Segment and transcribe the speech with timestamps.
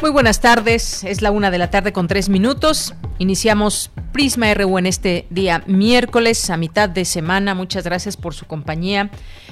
[0.00, 2.94] Muy buenas tardes, es la una de la tarde con tres minutos.
[3.18, 7.54] Iniciamos Prisma RU en este día miércoles, a mitad de semana.
[7.54, 9.10] Muchas gracias por su compañía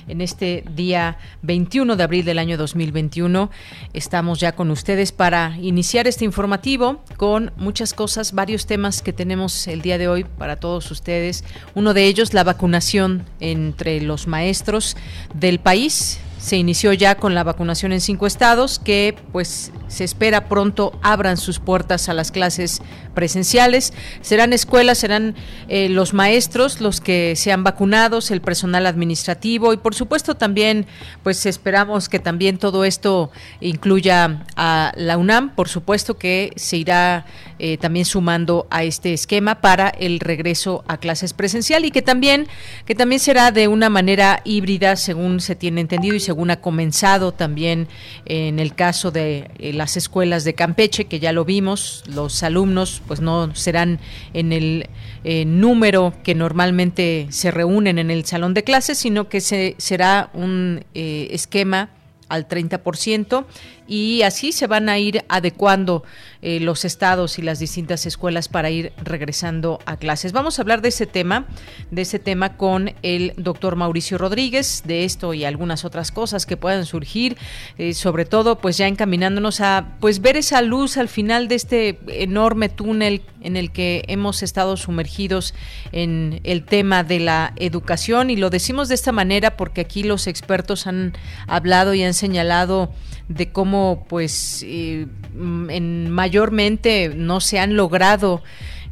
[0.09, 3.51] en este día 21 de abril del año 2021.
[3.93, 9.69] Estamos ya con ustedes para iniciar este informativo con muchas cosas, varios temas que tenemos
[9.69, 11.45] el día de hoy para todos ustedes.
[11.75, 14.97] Uno de ellos, la vacunación entre los maestros
[15.35, 20.49] del país se inició ya con la vacunación en cinco estados que pues se espera
[20.49, 22.81] pronto abran sus puertas a las clases
[23.15, 23.93] presenciales.
[24.21, 25.35] Serán escuelas, serán
[25.69, 30.87] eh, los maestros los que sean vacunados, el personal administrativo y por supuesto también
[31.23, 37.27] pues esperamos que también todo esto incluya a la UNAM, por supuesto que se irá
[37.59, 42.47] eh, también sumando a este esquema para el regreso a clases presencial y que también
[42.85, 47.33] que también será de una manera híbrida según se tiene entendido y según ha comenzado
[47.33, 47.89] también
[48.27, 53.03] en el caso de eh, las escuelas de Campeche que ya lo vimos los alumnos
[53.07, 53.99] pues no serán
[54.35, 54.89] en el
[55.25, 60.31] eh, número que normalmente se reúnen en el salón de clases sino que se, será
[60.33, 61.91] un esquema
[62.29, 63.47] al 30%
[63.89, 66.05] y así se van a ir adecuando
[66.43, 70.33] eh, los estados y las distintas escuelas para ir regresando a clases.
[70.33, 71.47] Vamos a hablar de ese tema,
[71.91, 76.59] de ese tema con el doctor Mauricio Rodríguez, de esto y algunas otras cosas que
[76.59, 77.39] puedan surgir,
[77.79, 81.99] eh, sobre todo pues ya encaminándonos a pues ver esa luz al final de este
[82.09, 85.55] enorme túnel en el que hemos estado sumergidos
[85.93, 90.27] en el tema de la educación y lo decimos de esta manera porque aquí los
[90.27, 91.15] expertos han
[91.47, 92.93] hablado y han señalado
[93.29, 98.43] de cómo pues eh, en mayormente no se han logrado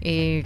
[0.03, 0.45] eh,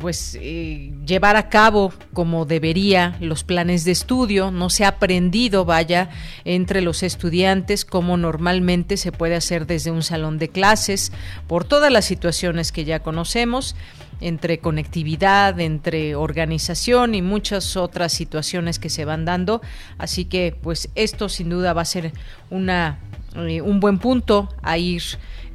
[0.00, 5.66] pues eh, llevar a cabo como debería los planes de estudio, no se ha aprendido,
[5.66, 6.08] vaya,
[6.44, 11.12] entre los estudiantes como normalmente se puede hacer desde un salón de clases,
[11.46, 13.76] por todas las situaciones que ya conocemos
[14.22, 19.60] entre conectividad, entre organización y muchas otras situaciones que se van dando.
[19.98, 22.12] Así que, pues esto sin duda va a ser
[22.50, 22.98] una,
[23.36, 25.02] eh, un buen punto a ir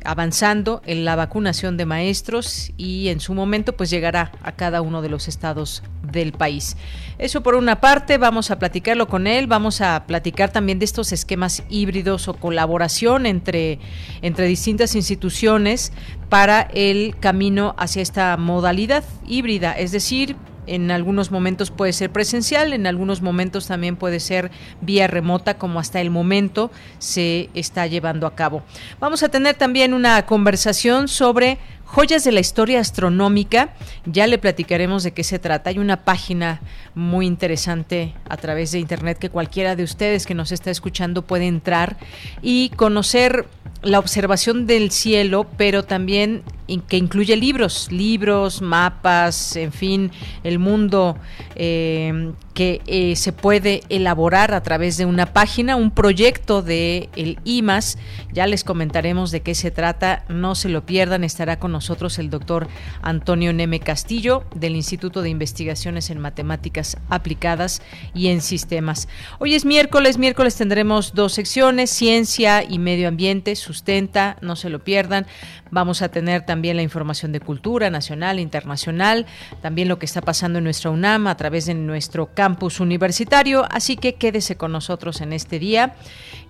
[0.05, 5.01] avanzando en la vacunación de maestros y en su momento pues llegará a cada uno
[5.01, 6.77] de los estados del país.
[7.17, 11.11] Eso por una parte, vamos a platicarlo con él, vamos a platicar también de estos
[11.11, 13.79] esquemas híbridos o colaboración entre,
[14.21, 15.91] entre distintas instituciones
[16.29, 20.35] para el camino hacia esta modalidad híbrida, es decir,
[20.67, 25.79] en algunos momentos puede ser presencial, en algunos momentos también puede ser vía remota, como
[25.79, 28.63] hasta el momento se está llevando a cabo.
[28.99, 33.69] Vamos a tener también una conversación sobre joyas de la historia astronómica.
[34.05, 35.69] Ya le platicaremos de qué se trata.
[35.69, 36.61] Hay una página
[36.93, 41.47] muy interesante a través de internet que cualquiera de ustedes que nos está escuchando puede
[41.47, 41.97] entrar
[42.41, 43.47] y conocer
[43.85, 46.43] la observación del cielo, pero también
[46.87, 50.11] que incluye libros, libros, mapas, en fin,
[50.43, 51.15] el mundo
[51.55, 57.37] eh, que eh, se puede elaborar a través de una página, un proyecto de el
[57.43, 57.97] IMAS.
[58.33, 62.29] Ya les comentaremos de qué se trata, no se lo pierdan, estará con nosotros el
[62.29, 62.67] doctor
[63.01, 67.81] Antonio Neme Castillo del Instituto de Investigaciones en Matemáticas Aplicadas
[68.13, 69.07] y en Sistemas.
[69.39, 74.83] Hoy es miércoles, miércoles tendremos dos secciones, ciencia y medio ambiente, sustenta, no se lo
[74.83, 75.25] pierdan.
[75.69, 79.25] Vamos a tener también la información de cultura nacional, internacional,
[79.61, 83.65] también lo que está pasando en nuestra UNAM a través de nuestro campus universitario.
[83.69, 85.95] Así que quédese con nosotros en este día.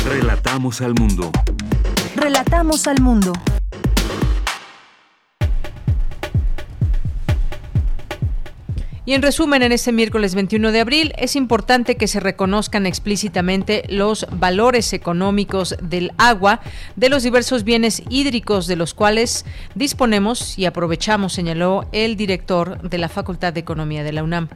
[0.06, 1.30] Relatamos al mundo.
[2.14, 3.32] Relatamos al mundo.
[9.08, 13.84] Y en resumen, en este miércoles 21 de abril es importante que se reconozcan explícitamente
[13.88, 16.60] los valores económicos del agua,
[16.96, 19.44] de los diversos bienes hídricos de los cuales
[19.76, 24.48] disponemos y aprovechamos, señaló el director de la Facultad de Economía de la UNAM.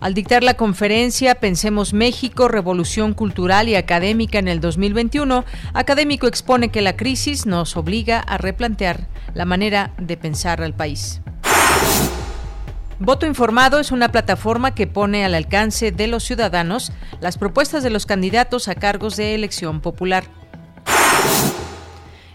[0.00, 5.44] Al dictar la conferencia Pensemos México, Revolución Cultural y Académica en el 2021,
[5.74, 11.20] Académico expone que la crisis nos obliga a replantear la manera de pensar al país.
[13.00, 16.90] Voto Informado es una plataforma que pone al alcance de los ciudadanos
[17.20, 20.24] las propuestas de los candidatos a cargos de elección popular.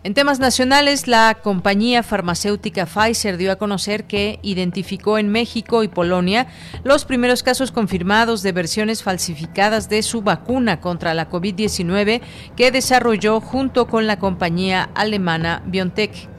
[0.04, 5.89] En temas nacionales, la compañía farmacéutica Pfizer dio a conocer que identificó en México y
[5.89, 6.48] Polonia
[6.86, 12.21] los primeros casos confirmados de versiones falsificadas de su vacuna contra la COVID-19
[12.56, 16.32] que desarrolló junto con la compañía alemana BioNTech.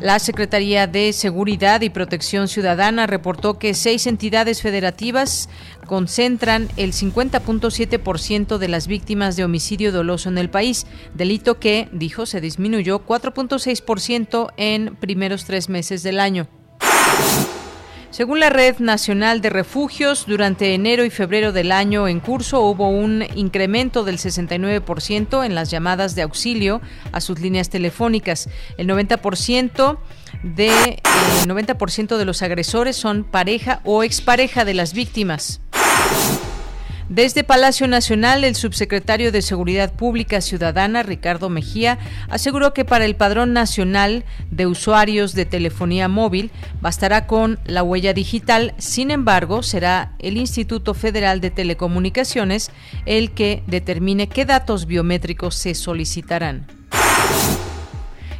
[0.00, 5.48] La Secretaría de Seguridad y Protección Ciudadana reportó que seis entidades federativas
[5.86, 12.26] concentran el 50.7% de las víctimas de homicidio doloso en el país, delito que, dijo,
[12.26, 16.46] se disminuyó 4.6% en primeros tres meses del año.
[18.10, 22.88] Según la Red Nacional de Refugios, durante enero y febrero del año en curso hubo
[22.88, 26.80] un incremento del 69% en las llamadas de auxilio
[27.12, 28.48] a sus líneas telefónicas.
[28.78, 29.98] El 90%
[30.42, 31.02] de,
[31.46, 31.76] 90
[32.16, 35.60] de los agresores son pareja o expareja de las víctimas.
[37.08, 43.16] Desde Palacio Nacional, el subsecretario de Seguridad Pública Ciudadana, Ricardo Mejía, aseguró que para el
[43.16, 46.50] Padrón Nacional de Usuarios de Telefonía Móvil
[46.82, 52.70] bastará con la huella digital, sin embargo, será el Instituto Federal de Telecomunicaciones
[53.06, 56.77] el que determine qué datos biométricos se solicitarán.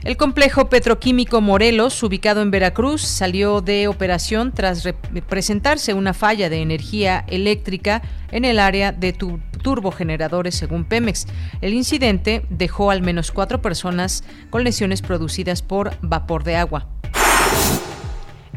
[0.04, 4.88] El complejo petroquímico Morelos, ubicado en Veracruz, salió de operación tras
[5.28, 11.26] presentarse una falla de energía eléctrica en el área de turbogeneradores, según Pemex.
[11.60, 16.86] El incidente dejó al menos cuatro personas con lesiones producidas por vapor de agua.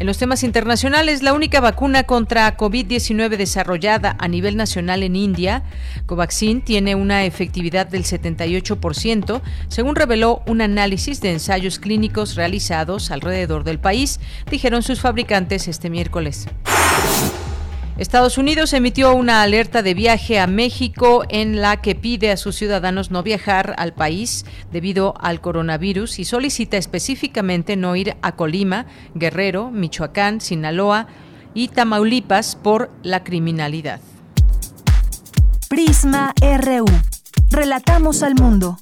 [0.02, 5.62] En los temas internacionales, la única vacuna contra COVID-19 desarrollada a nivel nacional en India,
[6.08, 13.64] Covaxin, tiene una efectividad del 78%, según reveló un análisis de ensayos clínicos realizados alrededor
[13.64, 14.20] del país,
[14.50, 16.48] dijeron sus fabricantes este miércoles.
[18.02, 22.56] Estados Unidos emitió una alerta de viaje a México en la que pide a sus
[22.56, 28.88] ciudadanos no viajar al país debido al coronavirus y solicita específicamente no ir a Colima,
[29.14, 31.06] Guerrero, Michoacán, Sinaloa
[31.54, 34.00] y Tamaulipas por la criminalidad.
[35.70, 36.86] Prisma RU.
[37.52, 38.80] Relatamos al mundo.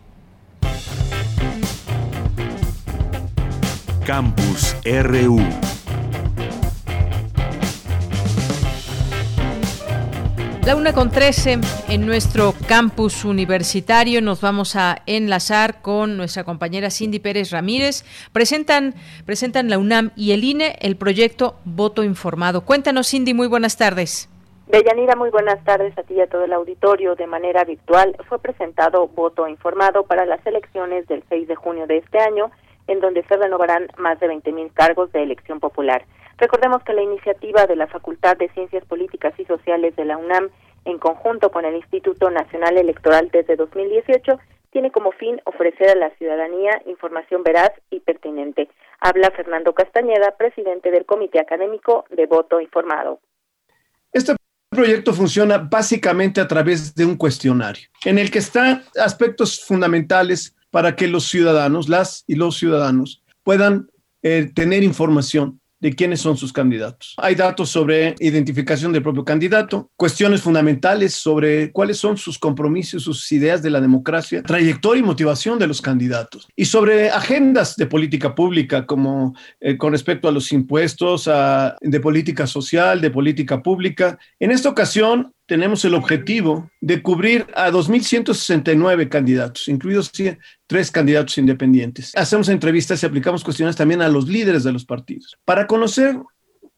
[4.10, 5.38] Campus RU.
[10.66, 14.20] La una con trece en nuestro campus universitario.
[14.20, 18.02] Nos vamos a enlazar con nuestra compañera Cindy Pérez Ramírez.
[18.32, 18.94] Presentan,
[19.26, 22.62] presentan la UNAM y el INE el proyecto Voto Informado.
[22.62, 24.28] Cuéntanos, Cindy, muy buenas tardes.
[24.66, 27.14] Deyanira, muy buenas tardes a ti y a todo el auditorio.
[27.14, 31.98] De manera virtual fue presentado Voto Informado para las elecciones del 6 de junio de
[31.98, 32.50] este año
[32.90, 36.04] en donde se renovarán más de 20.000 cargos de elección popular.
[36.38, 40.48] Recordemos que la iniciativa de la Facultad de Ciencias Políticas y Sociales de la UNAM,
[40.84, 44.40] en conjunto con el Instituto Nacional Electoral desde 2018,
[44.72, 48.68] tiene como fin ofrecer a la ciudadanía información veraz y pertinente.
[49.00, 53.20] Habla Fernando Castañeda, presidente del Comité Académico de Voto Informado.
[54.12, 54.34] Este
[54.68, 60.96] proyecto funciona básicamente a través de un cuestionario, en el que están aspectos fundamentales para
[60.96, 63.88] que los ciudadanos, las y los ciudadanos, puedan
[64.22, 67.14] eh, tener información de quiénes son sus candidatos.
[67.16, 73.32] Hay datos sobre identificación del propio candidato, cuestiones fundamentales sobre cuáles son sus compromisos, sus
[73.32, 78.34] ideas de la democracia, trayectoria y motivación de los candidatos, y sobre agendas de política
[78.34, 81.30] pública, como eh, con respecto a los impuestos,
[81.80, 84.18] de política social, de política pública.
[84.38, 90.12] En esta ocasión, tenemos el objetivo de cubrir a 2.169 candidatos, incluidos
[90.68, 92.16] tres candidatos independientes.
[92.16, 96.14] Hacemos entrevistas y aplicamos cuestiones también a los líderes de los partidos para conocer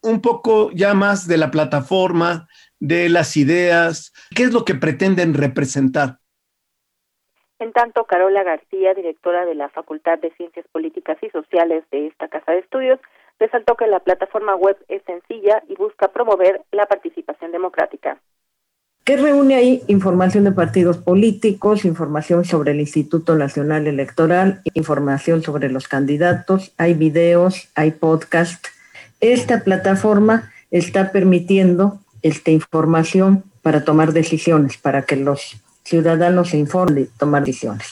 [0.01, 2.49] un poco ya más de la plataforma,
[2.81, 6.17] de las ideas, qué es lo que pretenden representar.
[7.59, 12.29] En tanto, Carola García, directora de la Facultad de Ciencias Políticas y Sociales de esta
[12.29, 12.99] Casa de Estudios,
[13.39, 18.19] resaltó que la plataforma web es sencilla y busca promover la participación democrática.
[19.05, 25.71] ¿Qué reúne ahí información de partidos políticos, información sobre el Instituto Nacional Electoral, información sobre
[25.71, 28.65] los candidatos, hay videos, hay podcast.
[29.19, 37.03] Esta plataforma está permitiendo esta información para tomar decisiones, para que los ciudadanos se informen
[37.03, 37.87] y tomar decisiones.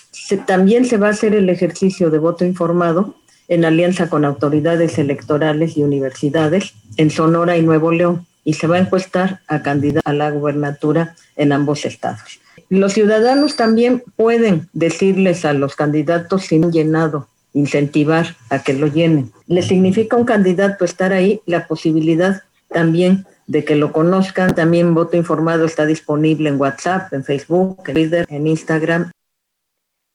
[0.46, 3.16] también se va a hacer el ejercicio de voto informado
[3.48, 8.74] en alianza con autoridades electorales y universidades en Sonora y Nuevo León y se va
[8.74, 12.40] a encuestar a candidato a la gubernatura en ambos estados.
[12.68, 18.88] Los ciudadanos también pueden decirles a los candidatos si han llenado, incentivar a que lo
[18.88, 19.30] llenen.
[19.46, 24.52] Le significa un candidato estar ahí la posibilidad también de que lo conozcan.
[24.52, 29.12] También voto informado está disponible en WhatsApp, en Facebook, en Twitter, en Instagram.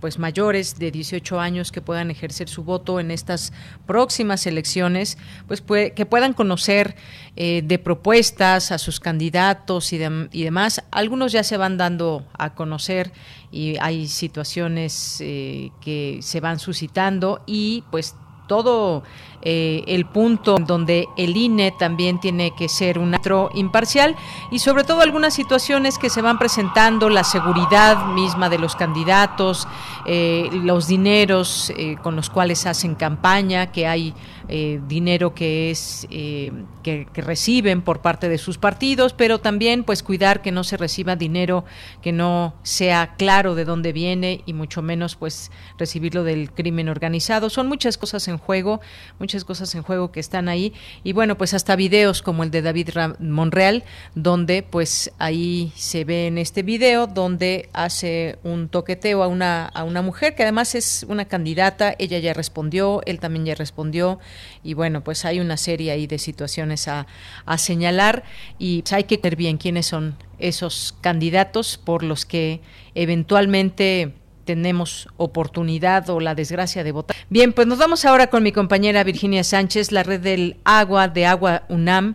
[0.00, 3.52] pues mayores de 18 años que puedan ejercer su voto en estas
[3.86, 6.96] próximas elecciones, pues que puedan conocer
[7.36, 10.00] eh, de propuestas a sus candidatos y,
[10.32, 10.82] y, demás.
[10.90, 13.12] Algunos ya se van dando a conocer
[13.50, 18.14] y hay situaciones eh, que se van suscitando y pues
[18.46, 19.02] todo
[19.42, 24.16] eh, el punto donde el INE también tiene que ser un acto imparcial
[24.50, 29.68] y sobre todo algunas situaciones que se van presentando, la seguridad misma de los candidatos,
[30.04, 34.14] eh, los dineros eh, con los cuales hacen campaña, que hay
[34.48, 40.40] dinero que es que, que, reciben por parte de sus partidos, pero también pues cuidar
[40.40, 41.64] que no se reciba dinero
[42.00, 47.50] que no sea claro de dónde viene y mucho menos pues recibirlo del crimen organizado.
[47.50, 48.80] Son muchas cosas en en juego,
[49.18, 50.72] muchas cosas en juego que están ahí.
[51.02, 53.84] Y bueno, pues hasta videos como el de David Monreal,
[54.14, 59.84] donde pues ahí se ve en este video, donde hace un toqueteo a una, a
[59.84, 64.18] una mujer que además es una candidata, ella ya respondió, él también ya respondió,
[64.62, 67.06] y bueno, pues hay una serie ahí de situaciones a,
[67.44, 68.24] a señalar
[68.58, 72.60] y pues, hay que ver bien quiénes son esos candidatos por los que
[72.94, 74.12] eventualmente
[74.44, 77.16] tenemos oportunidad o la desgracia de votar.
[77.28, 81.26] Bien, pues nos vamos ahora con mi compañera Virginia Sánchez, la red del agua de
[81.26, 82.14] Agua UNAM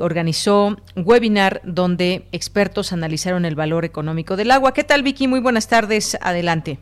[0.00, 4.74] organizó un webinar donde expertos analizaron el valor económico del agua.
[4.74, 5.28] ¿Qué tal, Vicky?
[5.28, 6.18] Muy buenas tardes.
[6.20, 6.78] Adelante.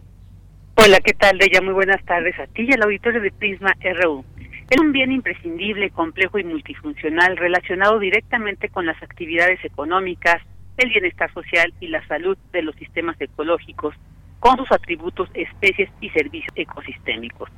[0.77, 1.61] Hola, ¿qué tal, Deya?
[1.61, 3.73] Muy buenas tardes a ti y al auditorio de Prisma
[4.03, 4.25] RU.
[4.71, 10.43] Es un bien imprescindible, complejo y multifuncional relacionado directamente con las actividades económicas,
[10.79, 13.95] el bienestar social y la salud de los sistemas ecológicos,
[14.41, 17.51] con sus atributos, especies y servicios ecosistémicos.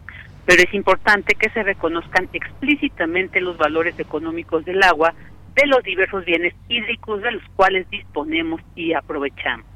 [0.47, 5.15] Pero es importante que se reconozcan explícitamente los valores económicos del agua
[5.55, 9.67] de los diversos bienes hídricos de los cuales disponemos y aprovechamos.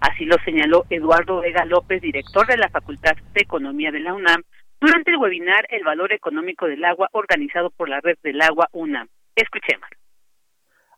[0.00, 4.42] Así lo señaló Eduardo Vega López, director de la Facultad de Economía de la UNAM,
[4.80, 9.08] durante el webinar El valor económico del agua organizado por la Red del Agua UNAM.
[9.34, 9.88] Escuchemos.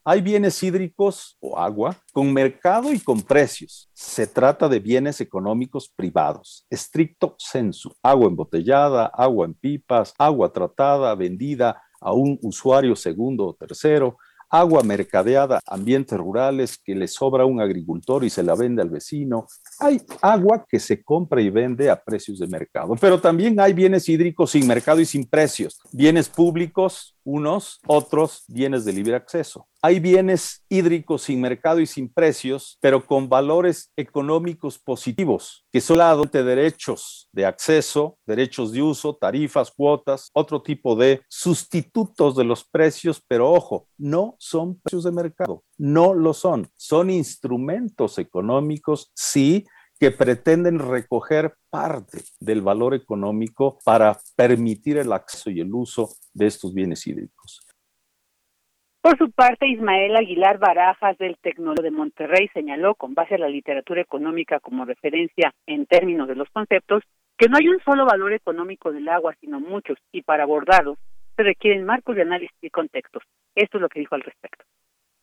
[0.05, 3.89] Hay bienes hídricos o agua con mercado y con precios.
[3.93, 11.15] Se trata de bienes económicos privados, estricto sensu, agua embotellada, agua en pipas, agua tratada,
[11.15, 14.19] vendida a un usuario segundo o tercero,
[14.53, 19.47] agua mercadeada, ambientes rurales que le sobra un agricultor y se la vende al vecino.
[19.81, 24.09] Hay agua que se compra y vende a precios de mercado, pero también hay bienes
[24.09, 29.69] hídricos sin mercado y sin precios, bienes públicos unos, otros bienes de libre acceso.
[29.81, 35.99] Hay bienes hídricos sin mercado y sin precios, pero con valores económicos positivos, que son
[36.33, 42.65] de derechos de acceso, derechos de uso, tarifas, cuotas, otro tipo de sustitutos de los
[42.65, 49.65] precios, pero ojo, no son precios de mercado, no lo son, son instrumentos económicos, sí,
[50.01, 56.47] que pretenden recoger parte del valor económico para permitir el acceso y el uso de
[56.47, 57.65] estos bienes hídricos.
[59.01, 63.49] Por su parte, Ismael Aguilar Barajas del Tecnológico de Monterrey señaló, con base a la
[63.49, 67.05] literatura económica como referencia en términos de los conceptos,
[67.39, 70.99] que no hay un solo valor económico del agua, sino muchos, y para abordarlos
[71.37, 73.23] se requieren marcos de análisis y contextos.
[73.55, 74.65] Esto es lo que dijo al respecto.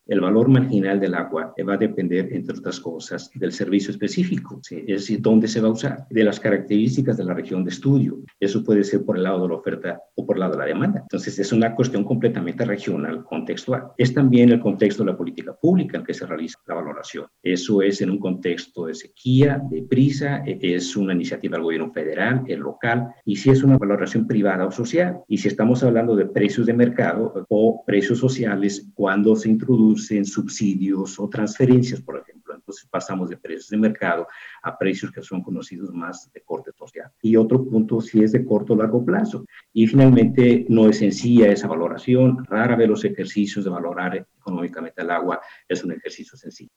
[0.10, 4.88] El valor marginal del agua va a depender, entre otras cosas, del servicio específico, es
[4.88, 8.18] decir, dónde se va a usar, de las características de la región de estudio.
[8.40, 10.66] Eso puede ser por el lado de la oferta o por el lado de la
[10.66, 11.02] demanda.
[11.02, 13.90] Entonces, es una cuestión completamente regional, contextual.
[14.00, 17.28] Es también el contexto de la política pública en que se realiza la valoración.
[17.44, 21.92] Eso es en un contexto de sequía, de prisa, e, es una iniciativa del gobierno
[21.92, 25.20] federal, el local, y si es una valoración privada o social.
[25.28, 30.26] Y si estamos hablando de precios de mercado o precios sociales, cuando se introduce en
[30.26, 32.56] subsidios o transferencias, por ejemplo.
[32.56, 34.28] Entonces pasamos de precios de mercado
[34.64, 37.12] a precios que son conocidos más de corte social.
[37.22, 39.46] Y otro punto si es de corto o largo plazo.
[39.74, 42.46] Y finalmente no es sencilla esa valoración.
[42.46, 46.72] Rara vez los ejercicios de valorar económicamente el agua es un ejercicio sencillo.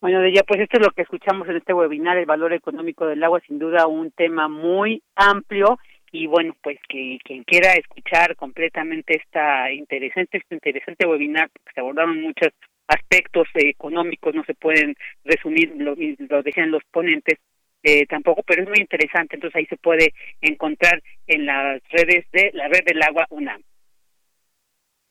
[0.00, 3.22] Bueno, ya pues esto es lo que escuchamos en este webinar, el valor económico del
[3.22, 5.78] agua, sin duda un tema muy amplio
[6.12, 11.80] y bueno, pues que quien quiera escuchar completamente esta interesante, este interesante webinar, porque se
[11.80, 12.50] abordaron muchos
[12.86, 14.94] aspectos económicos, no se pueden
[15.24, 17.38] resumir, lo, lo decían los ponentes,
[17.82, 22.50] eh, tampoco, pero es muy interesante, entonces ahí se puede encontrar en las redes de
[22.52, 23.62] la red del agua UNAM.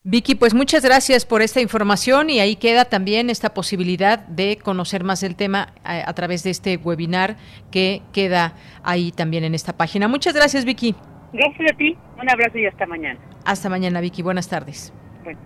[0.04, 5.04] Vicky, pues muchas gracias por esta información y ahí queda también esta posibilidad de conocer
[5.04, 7.36] más del tema a, a, través de este webinar
[7.70, 10.08] que queda ahí también en esta página.
[10.08, 10.96] Muchas gracias, Vicky.
[11.32, 13.20] Gracias a ti, un abrazo y hasta mañana.
[13.44, 14.22] Hasta mañana, Vicky.
[14.22, 14.92] Buenas tardes.
[15.22, 15.38] Bueno.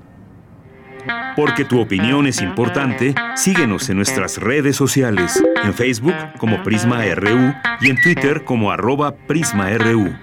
[1.37, 7.53] Porque tu opinión es importante, síguenos en nuestras redes sociales, en Facebook como Prisma RU
[7.83, 10.15] y en Twitter como arroba PrismaRU.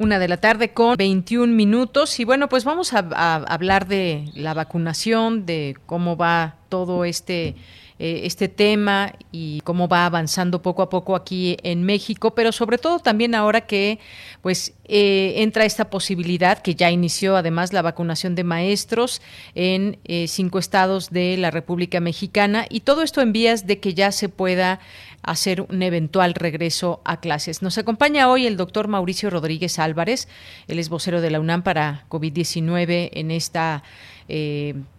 [0.00, 2.20] Una de la tarde con 21 minutos.
[2.20, 7.54] Y bueno, pues vamos a, a, hablar de la vacunación, de cómo va todo este
[8.02, 12.78] eh, este tema y cómo va avanzando poco a poco aquí en México, pero sobre
[12.78, 13.98] todo también ahora que
[14.40, 19.20] pues eh, entra esta posibilidad que ya inició además la vacunación de maestros
[19.54, 23.92] en eh, cinco estados de la República Mexicana y todo esto en vías de que
[23.92, 24.80] ya se pueda
[25.20, 27.60] hacer un eventual regreso a clases.
[27.60, 30.26] Nos acompaña hoy el doctor Mauricio Rodríguez Álvarez,
[30.68, 33.82] él es vocero de la UNAM para COVID-19 en esta,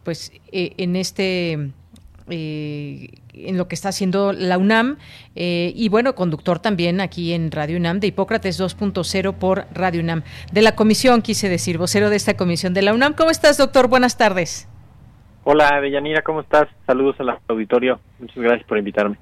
[0.04, 1.72] pues, en este
[2.32, 4.98] eh, en lo que está haciendo la UNAM
[5.36, 10.24] eh, y bueno, conductor también aquí en Radio UNAM de Hipócrates 2.0 por Radio UNAM.
[10.52, 13.14] De la comisión, quise decir, vocero de esta comisión de la UNAM.
[13.14, 13.88] ¿Cómo estás, doctor?
[13.88, 14.68] Buenas tardes.
[15.44, 16.68] Hola, Deyanira, ¿cómo estás?
[16.86, 18.00] Saludos al auditorio.
[18.20, 19.18] Muchas gracias por invitarme.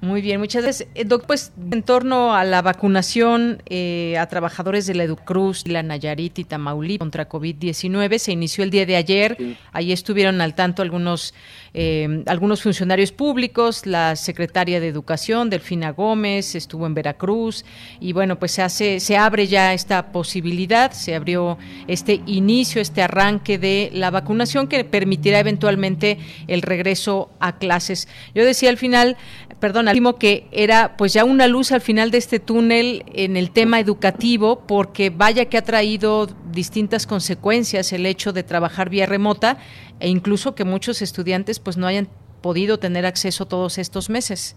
[0.00, 0.88] Muy bien, muchas gracias.
[0.94, 5.82] Eh, doctor, pues en torno a la vacunación eh, a trabajadores de la Educruz, la
[5.82, 9.56] Nayarit y Tamaulipas contra COVID-19 se inició el día de ayer.
[9.72, 11.34] Ahí estuvieron al tanto algunos
[11.74, 17.64] eh, algunos funcionarios públicos, la secretaria de Educación, Delfina Gómez, estuvo en Veracruz
[18.00, 23.02] y bueno, pues se hace, se abre ya esta posibilidad, se abrió este inicio, este
[23.02, 28.08] arranque de la vacunación que permitirá eventualmente el regreso a clases.
[28.34, 29.16] Yo decía al final,
[29.60, 33.50] perdón, al que era pues ya una luz al final de este túnel en el
[33.50, 39.58] tema educativo, porque vaya que ha traído distintas consecuencias el hecho de trabajar vía remota
[40.00, 42.08] e incluso que muchos estudiantes pues no hayan
[42.40, 44.56] podido tener acceso todos estos meses.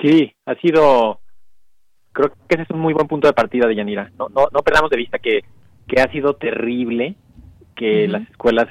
[0.00, 1.20] Sí, ha sido,
[2.12, 4.10] creo que ese es un muy buen punto de partida de Yanira.
[4.18, 5.44] No, no, no perdamos de vista que,
[5.86, 7.16] que ha sido terrible
[7.76, 8.68] que las escuelas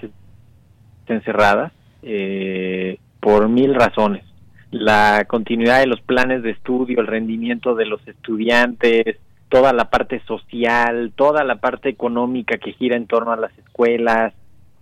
[1.01, 4.26] estén cerradas eh, por mil razones.
[4.71, 9.17] La continuidad de los planes de estudio, el rendimiento de los estudiantes,
[9.49, 14.33] toda la parte social, toda la parte económica que gira en torno a las escuelas,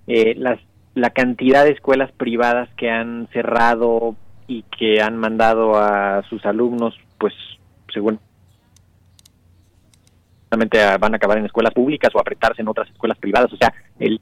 [0.07, 0.59] eh, las,
[0.95, 4.15] la cantidad de escuelas privadas que han cerrado
[4.47, 7.33] y que han mandado a sus alumnos, pues
[7.93, 8.19] según
[10.99, 13.51] van a acabar en escuelas públicas o apretarse en otras escuelas privadas.
[13.51, 14.21] O sea, el,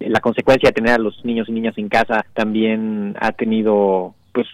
[0.00, 4.46] la consecuencia de tener a los niños y niñas en casa también ha tenido, pues,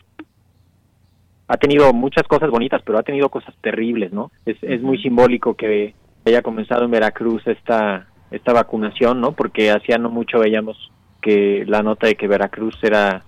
[1.49, 4.31] ha tenido muchas cosas bonitas, pero ha tenido cosas terribles, ¿no?
[4.45, 9.33] Es, es muy simbólico que haya comenzado en Veracruz esta esta vacunación, ¿no?
[9.33, 10.91] Porque hacía no mucho veíamos
[11.23, 13.23] que la nota de que Veracruz era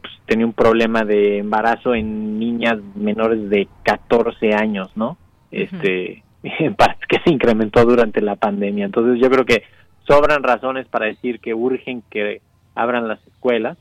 [0.00, 5.16] pues, tenía un problema de embarazo en niñas menores de 14 años, ¿no?
[5.50, 8.84] Este que se incrementó durante la pandemia.
[8.84, 9.62] Entonces yo creo que
[10.06, 12.40] sobran razones para decir que urgen que
[12.74, 13.78] abran las escuelas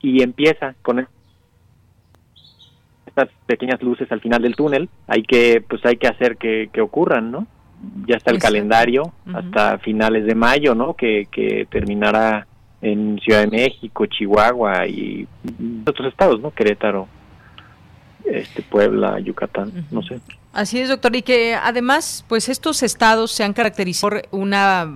[0.00, 1.06] y empieza con
[3.06, 4.88] estas pequeñas luces al final del túnel.
[5.06, 7.46] Hay que pues hay que hacer que, que ocurran, ¿no?
[8.06, 10.94] ya está el calendario hasta finales de mayo, ¿no?
[10.94, 12.46] Que, que terminará
[12.80, 15.26] en Ciudad de México, Chihuahua y
[15.86, 16.50] otros estados, ¿no?
[16.50, 17.08] Querétaro,
[18.24, 20.20] este Puebla, Yucatán, no sé.
[20.56, 24.90] Así es, doctor, y que además, pues estos estados se han caracterizado por una,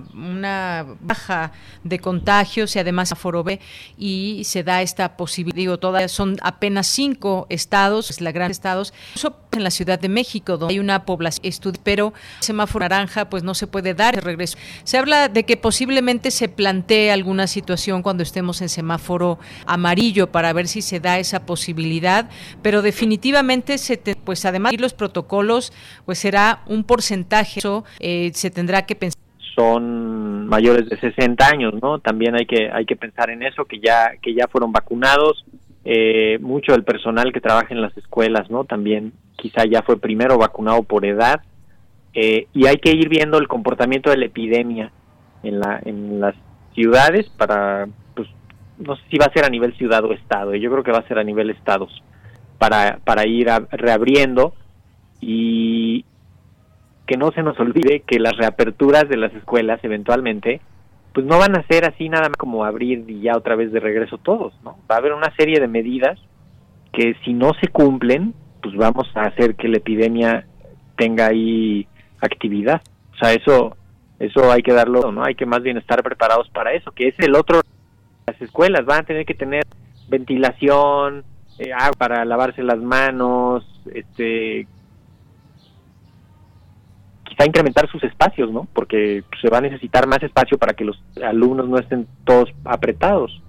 [1.01, 1.51] baja
[1.83, 3.59] de contagios y además aforo B
[3.95, 8.91] y se da esta posibilidad, digo, todavía son apenas cinco estados, es la gran estados,
[9.09, 13.53] incluso en la Ciudad de México, donde hay una población pero semáforo naranja, pues no
[13.53, 14.57] se puede dar el regreso.
[14.83, 20.53] Se habla de que posiblemente se plantee alguna situación cuando estemos en semáforo amarillo para
[20.53, 22.31] ver si se da esa posibilidad,
[22.63, 25.50] pero definitivamente se pues además los protocolos
[26.05, 29.21] pues será un porcentaje, eso eh, se tendrá que pensar
[29.55, 31.99] son mayores de 60 años, ¿no?
[31.99, 35.45] También hay que hay que pensar en eso que ya que ya fueron vacunados,
[35.83, 38.63] eh, mucho del personal que trabaja en las escuelas, ¿no?
[38.63, 41.41] También quizá ya fue primero vacunado por edad
[42.13, 44.91] eh, y hay que ir viendo el comportamiento de la epidemia
[45.43, 46.35] en la en las
[46.73, 48.27] ciudades para pues
[48.77, 50.99] no sé si va a ser a nivel ciudad o estado, yo creo que va
[50.99, 51.91] a ser a nivel estados
[52.57, 54.53] para para ir reabriendo
[55.21, 56.05] y
[57.05, 60.61] que no se nos olvide que las reaperturas de las escuelas eventualmente
[61.13, 63.79] pues no van a ser así nada más como abrir y ya otra vez de
[63.79, 64.77] regreso todos, ¿no?
[64.89, 66.17] Va a haber una serie de medidas
[66.93, 70.45] que si no se cumplen, pues vamos a hacer que la epidemia
[70.95, 71.87] tenga ahí
[72.21, 72.81] actividad.
[73.13, 73.75] O sea, eso
[74.19, 75.23] eso hay que darlo, ¿no?
[75.23, 77.61] Hay que más bien estar preparados para eso, que es el otro
[78.27, 79.63] las escuelas van a tener que tener
[80.07, 81.23] ventilación,
[81.57, 84.67] eh, agua para lavarse las manos, este
[87.31, 88.67] quizá incrementar sus espacios, ¿no?
[88.73, 93.41] Porque se va a necesitar más espacio para que los alumnos no estén todos apretados.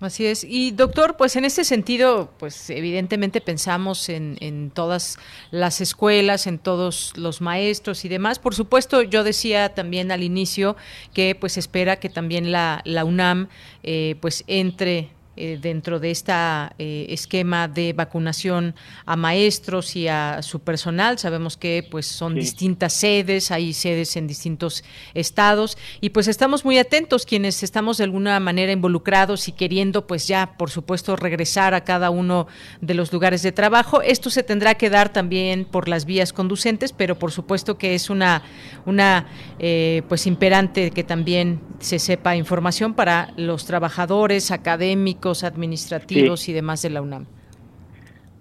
[0.00, 0.44] Así es.
[0.44, 5.18] Y doctor, pues en ese sentido, pues evidentemente pensamos en, en, todas
[5.50, 8.38] las escuelas, en todos los maestros y demás.
[8.38, 10.76] Por supuesto, yo decía también al inicio
[11.12, 13.48] que pues espera que también la, la UNAM
[13.82, 16.32] eh, pues entre eh, dentro de este
[16.78, 18.74] esquema de vacunación
[19.06, 21.18] a maestros y a su personal.
[21.18, 26.78] Sabemos que pues son distintas sedes, hay sedes en distintos estados y pues estamos muy
[26.78, 31.84] atentos quienes estamos de alguna manera involucrados y queriendo pues ya por supuesto regresar a
[31.84, 32.46] cada uno
[32.80, 34.02] de los lugares de trabajo.
[34.02, 38.10] Esto se tendrá que dar también por las vías conducentes, pero por supuesto que es
[38.10, 38.42] una
[38.86, 39.26] una
[39.58, 46.82] eh, pues imperante que también se sepa información para los trabajadores académicos administrativos y demás
[46.82, 47.26] de la UNAM.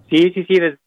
[0.09, 0.59] Sí, sí, sí.
[0.59, 0.77] Desde,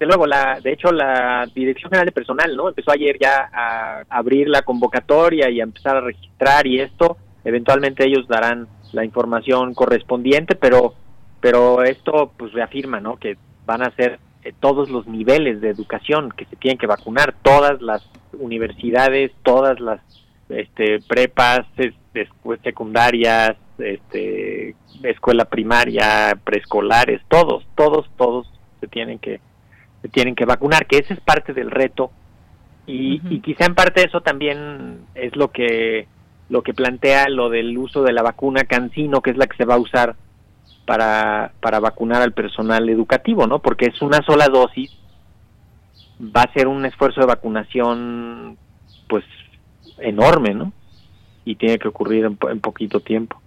[0.00, 2.68] luego, la, de hecho, la Dirección General de Personal, ¿no?
[2.68, 8.04] Empezó ayer ya a abrir la convocatoria y a empezar a registrar y esto, eventualmente
[8.06, 10.94] ellos darán la información correspondiente, pero,
[11.40, 13.16] pero esto pues reafirma, ¿no?
[13.16, 17.34] Que van a ser eh, todos los niveles de educación que se tienen que vacunar,
[17.42, 20.00] todas las universidades, todas las
[20.48, 21.66] este, prepas,
[22.62, 29.40] secundarias, este, escuela primaria, preescolares, todos, todos, todos se tienen que
[30.02, 32.10] se tienen que vacunar, que ese es parte del reto
[32.86, 36.06] y, y quizá en parte eso también es lo que
[36.48, 39.64] lo que plantea lo del uso de la vacuna Cancino, que es la que se
[39.64, 40.16] va a usar
[40.86, 43.58] para, para vacunar al personal educativo, ¿no?
[43.58, 44.96] Porque es una sola dosis,
[46.20, 48.56] va a ser un esfuerzo de vacunación,
[49.08, 49.24] pues,
[49.98, 50.72] enorme, ¿no?
[51.44, 53.40] Y tiene que ocurrir en poquito tiempo.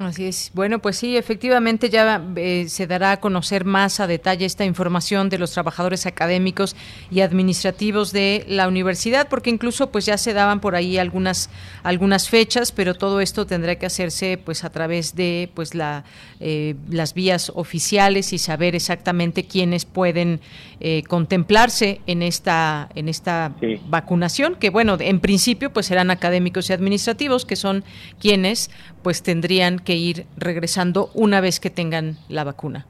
[0.00, 0.50] Así es.
[0.54, 5.28] Bueno, pues sí, efectivamente ya eh, se dará a conocer más a detalle esta información
[5.28, 6.74] de los trabajadores académicos
[7.10, 11.50] y administrativos de la universidad, porque incluso pues ya se daban por ahí algunas
[11.82, 16.04] algunas fechas, pero todo esto tendrá que hacerse pues a través de pues la
[16.40, 20.40] eh, las vías oficiales y saber exactamente quiénes pueden
[20.80, 23.52] eh, contemplarse en esta en esta
[23.90, 27.84] vacunación, que bueno, en principio pues serán académicos y administrativos, que son
[28.18, 28.70] quienes
[29.02, 32.86] pues tendrían que ir regresando una vez que tengan la vacuna.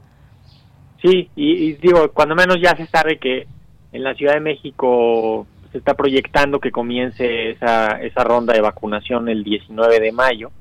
[1.01, 3.47] Sí, y, digo, cuando menos ya se sabe que
[3.91, 9.29] en la Ciudad de México se está proyectando que comience esa, esa ronda de vacunación
[9.29, 10.51] el 19 de mayo.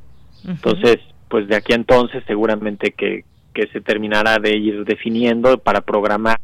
[0.47, 5.83] Entonces, pues de aquí a entonces seguramente que, que se terminará de ir definiendo para
[5.83, 6.39] programar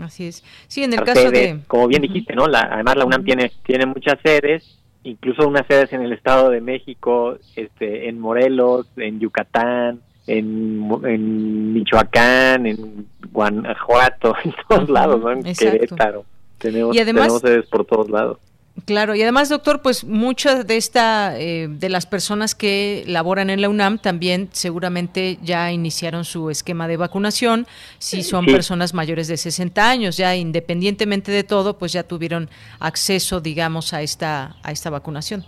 [0.00, 0.42] Así es.
[0.66, 1.60] Sí, en el caso de...
[1.66, 2.46] Como bien dijiste, ¿no?
[2.46, 6.60] La, además la UNAM tiene, tiene muchas sedes incluso unas sedes en el Estado de
[6.60, 15.32] México, este, en Morelos, en Yucatán, en, Michoacán, en Guanajuato, en todos lados, ¿no?
[15.32, 16.24] En Querétaro.
[16.58, 18.38] Tenemos, tenemos sedes por todos lados.
[18.84, 23.60] Claro, y además, doctor, pues muchas de esta, eh, de las personas que laboran en
[23.60, 27.66] la UNAM también seguramente ya iniciaron su esquema de vacunación.
[27.98, 33.40] Si son personas mayores de 60 años, ya independientemente de todo, pues ya tuvieron acceso,
[33.40, 35.44] digamos, a esta, a esta vacunación.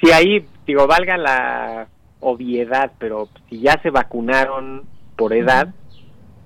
[0.00, 1.88] Sí, ahí, digo, valga la
[2.20, 4.84] obviedad, pero si ya se vacunaron
[5.16, 5.68] por edad,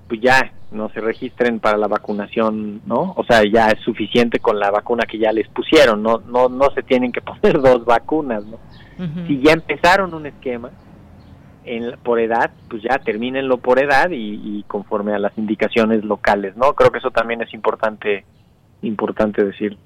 [0.07, 3.13] pues ya no se registren para la vacunación, ¿no?
[3.17, 6.71] O sea, ya es suficiente con la vacuna que ya les pusieron, no no no
[6.71, 8.57] se tienen que poner dos vacunas, ¿no?
[9.27, 10.69] Si ya empezaron un esquema
[11.65, 16.55] en, por edad, pues ya termínenlo por edad y, y, conforme a las indicaciones locales,
[16.55, 16.73] ¿no?
[16.73, 18.25] Creo que eso también es importante
[18.83, 19.77] importante decir.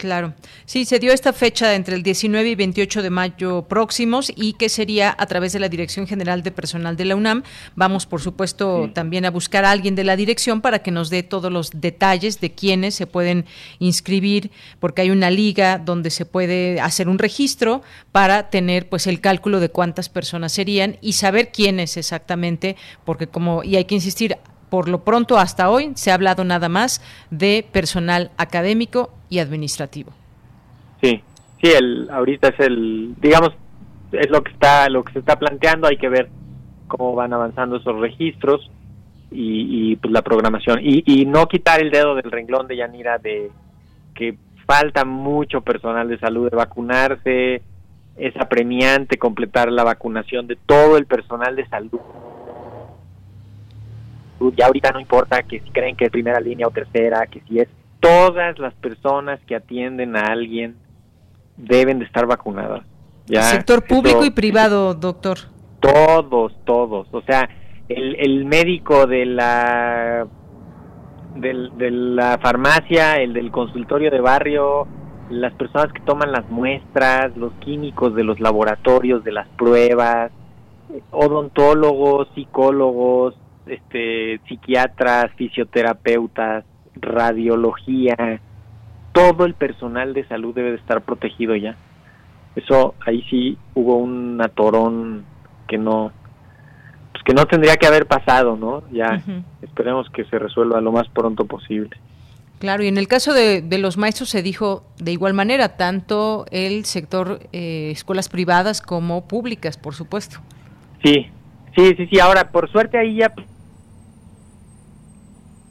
[0.00, 0.32] Claro.
[0.64, 4.70] Sí, se dio esta fecha entre el 19 y 28 de mayo próximos y que
[4.70, 7.42] sería a través de la Dirección General de Personal de la UNAM.
[7.76, 11.22] Vamos, por supuesto, también a buscar a alguien de la dirección para que nos dé
[11.22, 13.44] todos los detalles de quiénes se pueden
[13.78, 19.20] inscribir, porque hay una liga donde se puede hacer un registro para tener pues el
[19.20, 24.38] cálculo de cuántas personas serían y saber quiénes exactamente, porque como y hay que insistir,
[24.70, 30.12] por lo pronto hasta hoy se ha hablado nada más de personal académico y administrativo.
[31.02, 31.22] Sí,
[31.60, 33.50] sí, el, ahorita es el, digamos,
[34.12, 35.88] es lo que está, lo que se está planteando.
[35.88, 36.28] Hay que ver
[36.88, 38.70] cómo van avanzando esos registros
[39.30, 43.52] y, pues la programación y, y no quitar el dedo del renglón de Yanira de
[44.12, 47.62] que falta mucho personal de salud de vacunarse,
[48.16, 52.00] es apremiante completar la vacunación de todo el personal de salud
[54.56, 57.60] ya ahorita no importa que si creen que es primera línea o tercera, que si
[57.60, 57.68] es
[58.00, 60.76] todas las personas que atienden a alguien
[61.56, 62.84] deben de estar vacunadas.
[63.26, 63.42] ¿ya?
[63.42, 65.38] Sector público y privado, doctor.
[65.80, 67.06] Todos, todos.
[67.12, 67.48] O sea,
[67.88, 70.26] el, el médico de la
[71.34, 74.86] del, de la farmacia, el del consultorio de barrio,
[75.30, 80.32] las personas que toman las muestras, los químicos de los laboratorios, de las pruebas,
[81.10, 83.34] odontólogos, psicólogos,
[83.70, 86.64] este, psiquiatras, fisioterapeutas,
[86.96, 88.40] radiología,
[89.12, 91.76] todo el personal de salud debe de estar protegido ya.
[92.56, 95.24] Eso ahí sí hubo un atorón
[95.68, 96.12] que no
[97.12, 98.82] pues que no tendría que haber pasado, ¿no?
[98.92, 99.22] Ya
[99.62, 101.90] esperemos que se resuelva lo más pronto posible.
[102.60, 106.84] Claro, y en el caso de, los maestros se dijo de igual manera, tanto el
[106.84, 110.40] sector eh, escuelas privadas como públicas, por supuesto.
[111.02, 111.26] Sí,
[111.74, 112.20] sí, sí, sí.
[112.20, 113.32] Ahora, por suerte ahí ya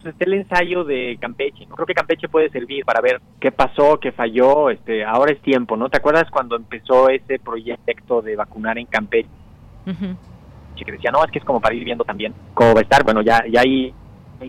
[0.10, 1.66] está el ensayo de Campeche.
[1.66, 1.76] ¿no?
[1.76, 4.70] Creo que Campeche puede servir para ver qué pasó, qué falló.
[4.70, 5.90] Este, ahora es tiempo, ¿no?
[5.90, 9.30] ¿Te acuerdas cuando empezó ese proyecto de vacunar en Campeche?
[10.76, 13.04] Que decía, no, es que es como para ir viendo también cómo va a estar.
[13.04, 13.94] Bueno, ya, ya hay,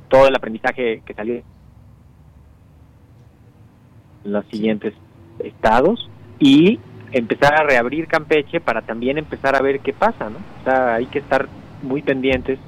[0.08, 1.42] todo el aprendizaje que salió
[4.24, 4.94] en los siguientes
[5.40, 6.78] estados y
[7.10, 10.38] empezar a reabrir Campeche para también empezar a ver qué pasa, ¿no?
[10.60, 11.48] O sea, hay que estar
[11.82, 12.58] muy pendientes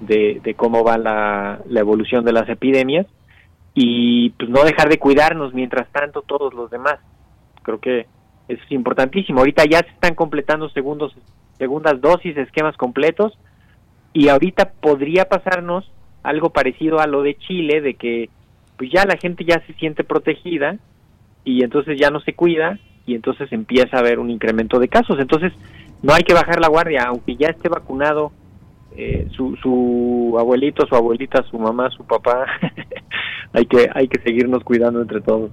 [0.00, 3.06] de, cómo va la, evolución de las epidemias
[3.74, 6.98] y pues no dejar de cuidarnos mientras tanto todos los demás.
[7.62, 8.06] Creo que
[8.48, 9.40] eso es importantísimo.
[9.40, 11.16] Ahorita ya se están completando segundos,
[11.58, 13.38] segundas dosis, esquemas completos
[14.12, 15.90] y ahorita podría pasarnos
[16.22, 18.30] algo parecido a lo de Chile, de que
[18.76, 20.76] pues ya la gente ya se siente protegida
[21.44, 25.18] y entonces ya no se cuida y entonces empieza a haber un incremento de casos.
[25.20, 25.52] Entonces
[26.02, 28.32] no hay que bajar la guardia, aunque ya esté vacunado
[28.96, 32.46] eh, su, su abuelito, su abuelita, su mamá, su papá,
[33.52, 35.50] hay que hay que seguirnos cuidando entre todos.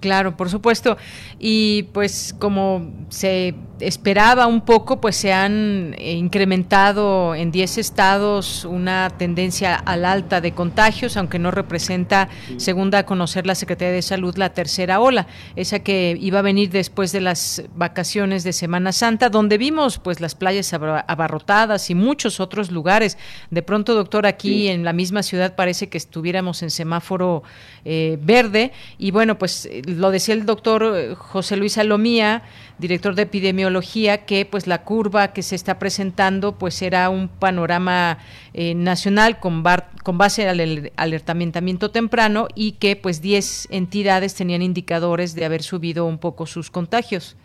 [0.00, 0.96] Claro, por supuesto.
[1.38, 8.64] Y pues como se esperaba un poco, pues se han eh, incrementado en 10 estados
[8.64, 13.94] una tendencia al alta de contagios, aunque no representa, según da a conocer la Secretaría
[13.94, 18.52] de Salud, la tercera ola, esa que iba a venir después de las vacaciones de
[18.52, 23.18] Semana Santa, donde vimos pues las playas abarrotadas y muchos otros lugares.
[23.50, 27.42] De pronto, doctor, aquí en la misma ciudad parece que estuviéramos en semáforo
[27.84, 32.42] eh, verde y bueno, pues lo decía el doctor eh, José Luis Salomía,
[32.78, 38.18] director de epidemiología, que pues la curva que se está presentando pues era un panorama
[38.54, 45.44] eh, nacional con, base al alertamiento temprano y que pues 10 entidades tenían indicadores de
[45.44, 47.36] haber subido un poco sus contagios.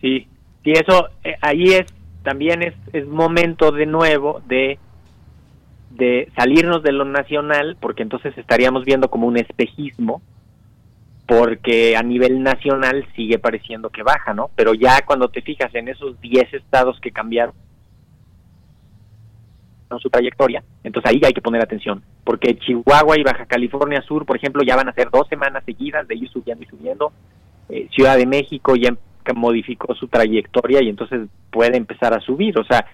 [0.00, 0.26] Sí,
[0.64, 1.86] sí, eso eh, ahí es
[2.22, 4.78] también es, es momento de nuevo de
[6.36, 10.20] salirnos de lo nacional, porque entonces estaríamos viendo como un espejismo
[11.28, 14.50] porque a nivel nacional sigue pareciendo que baja, ¿no?
[14.56, 17.54] Pero ya cuando te fijas en esos 10 estados que cambiaron
[20.00, 24.36] su trayectoria, entonces ahí hay que poner atención, porque Chihuahua y Baja California Sur, por
[24.36, 27.12] ejemplo, ya van a ser dos semanas seguidas de ir subiendo y subiendo.
[27.68, 28.96] Eh, Ciudad de México ya
[29.34, 32.58] modificó su trayectoria y entonces puede empezar a subir.
[32.58, 32.86] O sea,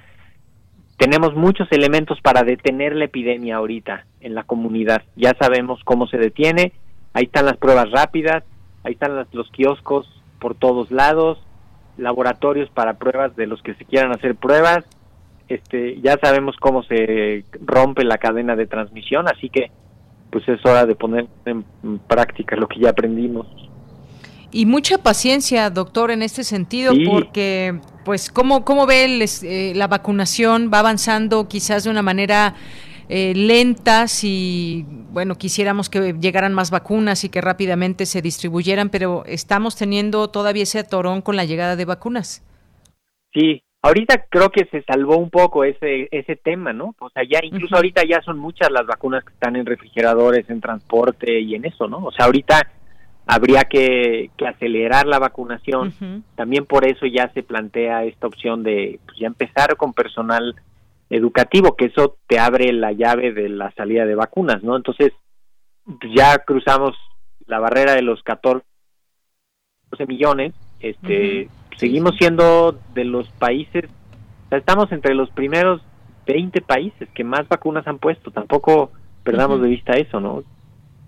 [0.97, 5.03] tenemos muchos elementos para detener la epidemia ahorita en la comunidad.
[5.15, 6.73] Ya sabemos cómo se detiene,
[7.15, 8.45] Ahí están las pruebas rápidas,
[8.83, 10.07] ahí están los kioscos
[10.41, 11.39] por todos lados,
[11.97, 14.85] laboratorios para pruebas de los que se quieran hacer pruebas.
[15.49, 19.71] Este, ya sabemos cómo se rompe la cadena de transmisión, así que
[20.31, 21.65] pues es hora de poner en
[22.09, 23.47] práctica lo que ya aprendimos.
[24.55, 30.71] Y mucha paciencia, doctor, en este sentido, porque, pues, ¿cómo, cómo ve eh, la vacunación?
[30.73, 32.55] ¿Va avanzando quizás de una manera
[33.09, 39.25] eh, lentas y bueno, quisiéramos que llegaran más vacunas y que rápidamente se distribuyeran, pero
[39.27, 42.43] estamos teniendo todavía ese atorón con la llegada de vacunas.
[43.33, 46.95] Sí, ahorita creo que se salvó un poco ese ese tema, ¿no?
[46.99, 50.61] O sea, ya incluso ahorita ya son muchas las vacunas que están en refrigeradores, en
[50.61, 51.99] transporte y en eso, ¿no?
[51.99, 52.63] O sea, ahorita
[53.27, 55.93] habría que, acelerar la vacunación.
[56.37, 60.55] También por eso ya se plantea esta opción de pues, ya empezar con personal
[61.15, 64.77] educativo, que eso te abre la llave de la salida de vacunas, ¿no?
[64.77, 65.13] Entonces,
[66.15, 66.97] ya cruzamos
[67.47, 68.65] la barrera de los 14
[70.09, 73.85] millones, este, seguimos siendo de los países,
[74.47, 75.83] o sea, estamos entre los primeros
[76.27, 78.91] 20 países que más vacunas han puesto, tampoco
[79.23, 80.43] perdamos de vista eso, ¿no?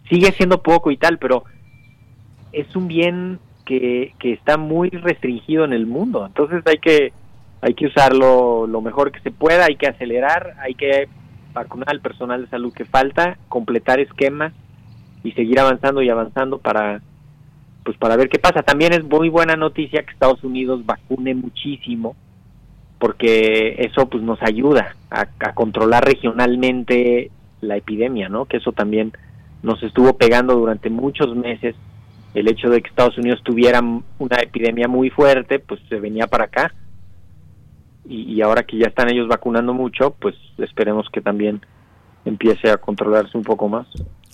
[0.09, 1.45] Sigue siendo poco y tal, pero
[2.53, 7.13] es un bien que, que está muy restringido en el mundo, entonces hay que
[7.61, 11.09] hay que usarlo lo mejor que se pueda, hay que acelerar, hay que
[11.53, 14.53] vacunar al personal de salud que falta, completar esquemas
[15.25, 17.01] y seguir avanzando y avanzando para
[17.85, 18.63] pues para ver qué pasa.
[18.63, 22.17] También es muy buena noticia que Estados Unidos vacune muchísimo
[22.99, 28.47] porque eso pues nos ayuda a, a controlar regionalmente la epidemia, ¿no?
[28.47, 29.13] Que eso también
[29.63, 31.75] nos estuvo pegando durante muchos meses
[32.35, 36.45] el hecho de que Estados Unidos tuviera una epidemia muy fuerte, pues se venía para
[36.45, 36.73] acá
[38.09, 41.61] y, ahora que ya están ellos vacunando mucho, pues esperemos que también
[42.25, 43.87] empiece a controlarse un poco más.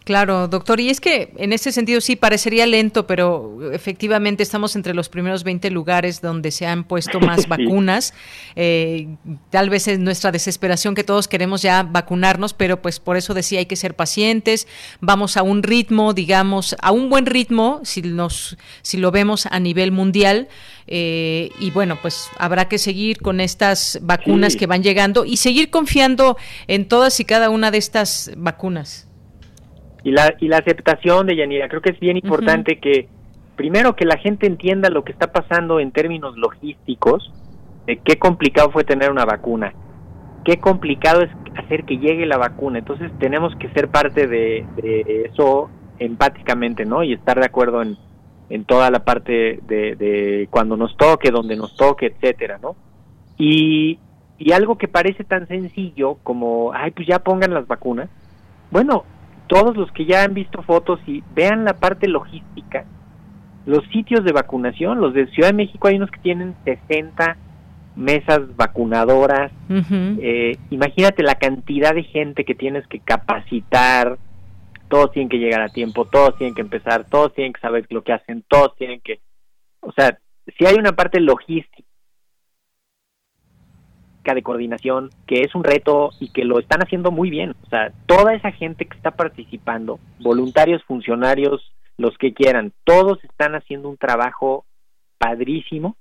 [0.04, 0.80] Claro, doctor.
[0.80, 5.44] Y es que en ese sentido sí parecería lento, pero efectivamente estamos entre los primeros
[5.44, 8.12] 20 lugares donde se han puesto más vacunas.
[8.56, 9.08] Eh,
[9.50, 13.60] tal vez es nuestra desesperación que todos queremos ya vacunarnos, pero pues por eso decía
[13.60, 14.66] hay que ser pacientes.
[15.00, 19.60] Vamos a un ritmo, digamos, a un buen ritmo, si nos, si lo vemos a
[19.60, 20.48] nivel mundial.
[20.88, 25.70] Eh, y bueno, pues habrá que seguir con estas vacunas que van llegando y seguir
[25.70, 26.36] confiando
[26.66, 29.06] en todas y cada una de estas vacunas.
[30.04, 33.08] Y la, y la aceptación de Yanira, creo que es bien importante que
[33.56, 37.32] primero que la gente entienda lo que está pasando en términos logísticos,
[37.86, 39.74] de qué complicado fue tener una vacuna,
[40.44, 42.78] qué complicado es hacer que llegue la vacuna.
[42.78, 44.66] Entonces tenemos que ser parte de,
[45.26, 47.02] eso empáticamente, ¿no?
[47.02, 47.96] Y estar de acuerdo en,
[48.50, 52.76] en toda la parte de, de, cuando nos toque, donde nos toque, etcétera, ¿no?
[53.38, 53.98] Y,
[54.38, 58.08] y algo que parece tan sencillo como, ay, pues ya pongan las vacunas.
[58.70, 59.04] Bueno,
[59.52, 62.86] todos los que ya han visto fotos y vean la parte logística,
[63.66, 67.36] los sitios de vacunación, los de Ciudad de México hay unos que tienen 60
[67.94, 74.16] mesas vacunadoras, eh, imagínate la cantidad de gente que tienes que capacitar,
[74.88, 78.02] todos tienen que llegar a tiempo, todos tienen que empezar, todos tienen que saber lo
[78.02, 79.20] que hacen, todos tienen que,
[79.80, 80.18] o sea,
[80.56, 81.86] si hay una parte logística
[84.22, 87.54] de coordinación, que es un reto y que lo están haciendo muy bien.
[87.64, 93.54] O sea, toda esa gente que está participando, voluntarios, funcionarios, los que quieran, todos están
[93.54, 94.64] haciendo un trabajo
[95.18, 95.96] padrísimo,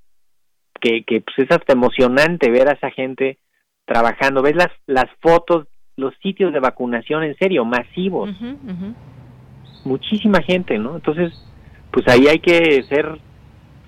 [0.80, 3.40] que, que pues es hasta emocionante ver a esa gente
[3.86, 4.42] trabajando.
[4.42, 5.68] Ves las, las fotos,
[5.98, 8.30] los sitios de vacunación en serio, masivos.
[9.84, 10.96] Muchísima gente, ¿no?
[10.96, 11.34] Entonces,
[11.92, 13.20] pues ahí hay que ser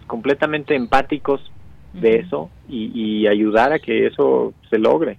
[0.08, 1.53] completamente empáticos
[1.94, 5.18] de eso y, ayudar a que eso se logre.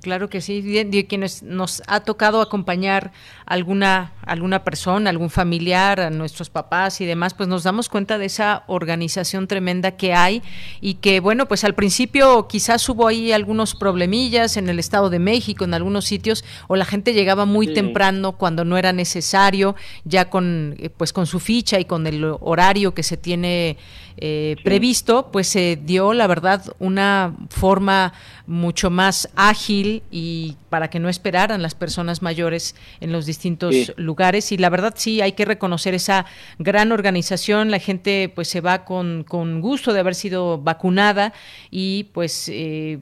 [0.00, 3.12] Claro que sí, de, quienes nos ha tocado acompañar
[3.46, 8.26] alguna alguna persona, algún familiar, a nuestros papás y demás, pues nos damos cuenta de
[8.26, 10.42] esa organización tremenda que hay
[10.80, 15.18] y que bueno, pues al principio quizás hubo ahí algunos problemillas en el Estado de
[15.18, 20.30] México, en algunos sitios o la gente llegaba muy temprano cuando no era necesario, ya
[20.30, 23.76] con eh, pues con su ficha y con el horario que se tiene
[24.16, 28.12] eh, previsto, pues se dio, la verdad, una forma
[28.46, 34.52] mucho más ágil y para que no esperaran las personas mayores en los distintos lugares.
[34.52, 36.26] Y la verdad sí, hay que reconocer esa
[36.58, 37.70] gran organización.
[37.70, 41.32] La gente pues se va con, con gusto de haber sido vacunada
[41.70, 42.98] y pues eh,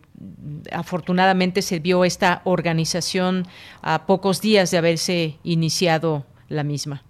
[0.73, 3.47] afortunadamente se vio esta organización
[3.83, 7.03] a pocos días de haberse iniciado la misma.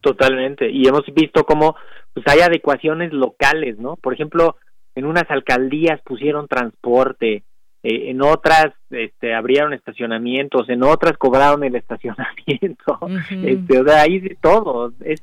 [0.00, 0.68] Totalmente.
[0.70, 1.76] Y hemos visto cómo
[2.14, 3.96] pues hay adecuaciones locales, ¿no?
[3.96, 4.56] Por ejemplo,
[4.94, 7.44] en unas alcaldías pusieron transporte,
[7.82, 12.98] eh, en otras este, abrieron estacionamientos, en otras cobraron el estacionamiento,
[13.30, 15.22] este, o sea, hay de todo, es,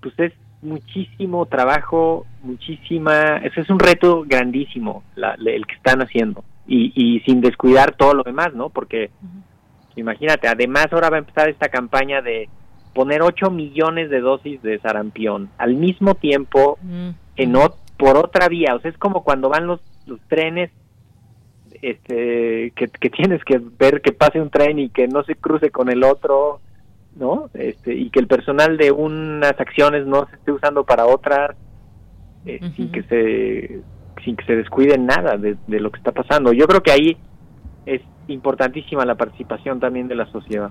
[0.00, 6.44] pues es muchísimo trabajo, muchísima, ese es un reto grandísimo el que están haciendo.
[6.64, 8.68] Y, y sin descuidar todo lo demás, ¿no?
[8.70, 9.10] Porque
[9.96, 12.48] imagínate, además ahora va a empezar esta campaña de
[12.94, 16.78] poner 8 millones de dosis de sarampión al mismo tiempo
[17.36, 17.52] en
[17.96, 20.70] por otra vía, o sea, es como cuando van los, los trenes
[21.82, 25.70] este que, que, tienes que ver que pase un tren y que no se cruce
[25.70, 26.60] con el otro,
[27.16, 27.48] ¿no?
[27.54, 31.56] Este y que el personal de unas acciones no se esté usando para otras
[32.46, 33.80] eh, sin que se
[34.24, 36.52] sin que se descuide nada de, de lo que está pasando.
[36.52, 37.16] Yo creo que ahí
[37.86, 40.70] es importantísima la participación también de la sociedad.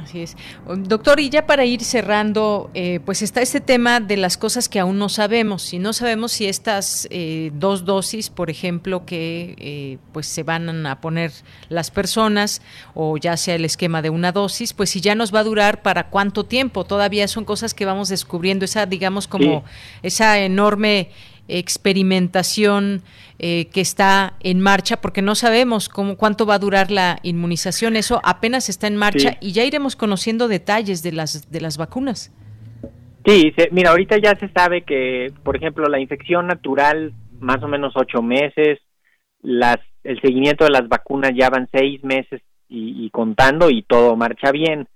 [0.00, 0.36] Así es.
[0.66, 4.80] Doctor, y ya para ir cerrando, eh, pues está este tema de las cosas que
[4.80, 5.62] aún no sabemos.
[5.62, 10.86] Si no sabemos si estas eh, dos dosis, por ejemplo, que eh, pues se van
[10.86, 11.32] a poner
[11.68, 12.62] las personas,
[12.94, 15.82] o ya sea el esquema de una dosis, pues si ya nos va a durar
[15.82, 16.84] para cuánto tiempo.
[16.84, 19.64] Todavía son cosas que vamos descubriendo, esa, digamos, como
[20.02, 21.10] esa enorme
[21.58, 23.02] experimentación
[23.38, 27.96] eh, que está en marcha, porque no sabemos cómo, cuánto va a durar la inmunización.
[27.96, 32.32] Eso apenas está en marcha y ya iremos conociendo detalles de las, de las vacunas.
[33.26, 37.92] Sí, mira, ahorita ya se sabe que, por ejemplo, la infección natural, más o menos
[37.96, 38.78] ocho meses,
[39.42, 42.40] las, el seguimiento de las vacunas ya van seis meses
[42.74, 44.88] y contando y todo marcha bien.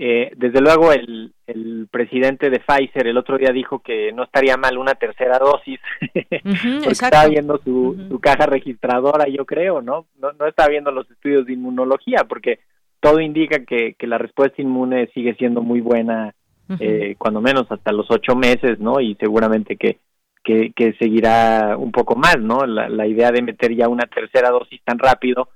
[0.00, 4.56] Eh, desde luego, el, el, presidente de Pfizer el otro día dijo que no estaría
[4.56, 5.80] mal una tercera dosis,
[6.12, 10.06] porque estaba viendo su, su, caja registradora, yo creo, ¿no?
[10.20, 10.30] ¿no?
[10.38, 12.60] No está viendo los estudios de inmunología, porque
[13.00, 16.32] todo indica que, que la respuesta inmune sigue siendo muy buena,
[16.78, 19.00] eh, cuando menos hasta los ocho meses, ¿no?
[19.00, 19.98] Y seguramente que,
[20.44, 22.66] que, que seguirá un poco más, ¿no?
[22.66, 25.48] La, la idea de meter ya una tercera dosis tan rápido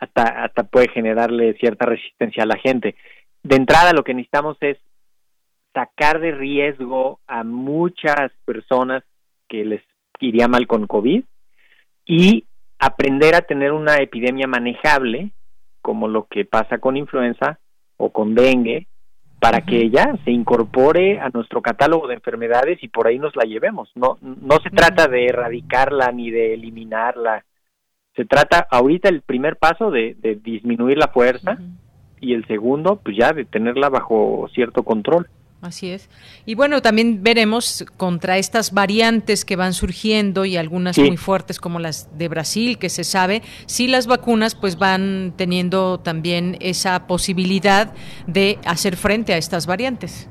[0.00, 2.96] hasta, hasta puede generarle cierta resistencia a la gente
[3.44, 4.78] de entrada lo que necesitamos es
[5.72, 9.04] sacar de riesgo a muchas personas
[9.48, 9.82] que les
[10.18, 11.22] iría mal con COVID
[12.06, 12.44] y
[12.78, 15.30] aprender a tener una epidemia manejable,
[15.82, 17.58] como lo que pasa con influenza
[17.96, 18.86] o con dengue,
[19.40, 23.44] para que ella se incorpore a nuestro catálogo de enfermedades y por ahí nos la
[23.44, 23.90] llevemos.
[23.94, 27.44] No, no se trata de erradicarla ni de eliminarla.
[28.16, 31.58] Se trata ahorita el primer paso de, disminuir la fuerza
[32.24, 35.28] y el segundo, pues ya de tenerla bajo cierto control.
[35.64, 36.10] Así es.
[36.44, 41.78] Y bueno, también veremos contra estas variantes que van surgiendo y algunas muy fuertes como
[41.78, 47.94] las de Brasil, que se sabe, si las vacunas pues van teniendo también esa posibilidad
[48.26, 50.28] de hacer frente a estas variantes.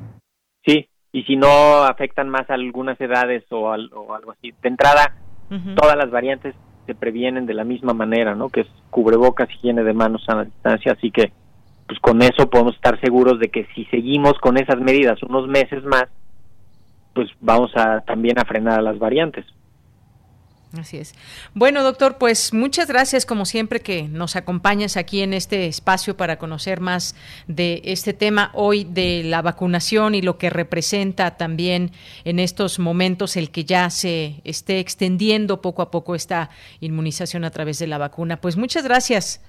[0.63, 4.53] Sí, y si no afectan más a algunas edades o, algo así.
[4.61, 5.15] De entrada,
[5.75, 6.53] todas las variantes
[6.85, 8.49] se previenen de la misma manera, ¿no?
[8.49, 11.31] Que es cubrebocas, higiene de manos a la distancia, así que
[11.87, 15.83] pues con eso podemos estar seguros de que si seguimos con esas medidas unos meses
[15.83, 16.05] más,
[17.13, 19.45] pues vamos a también a frenar a las variantes.
[20.77, 21.13] Así es.
[21.53, 26.39] Bueno, doctor, pues muchas gracias como siempre que nos acompañas aquí en este espacio para
[26.39, 27.15] conocer más
[27.47, 31.91] de este tema hoy de la vacunación y lo que representa también
[32.23, 37.51] en estos momentos el que ya se esté extendiendo poco a poco esta inmunización a
[37.51, 38.41] través de la vacuna.
[38.41, 39.41] Pues muchas gracias.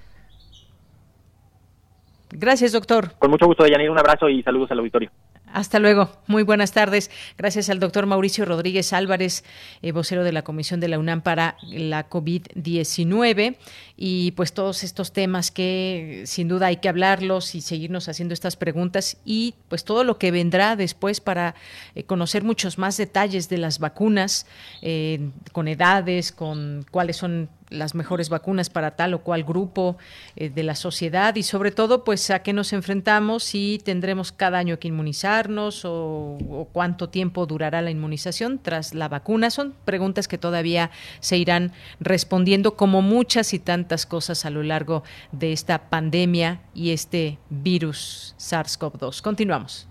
[2.37, 3.13] Gracias, doctor.
[3.17, 3.89] Con mucho gusto, Deyanir.
[3.89, 5.11] Un abrazo y saludos al auditorio.
[5.53, 6.09] Hasta luego.
[6.27, 7.09] Muy buenas tardes.
[7.37, 9.45] Gracias al doctor Mauricio Rodríguez Álvarez,
[9.81, 13.55] eh, vocero de la Comisión de la UNAM para la COVID-19.
[13.95, 18.57] Y pues todos estos temas que sin duda hay que hablarlos y seguirnos haciendo estas
[18.57, 21.55] preguntas y pues todo lo que vendrá después para
[21.95, 24.47] eh, conocer muchos más detalles de las vacunas,
[24.81, 29.97] eh, con edades, con cuáles son las mejores vacunas para tal o cual grupo
[30.35, 34.59] eh, de la sociedad y sobre todo pues a qué nos enfrentamos y tendremos cada
[34.59, 36.37] año que inmunizarnos o,
[36.71, 39.49] cuánto tiempo durará la inmunización tras la vacuna.
[39.49, 45.03] Son preguntas que todavía se irán respondiendo como muchas y tantas cosas a lo largo
[45.31, 49.21] de esta pandemia y este virus SARS-CoV-2.
[49.21, 49.87] Continuamos.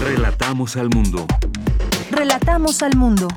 [0.00, 1.26] Relatamos al mundo.
[2.10, 3.28] Relatamos al mundo.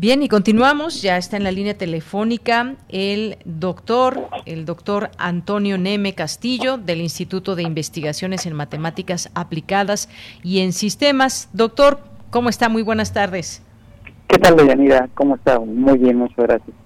[0.00, 1.02] Bien, y continuamos.
[1.02, 7.56] Ya está en la línea telefónica el doctor, el doctor Antonio Neme Castillo del Instituto
[7.56, 10.08] de Investigaciones en Matemáticas Aplicadas
[10.44, 11.48] y en Sistemas.
[11.52, 11.98] Doctor,
[12.30, 12.68] ¿cómo está?
[12.68, 13.60] Muy buenas tardes.
[14.28, 15.08] ¿Qué tal, Deyanira?
[15.14, 15.58] ¿Cómo está?
[15.58, 16.76] Muy bien, muchas gracias.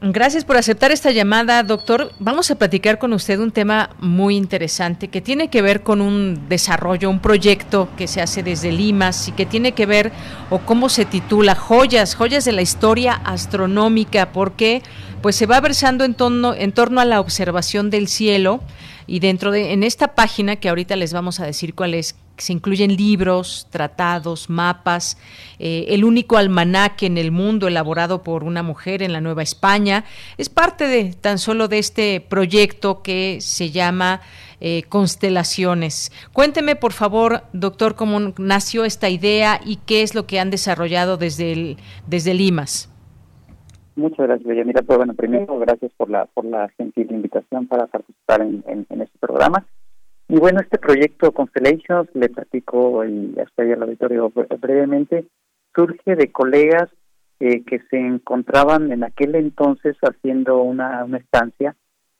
[0.00, 2.12] Gracias por aceptar esta llamada, doctor.
[2.20, 6.48] Vamos a platicar con usted un tema muy interesante que tiene que ver con un
[6.48, 10.12] desarrollo, un proyecto que se hace desde Limas y que tiene que ver,
[10.50, 14.82] o cómo se titula, Joyas, Joyas de la Historia Astronómica, porque
[15.20, 18.60] pues se va versando en torno, en torno a la observación del cielo
[19.08, 22.52] y dentro de, en esta página que ahorita les vamos a decir cuál es, se
[22.52, 25.18] incluyen libros, tratados, mapas,
[25.58, 30.04] eh, el único almanaque en el mundo elaborado por una mujer en la Nueva España.
[30.36, 34.20] Es parte de tan solo de este proyecto que se llama
[34.60, 36.10] eh, Constelaciones.
[36.32, 41.16] Cuénteme, por favor, doctor, cómo nació esta idea y qué es lo que han desarrollado
[41.16, 41.76] desde, el,
[42.06, 42.92] desde Limas.
[43.94, 48.42] Muchas gracias, Mira, Pues bueno, primero, gracias por la, por la gentil invitación para participar
[48.42, 49.64] en este programa.
[50.30, 55.24] Y bueno, este proyecto Constellations, le platico y hasta ahí al auditorio brevemente,
[55.74, 56.90] surge de colegas
[57.40, 61.76] eh, que se encontraban en aquel entonces haciendo una, una estancia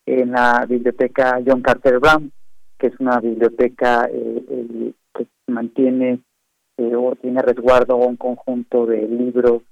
[0.06, 2.32] en la biblioteca John Carter Brown,
[2.78, 6.20] que es una biblioteca eh, que mantiene
[6.78, 9.62] eh, o tiene resguardo un conjunto de libros,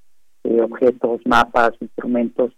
[0.45, 2.53] objetos, mapas, instrumentos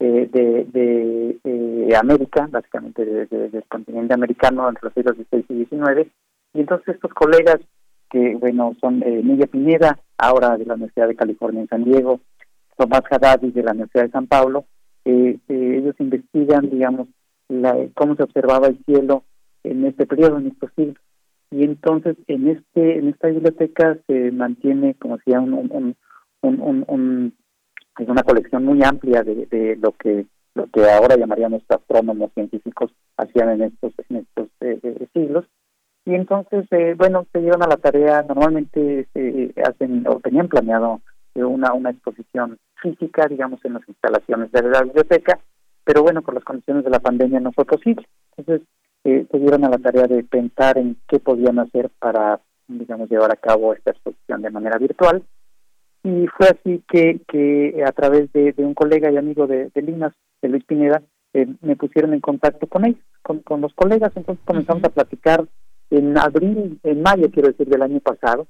[0.00, 6.10] eh, de, de América, básicamente desde el continente americano entre los siglos XVI y XIX.
[6.54, 7.58] Y entonces estos colegas,
[8.10, 12.20] que bueno, son eh, Pineda, ahora de la Universidad de California en San Diego,
[12.76, 14.64] Tomás Haddadi de la Universidad de San Paulo,
[15.04, 17.08] eh, eh, ellos investigan, digamos,
[17.48, 19.24] la, cómo se observaba el cielo
[19.64, 20.96] en este periodo, en estos siglos.
[21.50, 25.96] Y entonces en este en esta biblioteca se mantiene, como decía, un, un,
[26.42, 27.34] un
[27.98, 32.90] es una colección muy amplia de, de lo que lo que ahora llamaríamos astrónomos científicos
[33.16, 35.44] hacían en estos en estos eh, eh, siglos.
[36.04, 41.00] Y entonces eh, bueno se llevan a la tarea normalmente se hacen o tenían planeado
[41.34, 45.38] una una exposición física digamos en las instalaciones de la biblioteca
[45.84, 48.06] pero bueno por las condiciones de la pandemia no fue posible.
[48.36, 48.66] Entonces
[49.04, 53.36] se dieron a la tarea de pensar en qué podían hacer para digamos llevar a
[53.36, 55.22] cabo esta exposición de manera virtual
[56.08, 60.14] y fue así que, que a través de, un colega y amigo de, de Limas,
[60.40, 61.02] de Luis Pineda,
[61.60, 65.46] me pusieron en contacto con ellos, con, los colegas, entonces comenzamos a platicar
[65.90, 68.46] en abril, en mayo, quiero decir, del año pasado,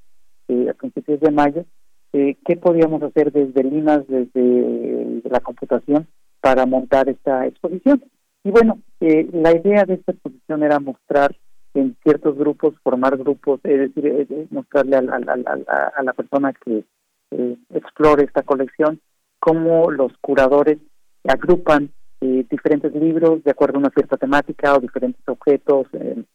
[0.49, 1.65] a principios de mayo,
[2.13, 6.07] qué podíamos hacer desde Linas, desde la computación,
[6.41, 8.03] para montar esta exposición.
[8.45, 11.35] Y bueno, la idea de esta exposición era mostrar
[11.75, 16.85] en ciertos grupos, formar grupos, es decir, eh, eh, mostrarle a, a, la persona que
[17.31, 19.01] eh, explore esta colección
[19.39, 20.79] cómo los curadores
[21.25, 25.87] agrupan diferentes libros de acuerdo a una cierta temática o diferentes objetos,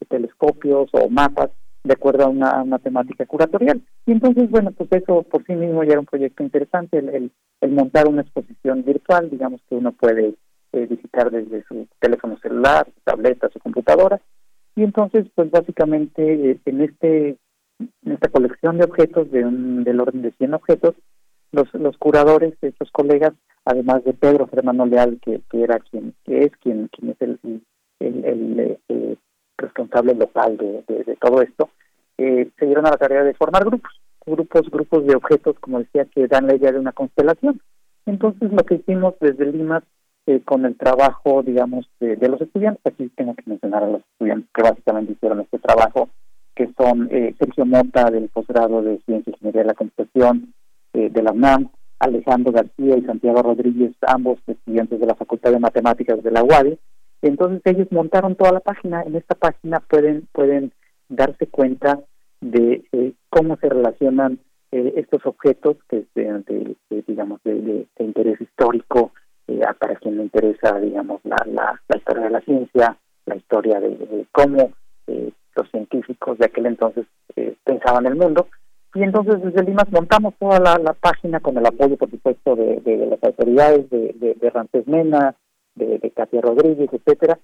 [0.08, 1.50] telescopios o mapas
[1.84, 3.82] de acuerdo a una, temática curatorial.
[4.06, 7.72] Y entonces, bueno, pues eso por sí mismo ya era un proyecto interesante, el, el,
[7.72, 10.36] montar una exposición virtual, digamos que uno puede
[10.72, 14.22] visitar desde su teléfono celular, su tableta, su computadora,
[14.76, 17.38] y entonces, pues básicamente eh, en este
[17.80, 20.96] en esta colección de objetos, de un, del orden de 100 objetos,
[21.52, 23.34] los, los curadores, estos colegas,
[23.66, 27.40] además de Pedro Germano Leal, que, que era quien que es quien, quien es el,
[28.00, 29.16] el, el, eh,
[29.58, 31.70] responsable local de, de, todo esto,
[32.18, 33.92] eh, se dieron a la tarea de formar grupos,
[34.26, 37.62] grupos, grupos de objetos, como decía, que dan la idea de una constelación.
[38.06, 39.84] Entonces, lo que hicimos desde Lima
[40.26, 42.82] eh, con el trabajo, digamos, de, los estudiantes.
[42.86, 46.10] Aquí tengo que mencionar a los estudiantes que básicamente hicieron este trabajo,
[46.56, 50.54] que son eh, Sergio Mota del posgrado de Ciencia y Ingeniería de la Computación
[50.94, 55.60] eh, de la UNAM, Alejandro García y Santiago Rodríguez, ambos estudiantes de la Facultad de
[55.60, 56.78] Matemáticas de la UADI.
[57.22, 59.02] Entonces ellos montaron toda la página.
[59.04, 60.74] En esta página pueden pueden
[61.08, 62.00] darse cuenta
[62.42, 62.84] de
[63.30, 64.40] cómo se relacionan
[64.72, 66.76] estos objetos que de,
[67.08, 69.12] digamos de, interés histórico
[69.48, 74.26] eh, para quien le interesa, digamos, la, la, historia de la ciencia, la historia de,
[74.32, 74.72] cómo
[75.08, 78.48] eh, los científicos de aquel entonces eh, pensaban el mundo.
[78.96, 83.24] Y entonces desde Limas montamos toda la, página con el apoyo, por supuesto, de, las
[83.24, 85.36] autoridades, de, de, Rantes Mena,
[85.74, 87.40] de, de Katia Rodríguez, etcétera.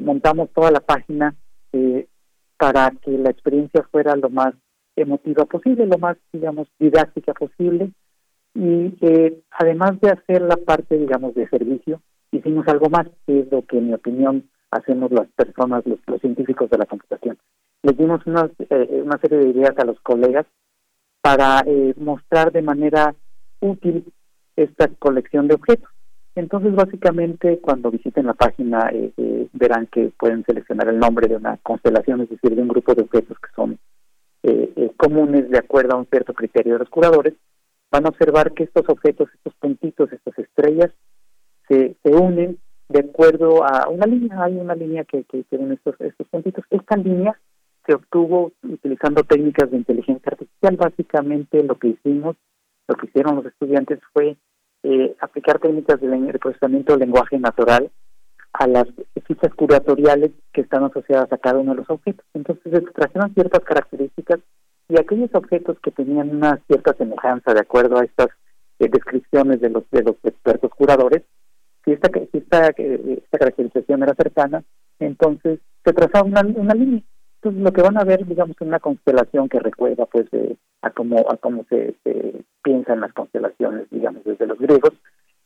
[0.00, 1.36] montamos toda la página
[2.58, 4.54] para que la experiencia fuera lo más
[4.96, 7.92] emotiva posible, lo más, digamos, didáctica posible,
[8.54, 12.00] y eh, además de hacer la parte, digamos, de servicio,
[12.32, 16.70] hicimos algo más, que es lo que, en mi opinión, hacemos las personas, los, científicos
[16.70, 17.38] de la computación.
[17.82, 20.46] Les dimos unas, eh, una serie de ideas a los colegas
[21.20, 23.14] para eh, mostrar de manera
[23.60, 24.12] útil
[24.56, 25.88] esta colección de objetos.
[26.34, 28.92] Entonces, básicamente, cuando visiten la página,
[29.52, 33.02] verán que pueden seleccionar el nombre de una constelación, es decir, de un grupo de
[33.02, 33.76] objetos que son
[34.96, 37.34] comunes de acuerdo a un cierto criterio de los curadores,
[37.90, 40.90] van a observar que estos objetos, estos puntitos, estas estrellas,
[41.68, 42.58] se, se unen
[42.88, 44.42] de acuerdo a una línea.
[44.42, 46.64] Hay una línea que, tienen estos, estos puntitos.
[46.70, 47.38] Esta línea
[47.86, 50.76] se obtuvo utilizando técnicas de inteligencia artificial.
[50.76, 52.36] Básicamente lo que hicimos,
[52.86, 54.36] lo que hicieron los estudiantes fue
[54.82, 57.90] eh, aplicar técnicas de, procesamiento del lenguaje natural
[58.52, 58.86] a las
[59.26, 62.24] fichas curatoriales que están asociadas a cada uno de los objetos.
[62.34, 64.40] Entonces extrajeron ciertas características
[64.88, 68.28] y aquellos objetos que tenían una cierta semejanza de acuerdo a estas
[68.78, 71.22] eh, descripciones de los de los expertos curadores,
[71.88, 74.62] si esta si esta, eh, esta caracterización era cercana,
[74.98, 77.02] entonces se trazaba una, una línea.
[77.36, 80.26] Entonces lo que van a ver, digamos, en una constelación que recuerda pues
[80.82, 84.92] a cómo a cómo se, se piensan las constelaciones, digamos, desde los griegos,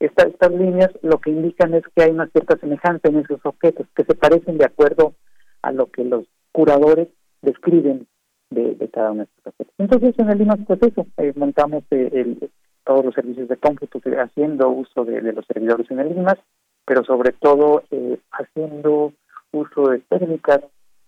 [0.01, 3.86] esta, estas líneas lo que indican es que hay una cierta semejanza en esos objetos,
[3.95, 5.14] que se parecen de acuerdo
[5.62, 7.09] a lo que los curadores
[7.40, 8.09] describen
[8.51, 9.74] de, cada una de estas cosas.
[9.78, 12.36] Entonces, en el IMAS, pues eso, eh, montamos eh,
[12.85, 16.39] todos los servicios de cómputo haciendo uso de, los servidores en el IMAS,
[16.85, 19.12] pero sobre todo eh, haciendo
[19.53, 20.61] uso de técnicas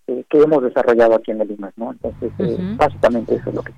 [0.06, 1.92] que hemos desarrollado aquí en el IMAS, ¿no?
[1.92, 2.30] Entonces,
[2.76, 3.72] básicamente eso es lo que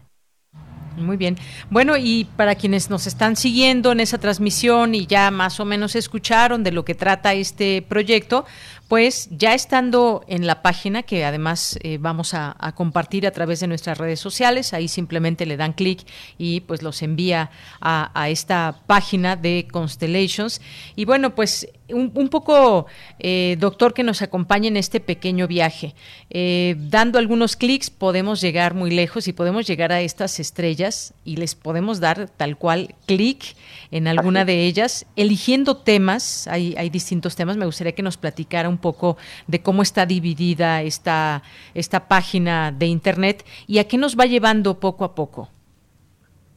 [0.97, 1.37] muy bien.
[1.71, 5.95] Bueno, y para quienes nos están siguiendo en esa transmisión y ya más o menos
[5.95, 8.47] escucharon de lo que trata este proyecto,
[8.89, 13.67] pues ya estando en la página, que además eh, vamos a, compartir a través de
[13.67, 16.01] nuestras redes sociales, ahí simplemente le dan clic
[16.39, 20.61] y pues los envía a, esta página de Constellations.
[20.95, 22.87] Y bueno, pues un, poco,
[23.19, 25.95] eh, doctor, que nos acompañe en este pequeño viaje.
[26.31, 31.37] Eh, dando algunos clics podemos llegar muy lejos y podemos llegar a estas estrellas y
[31.37, 33.57] les podemos dar tal cual clic
[33.91, 38.69] en alguna de ellas, eligiendo temas, hay, hay distintos temas, me gustaría que nos platicara
[38.69, 39.17] un poco
[39.47, 41.43] de cómo está dividida esta,
[41.75, 45.49] esta página de Internet y a qué nos va llevando poco a poco.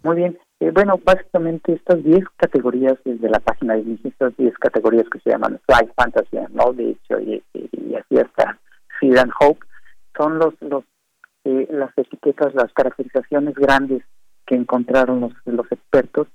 [0.03, 0.37] Muy bien.
[0.59, 5.29] Eh, bueno, básicamente estas 10 categorías de la página de estas 10 categorías que se
[5.29, 8.59] llaman Fly Fantasy and Knowledge y, y, así hasta
[8.99, 9.65] Fear and Hope,
[10.17, 10.83] son los, los
[11.45, 14.03] eh, las etiquetas, las caracterizaciones grandes
[14.45, 16.27] que encontraron los, los expertos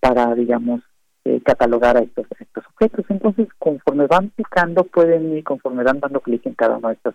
[0.00, 0.80] para, digamos,
[1.26, 3.04] eh, catalogar a estos, estos objetos.
[3.08, 7.14] Entonces, conforme van picando, pueden y conforme van dando clic en cada una de estas,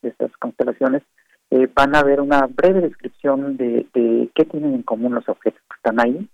[0.00, 1.02] de estas constelaciones,
[1.50, 5.60] eh, van a ver una breve descripción de, de, qué tienen en común los objetos
[5.68, 6.28] que están ahí.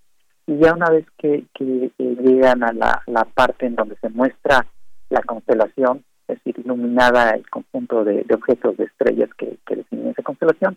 [0.47, 4.66] Y ya una vez que, que llegan a la, parte en donde se muestra
[5.09, 10.09] la constelación, es decir, iluminada el conjunto de, de objetos, de estrellas que, que definen
[10.09, 10.77] esa constelación,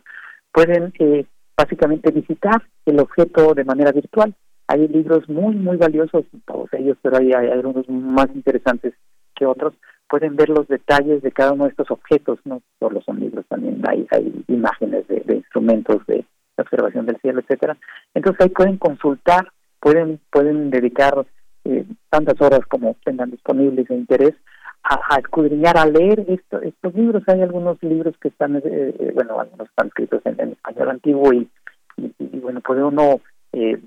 [0.50, 4.34] pueden eh, básicamente visitar el objeto de manera virtual.
[4.68, 8.94] Hay libros muy, muy valiosos, todos ellos, pero hay, hay algunos más interesantes
[9.34, 9.74] que otros.
[10.08, 13.82] Pueden ver los detalles de cada uno de estos objetos, no solo son libros, también
[13.88, 16.24] hay, hay imágenes de, instrumentos de
[16.56, 17.76] observación del cielo, etcétera.
[18.14, 21.26] Entonces ahí pueden consultar, pueden pueden dedicar
[21.64, 24.34] eh, tantas horas como tengan disponibles de interés
[24.82, 27.22] a, escudriñar, a leer estos libros.
[27.26, 31.48] Hay algunos libros que están, eh, eh, bueno, algunos están escritos en, español antiguo y,
[31.96, 33.20] y, bueno, puede uno,
[33.52, 33.78] eh,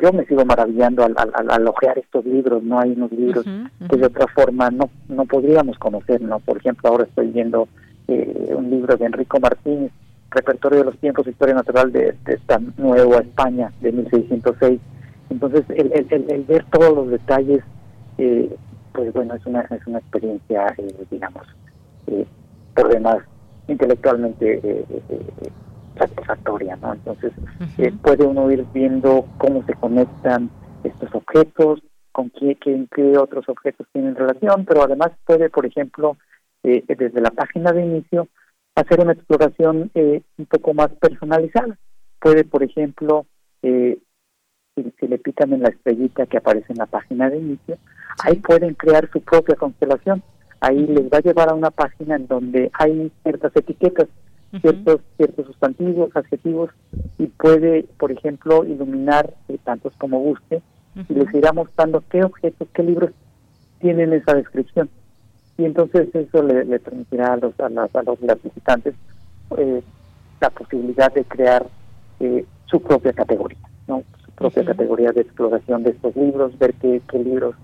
[0.00, 3.44] yo me sigo maravillando al, al, al, ojear estos libros, no hay unos libros
[3.88, 6.38] que de otra forma no no podríamos conocer, ¿no?
[6.40, 7.68] Por ejemplo, ahora estoy viendo
[8.08, 9.90] un libro de Enrico Martínez,
[10.30, 14.80] Repertorio de los Tiempos, Historia Natural de, esta nueva España de 1606.
[15.30, 17.62] Entonces, el, el, el ver todos los detalles
[18.18, 18.54] eh,
[18.92, 21.46] pues bueno, es una, es una experiencia, eh, digamos,
[22.06, 22.26] eh,
[22.74, 23.18] por demás
[23.68, 24.84] intelectualmente eh,
[25.98, 26.94] satisfactoria, ¿no?
[26.94, 27.32] Entonces,
[28.02, 30.50] puede uno ir viendo cómo se conectan
[30.84, 31.82] estos objetos,
[32.12, 36.16] con qué, qué, otros objetos tienen relación, pero además puede, por ejemplo,
[36.62, 38.28] desde la página de inicio,
[38.74, 41.78] hacer una exploración un poco más personalizada.
[42.20, 43.26] Puede, por ejemplo,
[43.62, 43.98] si,
[44.76, 47.78] si, le pican en la estrellita que aparece en la página de inicio,
[48.24, 50.22] ahí pueden crear su propia constelación.
[50.60, 54.06] Ahí les va a llevar a una página en donde hay ciertas etiquetas,
[54.60, 56.70] ciertos ciertos sustantivos, adjetivos,
[57.18, 60.62] y puede, por ejemplo, iluminar eh, tantos como guste,
[61.08, 63.10] y les irá mostrando qué objetos, qué libros
[63.80, 64.90] tienen esa descripción.
[65.56, 68.94] Y entonces eso le, permitirá a los, a, a los, visitantes
[69.56, 69.82] eh,
[70.40, 71.66] la posibilidad de crear
[72.20, 74.02] eh, su propia categoría, ¿no?
[74.24, 77.54] su propia categoría de exploración de estos libros, ver qué, qué libros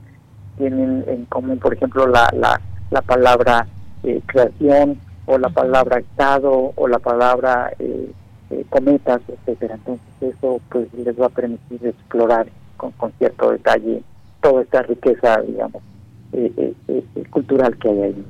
[0.58, 2.60] tienen en común, por ejemplo, la, la,
[2.90, 3.66] la palabra
[4.02, 4.98] eh, creación
[5.28, 8.10] o la palabra estado o la palabra eh,
[8.50, 9.74] eh, cometas, etcétera.
[9.74, 12.48] Entonces eso pues les va a permitir explorar
[12.78, 14.02] con, con cierto detalle
[14.40, 15.82] toda esta riqueza, digamos,
[17.30, 18.24] cultural que hay ahí.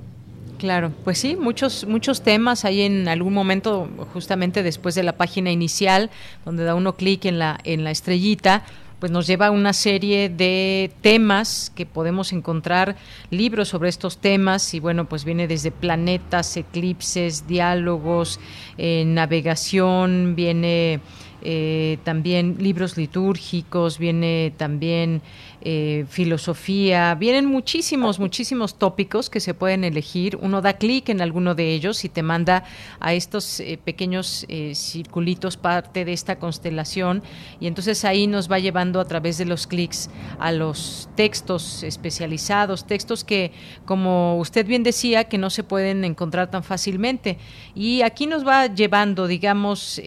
[0.59, 5.53] Claro, pues sí, muchos muchos temas hay en algún momento justamente después de la página
[5.53, 6.11] inicial
[6.45, 8.65] donde da uno clic en la en la estrellita
[8.99, 12.97] pues nos lleva a una serie de temas que podemos encontrar
[13.31, 18.41] libros sobre estos temas y bueno pues viene desde planetas eclipses diálogos
[18.77, 21.01] eh, navegación viene
[21.43, 25.23] eh, también libros litúrgicos viene también
[25.61, 30.39] eh, filosofía, vienen muchísimos, muchísimos tópicos que se pueden elegir.
[30.41, 32.63] Uno da clic en alguno de ellos y te manda
[33.01, 37.25] a estos eh, pequeños eh, circulitos parte de esta constelación
[37.59, 42.87] y entonces ahí nos va llevando a través de los clics a los textos especializados,
[42.87, 43.51] textos que,
[43.85, 47.37] como usted bien decía, que no se pueden encontrar tan fácilmente.
[47.75, 50.01] Y aquí nos va llevando, digamos,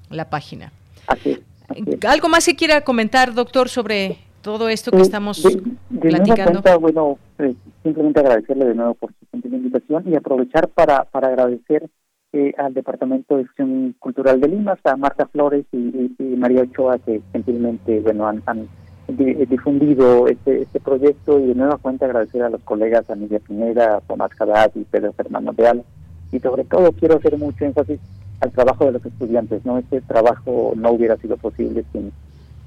[0.09, 0.71] la página.
[2.07, 5.45] ¿Algo más que quiera comentar, doctor, sobre todo esto que estamos
[5.99, 6.61] platicando?
[6.79, 7.53] bueno, eh,
[7.83, 11.89] simplemente agradecerle de nuevo por su invitación y aprovechar para, para agradecer
[12.33, 17.21] eh, al Departamento de Acción Cultural de Lima, a Marta Flores y, María Ochoa, que
[17.31, 18.67] gentilmente bueno, han,
[19.07, 24.01] eh, difundido este, este proyecto y de nueva cuenta agradecer a los colegas Anidia Pineda,
[24.07, 25.83] Tomás Haddad y Pedro Fernando Real.
[26.31, 27.99] Y sobre todo quiero hacer mucho énfasis
[28.39, 29.63] al trabajo de los estudiantes.
[29.63, 32.11] no Este trabajo no hubiera sido posible sin,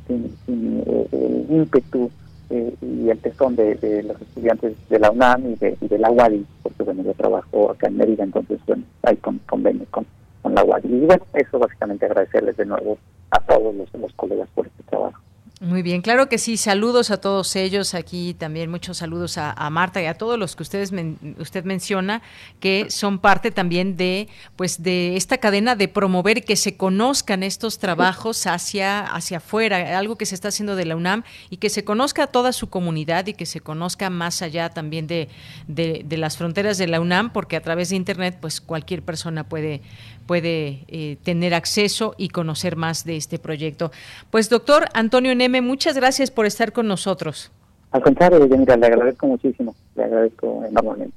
[0.07, 2.11] sin, eh, el ímpetu
[2.51, 6.83] eh, y el tesón de, los estudiantes de la UNAM y de, la UADI, porque
[6.83, 10.07] bueno, yo trabajo acá en Mérida, entonces bueno, hay con, convenios con,
[10.43, 10.89] con la UADI.
[10.89, 12.99] Y bueno, eso básicamente agradecerles de nuevo
[13.31, 15.21] a todos los colegas por este trabajo.
[15.59, 16.59] Muy bien, claro que sí.
[16.59, 17.95] Saludos a todos ellos.
[17.95, 20.93] Aquí también muchos saludos a, Marta y a todos los que ustedes
[21.39, 22.21] usted menciona
[22.61, 27.79] que son parte también de pues de esta cadena de promover que se conozcan estos
[27.79, 31.85] trabajos hacia hacia afuera, algo que se está haciendo de la UNAM y que se
[31.85, 35.29] conozca a toda su comunidad y que se conozca más allá también de,
[35.69, 39.49] de, de las fronteras de la UNAM, porque a través de internet pues cualquier persona
[39.49, 39.81] puede
[40.27, 43.91] puede eh, tener acceso y conocer más de este proyecto.
[44.31, 47.53] Pues doctor Antonio Neme, muchas gracias por estar con nosotros.
[47.93, 51.15] Al contrario, mira, le agradezco muchísimo, le agradezco enormemente.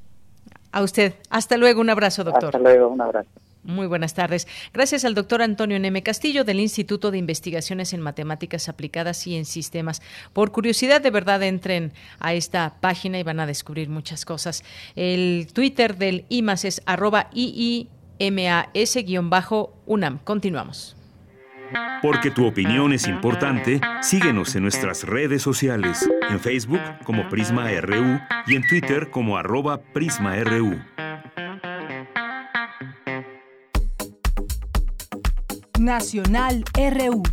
[0.72, 1.14] A usted.
[1.30, 2.56] Hasta luego, un abrazo, doctor.
[2.56, 3.30] Hasta luego, un abrazo.
[3.64, 4.48] Muy buenas tardes.
[4.74, 9.46] Gracias al doctor Antonio Neme Castillo del Instituto de Investigaciones en Matemáticas Aplicadas y en
[9.46, 10.02] Sistemas.
[10.32, 14.64] Por curiosidad, de verdad, entren a esta página y van a descubrir muchas cosas.
[14.96, 17.90] El Twitter del IMAS es arroba II
[18.20, 20.20] MAS-UNAM.
[20.24, 20.96] Continuamos.
[22.02, 28.20] Porque tu opinión es importante, síguenos en nuestras redes sociales, en Facebook como Prisma RU
[28.48, 30.80] y en Twitter como arroba PrismaRU.
[35.78, 37.24] Nacional RU.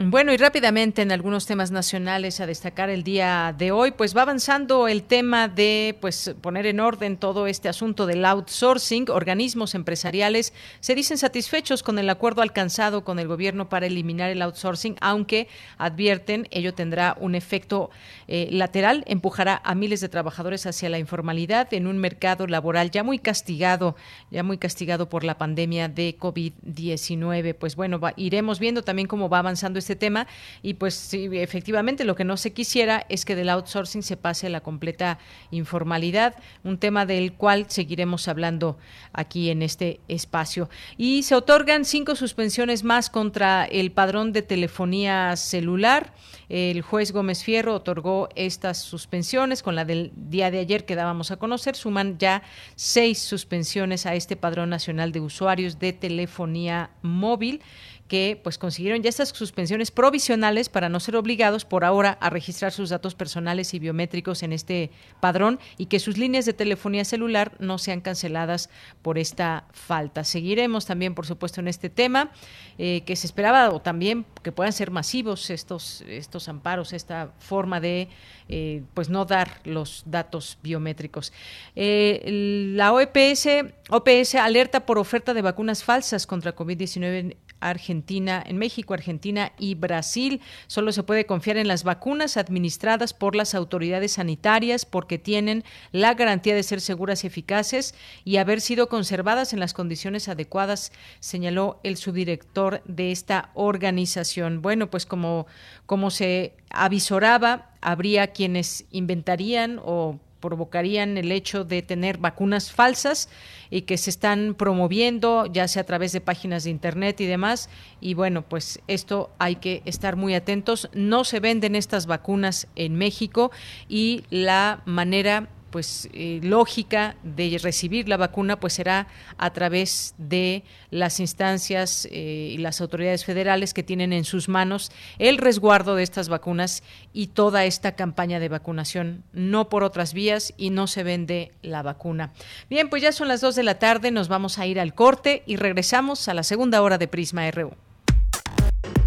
[0.00, 4.22] Bueno, y rápidamente en algunos temas nacionales a destacar el día de hoy, pues va
[4.22, 9.10] avanzando el tema de pues poner en orden todo este asunto del outsourcing.
[9.10, 14.40] Organismos empresariales se dicen satisfechos con el acuerdo alcanzado con el gobierno para eliminar el
[14.40, 17.90] outsourcing, aunque advierten ello tendrá un efecto
[18.28, 23.02] eh, lateral, empujará a miles de trabajadores hacia la informalidad en un mercado laboral ya
[23.02, 23.96] muy castigado,
[24.30, 27.56] ya muy castigado por la pandemia de COVID-19.
[27.56, 30.26] Pues bueno, iremos viendo también cómo va avanzando este este tema
[30.62, 34.48] y pues sí, efectivamente lo que no se quisiera es que del outsourcing se pase
[34.48, 35.18] a la completa
[35.50, 38.76] informalidad, un tema del cual seguiremos hablando
[39.14, 40.68] aquí en este espacio.
[40.98, 46.12] Y se otorgan cinco suspensiones más contra el padrón de telefonía celular.
[46.50, 51.30] El juez Gómez Fierro otorgó estas suspensiones con la del día de ayer que dábamos
[51.30, 51.76] a conocer.
[51.76, 52.42] Suman ya
[52.74, 57.62] seis suspensiones a este padrón nacional de usuarios de telefonía móvil
[58.08, 62.72] que pues consiguieron ya estas suspensiones provisionales para no ser obligados por ahora a registrar
[62.72, 64.90] sus datos personales y biométricos en este
[65.20, 68.70] padrón y que sus líneas de telefonía celular no sean canceladas
[69.02, 70.24] por esta falta.
[70.24, 72.30] Seguiremos también, por supuesto, en este tema
[72.78, 77.80] eh, que se esperaba o también que puedan ser masivos estos estos amparos, esta forma
[77.80, 78.08] de
[78.48, 81.32] eh, pues no dar los datos biométricos.
[81.76, 83.48] Eh, la OPS,
[83.90, 90.40] OPS alerta por oferta de vacunas falsas contra COVID-19 Argentina, en México, Argentina y Brasil.
[90.66, 96.14] Solo se puede confiar en las vacunas administradas por las autoridades sanitarias porque tienen la
[96.14, 97.94] garantía de ser seguras y eficaces
[98.24, 104.62] y haber sido conservadas en las condiciones adecuadas, señaló el subdirector de esta organización.
[104.62, 105.46] Bueno, pues como,
[105.86, 113.28] como se avisoraba, habría quienes inventarían o provocarían el hecho de tener vacunas falsas
[113.70, 117.68] y que se están promoviendo ya sea a través de páginas de internet y demás.
[118.00, 120.88] Y bueno pues esto hay que estar muy atentos.
[120.94, 123.50] No se venden estas vacunas en México
[123.88, 130.64] y la manera pues eh, lógica de recibir la vacuna pues será a través de
[130.90, 136.02] las instancias eh, y las autoridades federales que tienen en sus manos el resguardo de
[136.02, 141.02] estas vacunas y toda esta campaña de vacunación no por otras vías y no se
[141.02, 142.32] vende la vacuna.
[142.70, 145.42] Bien pues ya son las dos de la tarde nos vamos a ir al corte
[145.46, 147.72] y regresamos a la segunda hora de Prisma RU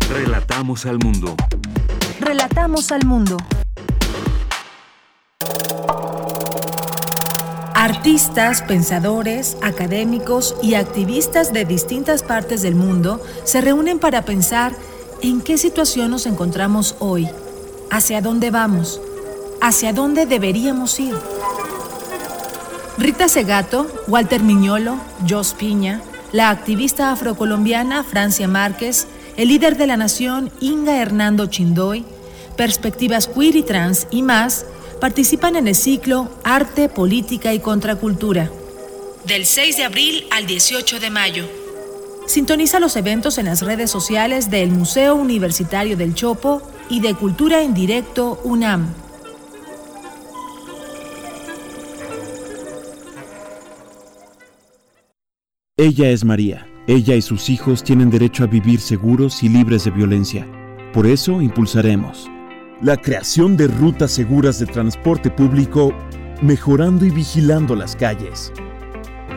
[0.09, 1.36] Relatamos al mundo.
[2.20, 3.38] Relatamos al mundo
[7.82, 14.71] Artistas, pensadores, académicos y activistas de distintas partes del mundo se reúnen para pensar
[15.23, 17.27] en qué situación nos encontramos hoy,
[17.89, 19.01] hacia dónde vamos,
[19.61, 21.15] hacia dónde deberíamos ir.
[22.99, 29.07] Rita Segato, Walter Miñolo, Jos Piña, la activista afrocolombiana Francia Márquez,
[29.38, 32.05] el líder de la nación Inga Hernando Chindoy,
[32.55, 34.67] perspectivas queer y trans y más
[35.02, 38.52] participan en el ciclo Arte, Política y Contracultura,
[39.26, 41.49] del 6 de abril al 18 de mayo.
[42.28, 47.64] Sintoniza los eventos en las redes sociales del Museo Universitario del Chopo y de Cultura
[47.64, 48.93] en Directo UNAM.
[55.78, 56.68] Ella es María.
[56.88, 60.47] Ella y sus hijos tienen derecho a vivir seguros y libres de violencia.
[60.93, 62.30] Por eso impulsaremos
[62.82, 65.93] la creación de rutas seguras de transporte público,
[66.41, 68.51] mejorando y vigilando las calles.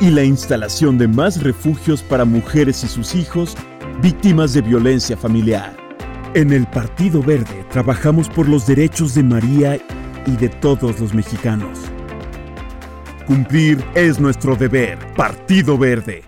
[0.01, 3.57] y la instalación de más refugios para mujeres y sus hijos
[4.03, 5.77] víctimas de violencia familiar.
[6.35, 9.79] En el Partido Verde trabajamos por los derechos de María
[10.27, 11.79] y de todos los mexicanos.
[13.27, 14.99] Cumplir es nuestro deber.
[15.15, 16.25] Partido Verde.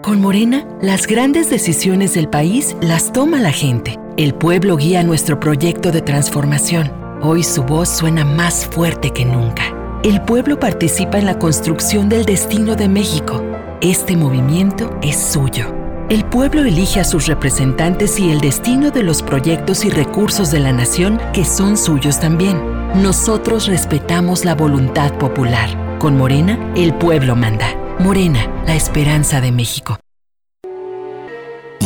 [0.00, 3.99] Con Morena, las grandes decisiones del país las toma la gente.
[4.16, 6.92] El pueblo guía nuestro proyecto de transformación.
[7.22, 9.62] Hoy su voz suena más fuerte que nunca.
[10.02, 13.42] El pueblo participa en la construcción del destino de México.
[13.80, 15.74] Este movimiento es suyo.
[16.10, 20.58] El pueblo elige a sus representantes y el destino de los proyectos y recursos de
[20.58, 22.60] la nación que son suyos también.
[22.96, 25.98] Nosotros respetamos la voluntad popular.
[25.98, 27.68] Con Morena, el pueblo manda.
[28.00, 29.98] Morena, la esperanza de México.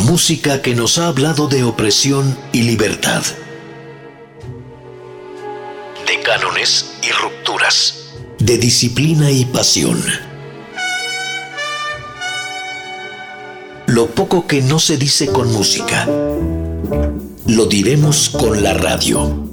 [0.05, 3.23] Música que nos ha hablado de opresión y libertad.
[6.05, 8.11] De cánones y rupturas.
[8.37, 9.99] De disciplina y pasión
[13.87, 19.47] Lo poco que no se dice con música, lo diremos con la radio.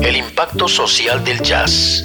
[0.00, 2.04] El impacto social del jazz.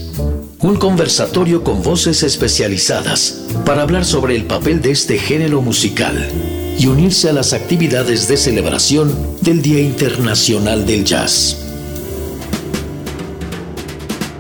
[0.63, 6.31] Un conversatorio con voces especializadas para hablar sobre el papel de este género musical
[6.79, 11.57] y unirse a las actividades de celebración del Día Internacional del Jazz.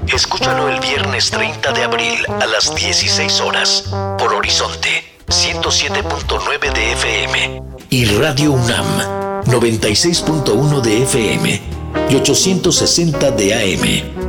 [0.07, 3.83] Escúchalo el viernes 30 de abril a las 16 horas
[4.17, 11.61] por Horizonte 107.9 de FM y Radio UNAM 96.1 de FM
[12.09, 14.22] y 860 de AM.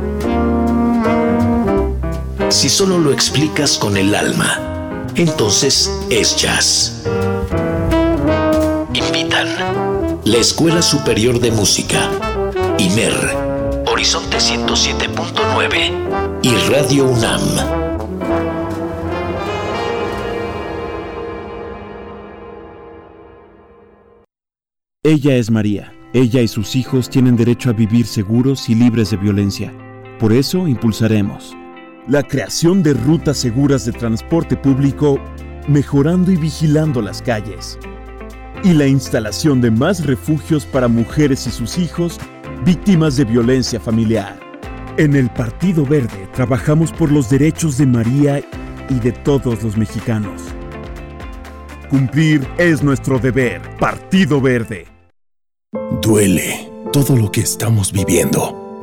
[2.49, 7.03] Si solo lo explicas con el alma, entonces es jazz.
[8.93, 9.47] Invitan
[10.23, 12.09] la Escuela Superior de Música,
[12.77, 13.13] IMER,
[13.91, 17.41] Horizonte 107.9 y Radio UNAM
[25.03, 25.93] Ella es María.
[26.13, 29.73] Ella y sus hijos tienen derecho a vivir seguros y libres de violencia.
[30.19, 31.55] Por eso impulsaremos
[32.07, 35.19] la creación de rutas seguras de transporte público,
[35.67, 37.79] mejorando y vigilando las calles.
[38.63, 42.19] Y la instalación de más refugios para mujeres y sus hijos
[42.63, 44.39] víctimas de violencia familiar.
[44.97, 48.39] En el Partido Verde trabajamos por los derechos de María
[48.89, 50.41] y de todos los mexicanos.
[51.89, 53.61] Cumplir es nuestro deber.
[53.77, 54.87] Partido Verde.
[56.01, 58.64] Duele todo lo que estamos viviendo.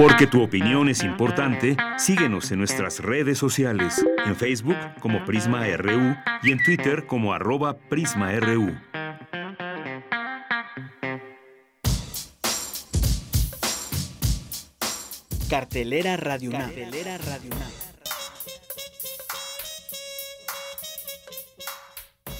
[0.00, 6.16] Porque tu opinión es importante, síguenos en nuestras redes sociales, en Facebook como Prisma RU
[6.42, 8.74] y en Twitter como arroba PrismaRU.
[15.50, 16.50] Cartelera Radio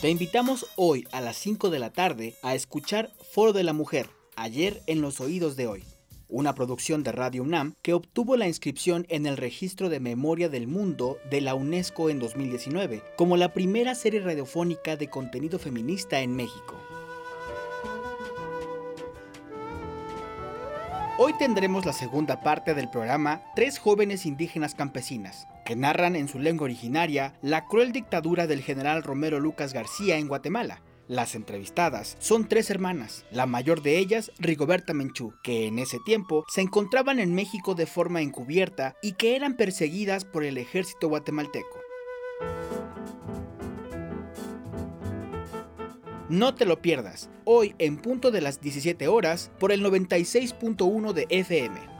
[0.00, 4.08] Te invitamos hoy a las 5 de la tarde a escuchar Foro de la Mujer,
[4.34, 5.84] ayer en los oídos de hoy
[6.30, 10.66] una producción de Radio UNAM que obtuvo la inscripción en el Registro de Memoria del
[10.66, 16.34] Mundo de la UNESCO en 2019, como la primera serie radiofónica de contenido feminista en
[16.34, 16.76] México.
[21.22, 26.38] Hoy tendremos la segunda parte del programa Tres jóvenes indígenas campesinas, que narran en su
[26.38, 30.80] lengua originaria la cruel dictadura del general Romero Lucas García en Guatemala,
[31.10, 36.44] las entrevistadas son tres hermanas, la mayor de ellas Rigoberta Menchú, que en ese tiempo
[36.46, 41.80] se encontraban en México de forma encubierta y que eran perseguidas por el ejército guatemalteco.
[46.28, 51.26] No te lo pierdas, hoy en punto de las 17 horas por el 96.1 de
[51.28, 51.99] FM.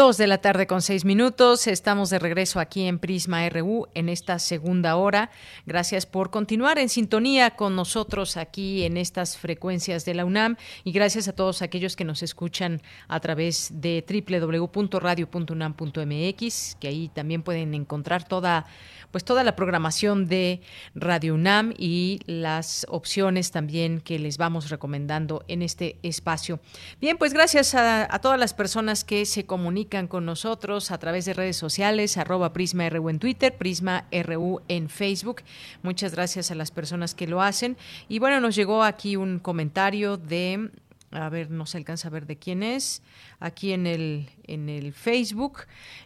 [0.00, 1.66] Dos de la tarde con seis minutos.
[1.66, 5.30] Estamos de regreso aquí en Prisma RU en esta segunda hora.
[5.66, 10.92] Gracias por continuar en sintonía con nosotros aquí en estas frecuencias de la UNAM y
[10.92, 17.74] gracias a todos aquellos que nos escuchan a través de www.radio.unam.mx, que ahí también pueden
[17.74, 18.64] encontrar toda
[19.10, 20.60] pues toda la programación de
[20.94, 26.60] Radio UNAM y las opciones también que les vamos recomendando en este espacio.
[27.00, 31.34] Bien, pues gracias a, todas las personas que se comunican con nosotros a través de
[31.34, 35.42] redes sociales, arroba Prisma RU en Twitter, Prisma RU en Facebook.
[35.82, 37.76] Muchas gracias a las personas que lo hacen.
[38.08, 40.70] Y bueno, nos llegó aquí un comentario de
[41.12, 43.02] a ver, no se alcanza a ver de quién es,
[43.40, 45.60] aquí en el, en el Facebook,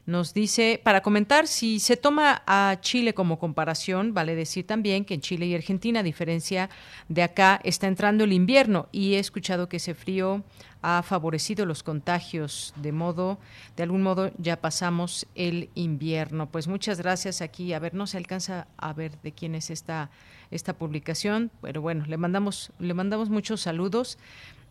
[0.06, 5.14] nos dice, para comentar, si se toma a Chile como comparación, vale decir también que
[5.14, 6.70] en Chile y Argentina, a diferencia
[7.08, 8.88] de acá, está entrando el invierno.
[8.92, 10.42] Y he escuchado que ese frío
[10.86, 13.38] ha favorecido los contagios, de modo,
[13.76, 16.50] de algún modo ya pasamos el invierno.
[16.50, 17.40] Pues muchas gracias.
[17.40, 20.10] Aquí, a ver, no se alcanza a ver de quién es esta,
[20.50, 24.18] esta publicación, pero bueno, le mandamos, le mandamos muchos saludos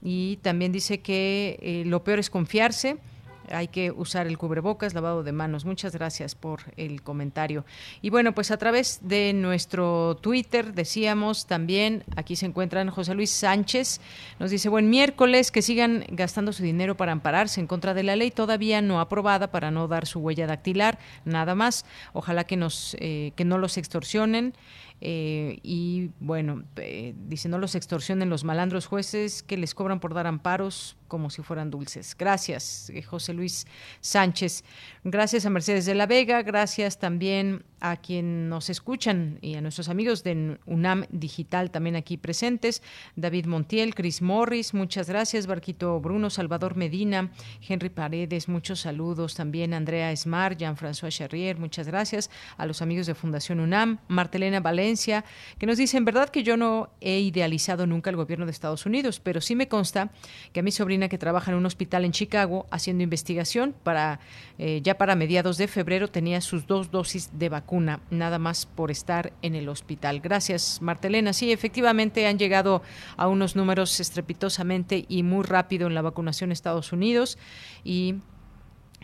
[0.03, 2.97] y también dice que eh, lo peor es confiarse.
[3.49, 5.65] Hay que usar el cubrebocas, lavado de manos.
[5.65, 7.65] Muchas gracias por el comentario.
[8.01, 13.31] Y bueno, pues a través de nuestro Twitter decíamos también, aquí se encuentran José Luis
[13.31, 13.99] Sánchez,
[14.39, 18.15] nos dice, buen miércoles, que sigan gastando su dinero para ampararse en contra de la
[18.15, 21.85] ley todavía no aprobada para no dar su huella dactilar, nada más.
[22.13, 24.53] Ojalá que, nos, eh, que no los extorsionen.
[25.05, 30.13] Eh, y bueno, eh, dice, no los extorsionen los malandros jueces que les cobran por
[30.13, 32.15] dar amparos como si fueran dulces.
[32.17, 33.67] Gracias, eh, José Luis
[33.99, 34.63] Sánchez.
[35.03, 39.89] Gracias a Mercedes de la Vega, gracias también a quien nos escuchan y a nuestros
[39.89, 42.81] amigos de UNAM Digital también aquí presentes,
[43.17, 47.29] David Montiel, Chris Morris, muchas gracias, Barquito Bruno, Salvador Medina,
[47.67, 53.15] Henry Paredes, muchos saludos también, Andrea Esmar, Jean-François Charrier, muchas gracias a los amigos de
[53.15, 54.92] Fundación UNAM, Martelena Valencia,
[55.57, 59.19] que nos dicen, verdad que yo no he idealizado nunca el gobierno de Estados Unidos,
[59.19, 60.11] pero sí me consta
[60.51, 64.19] que a mi sobrina que trabaja en un hospital en Chicago haciendo investigación para
[64.57, 68.91] eh, ya para mediados de febrero tenía sus dos dosis de vacuna nada más por
[68.91, 70.19] estar en el hospital.
[70.19, 71.33] Gracias, Martelena.
[71.33, 72.81] Sí, efectivamente han llegado
[73.17, 77.37] a unos números estrepitosamente y muy rápido en la vacunación en Estados Unidos
[77.83, 78.15] y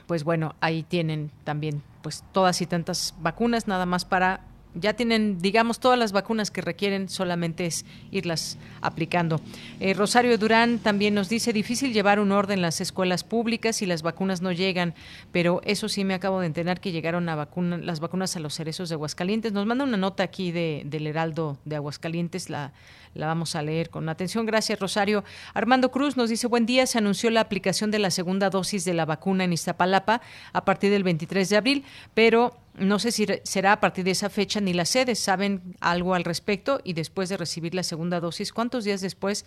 [0.08, 5.40] pues bueno, ahí tienen también pues todas y tantas vacunas nada más para ya tienen,
[5.40, 9.42] digamos, todas las vacunas que requieren, solamente es irlas aplicando.
[9.80, 13.86] Eh, Rosario Durán también nos dice, difícil llevar un orden en las escuelas públicas y
[13.86, 14.94] las vacunas no llegan,
[15.32, 18.90] pero eso sí me acabo de enterar que llegaron a las vacunas a los cerezos
[18.90, 19.54] de Aguascalientes.
[19.54, 22.72] Nos manda una nota aquí de, del Heraldo de Aguascalientes, la,
[23.14, 24.46] la vamos a leer con atención.
[24.46, 25.24] Gracias, Rosario.
[25.54, 28.94] Armando Cruz nos dice, buen día, se anunció la aplicación de la segunda dosis de
[28.94, 30.22] la vacuna en Iztapalapa
[30.54, 34.30] a partir del 23 de abril, pero no sé si será a partir de esa
[34.30, 38.54] fecha ni las sedes saben algo al respecto y después de recibir la segunda dosis,
[38.54, 39.46] ¿cuántos días después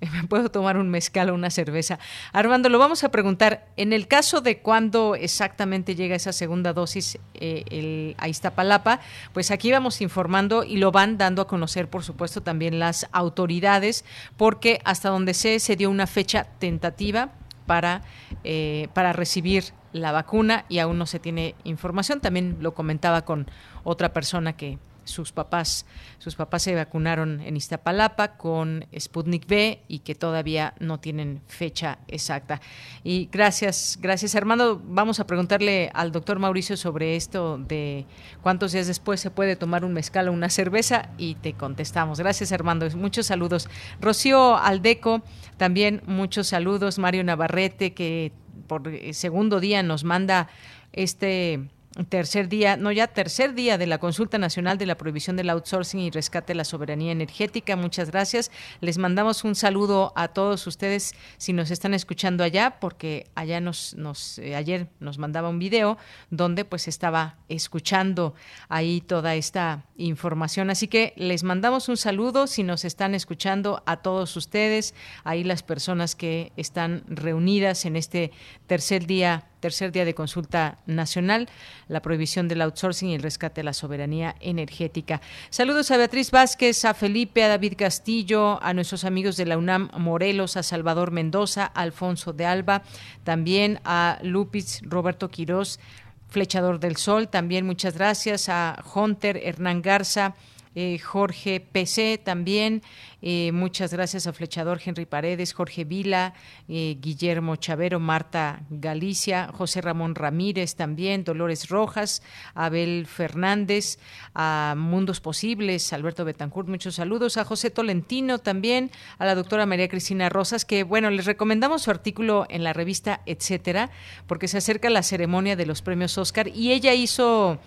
[0.00, 1.98] me puedo tomar un mezcal o una cerveza?
[2.32, 3.66] Armando, lo vamos a preguntar.
[3.76, 9.00] En el caso de cuándo exactamente llega esa segunda dosis eh, a Iztapalapa,
[9.32, 14.04] pues aquí vamos informando y lo van dando a conocer, por supuesto, también las autoridades,
[14.36, 17.30] porque hasta donde sé se dio una fecha tentativa
[17.66, 18.02] para,
[18.44, 22.20] eh, para recibir la vacuna y aún no se tiene información.
[22.20, 23.46] También lo comentaba con
[23.84, 25.86] otra persona que sus papás,
[26.18, 31.98] sus papás se vacunaron en Iztapalapa con Sputnik V y que todavía no tienen fecha
[32.08, 32.60] exacta.
[33.02, 34.80] Y gracias, gracias Armando.
[34.84, 38.06] Vamos a preguntarle al doctor Mauricio sobre esto de
[38.42, 42.18] cuántos días después se puede tomar un mezcal o una cerveza y te contestamos.
[42.18, 43.68] Gracias Armando, muchos saludos.
[44.00, 45.22] Rocío Aldeco,
[45.56, 46.98] también muchos saludos.
[46.98, 48.32] Mario Navarrete, que
[48.66, 50.48] por eh, segundo día nos manda
[50.92, 51.68] este
[52.08, 56.00] tercer día, no ya tercer día de la consulta nacional de la prohibición del outsourcing
[56.00, 57.76] y rescate de la soberanía energética.
[57.76, 58.50] Muchas gracias.
[58.80, 63.94] Les mandamos un saludo a todos ustedes si nos están escuchando allá, porque allá nos,
[64.38, 65.96] eh, ayer nos mandaba un video
[66.30, 68.34] donde pues estaba escuchando
[68.68, 70.70] ahí toda esta información.
[70.70, 75.62] Así que les mandamos un saludo si nos están escuchando a todos ustedes, ahí las
[75.62, 78.32] personas que están reunidas en este
[78.66, 81.48] tercer día tercer día de consulta nacional,
[81.88, 85.22] la prohibición del outsourcing y el rescate de la soberanía energética.
[85.48, 89.88] Saludos a Beatriz Vázquez, a Felipe, a David Castillo, a nuestros amigos de la UNAM
[89.96, 92.82] Morelos, a Salvador Mendoza, a Alfonso de Alba,
[93.22, 95.80] también a Lupis, Roberto Quirós,
[96.28, 100.34] Flechador del Sol, también muchas gracias a Hunter, Hernán Garza,
[100.74, 102.82] eh, Jorge PC también,
[103.22, 106.34] eh, muchas gracias a Flechador Henry Paredes, Jorge Vila,
[106.68, 112.22] eh, Guillermo Chavero, Marta Galicia, José Ramón Ramírez también, Dolores Rojas,
[112.54, 113.98] Abel Fernández,
[114.34, 119.88] a Mundos Posibles, Alberto Betancourt, muchos saludos, a José Tolentino también, a la doctora María
[119.88, 123.90] Cristina Rosas, que bueno, les recomendamos su artículo en la revista Etcétera,
[124.26, 127.58] porque se acerca la ceremonia de los premios Oscar y ella hizo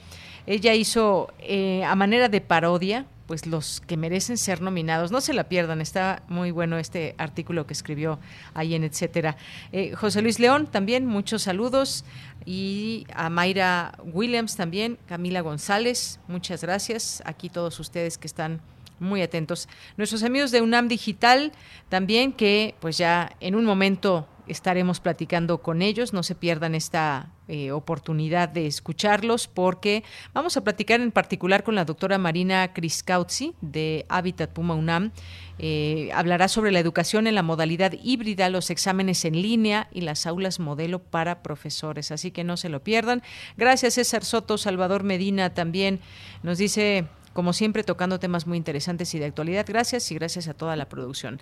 [0.47, 5.11] ella hizo eh, a manera de parodia, pues los que merecen ser nominados.
[5.11, 8.19] No se la pierdan, está muy bueno este artículo que escribió
[8.53, 9.35] ahí en etcétera.
[9.73, 12.05] Eh, José Luis León también, muchos saludos.
[12.45, 17.21] Y a Mayra Williams también, Camila González, muchas gracias.
[17.25, 18.61] Aquí todos ustedes que están
[18.99, 19.67] muy atentos.
[19.97, 21.51] Nuestros amigos de UNAM Digital
[21.89, 26.13] también, que pues ya en un momento estaremos platicando con ellos.
[26.13, 30.03] No se pierdan esta eh, oportunidad de escucharlos porque
[30.33, 35.11] vamos a platicar en particular con la doctora Marina Criscautzi de Habitat Puma UNAM.
[35.59, 40.25] Eh, hablará sobre la educación en la modalidad híbrida, los exámenes en línea y las
[40.27, 42.11] aulas modelo para profesores.
[42.11, 43.23] Así que no se lo pierdan.
[43.55, 45.99] Gracias César Soto, Salvador Medina también
[46.43, 47.05] nos dice
[47.37, 49.63] como siempre tocando temas muy interesantes y de actualidad.
[49.69, 51.37] Gracias y gracias a toda la producción.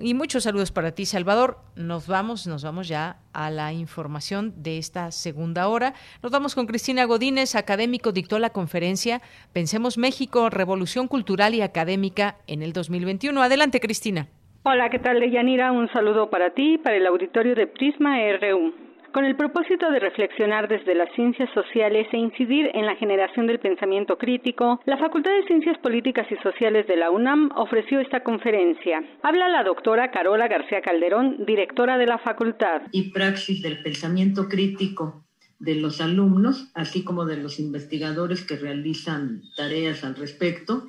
[0.00, 1.56] Y muchos saludos para ti, Salvador.
[1.74, 5.94] Nos vamos, nos vamos ya a la información de esta segunda hora.
[6.22, 9.20] Nos vamos con Cristina Godínez, académico, dictó la conferencia
[9.52, 13.42] Pensemos México, Revolución Cultural y Académica en el 2021.
[13.42, 14.28] Adelante, Cristina.
[14.62, 15.72] Hola, ¿qué tal, Deyanira?
[15.72, 18.91] Un saludo para ti, para el auditorio de Prisma RU.
[19.12, 23.60] Con el propósito de reflexionar desde las ciencias sociales e incidir en la generación del
[23.60, 29.04] pensamiento crítico, la Facultad de Ciencias Políticas y Sociales de la UNAM ofreció esta conferencia.
[29.22, 32.82] Habla la doctora Carola García Calderón, directora de la facultad.
[32.90, 35.22] Y praxis del pensamiento crítico
[35.58, 40.88] de los alumnos, así como de los investigadores que realizan tareas al respecto.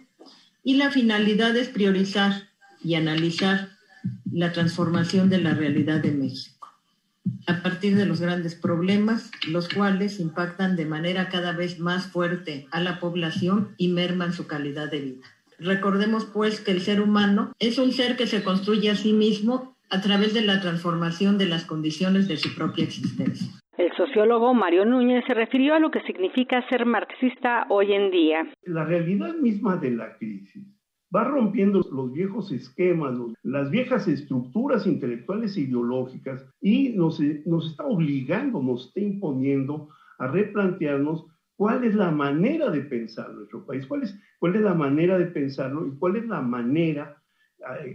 [0.63, 2.31] Y la finalidad es priorizar
[2.85, 3.67] y analizar
[4.31, 6.52] la transformación de la realidad de México
[7.47, 12.67] a partir de los grandes problemas, los cuales impactan de manera cada vez más fuerte
[12.71, 15.27] a la población y merman su calidad de vida.
[15.59, 19.75] Recordemos pues que el ser humano es un ser que se construye a sí mismo
[19.89, 23.47] a través de la transformación de las condiciones de su propia existencia.
[23.77, 28.47] El sociólogo Mario Núñez se refirió a lo que significa ser marxista hoy en día.
[28.65, 30.72] La realidad misma de la crisis
[31.13, 38.61] va rompiendo los viejos esquemas, las viejas estructuras intelectuales e ideológicas y nos, está obligando,
[38.61, 41.25] nos está imponiendo a replantearnos
[41.55, 45.27] cuál es la manera de pensar nuestro país, cuál es, cuál es la manera de
[45.27, 47.21] pensarlo y cuál es la manera,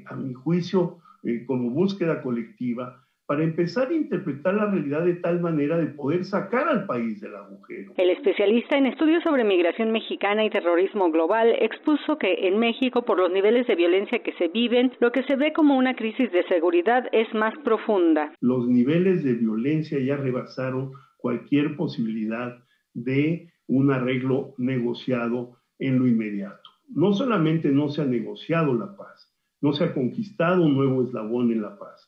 [0.07, 5.39] a, mi juicio, eh, como búsqueda colectiva, para empezar a interpretar la realidad de tal
[5.43, 7.93] manera de poder sacar al país del agujero.
[7.99, 13.19] El especialista en estudios sobre migración mexicana y terrorismo global expuso que en México, por
[13.19, 16.43] los niveles de violencia que se viven, lo que se ve como una crisis de
[16.45, 18.33] seguridad es más profunda.
[18.41, 22.57] Los niveles de violencia ya rebasaron cualquier posibilidad
[22.95, 26.71] de un arreglo negociado en lo inmediato.
[26.89, 29.31] No solamente no se ha negociado la paz,
[29.61, 32.08] no se ha conquistado un nuevo eslabón en la paz,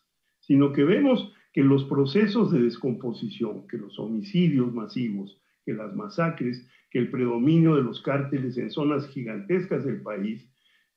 [0.51, 6.69] sino que vemos que los procesos de descomposición, que los homicidios masivos, que las masacres,
[6.91, 10.43] que el predominio de los cárteles en zonas gigantescas del país,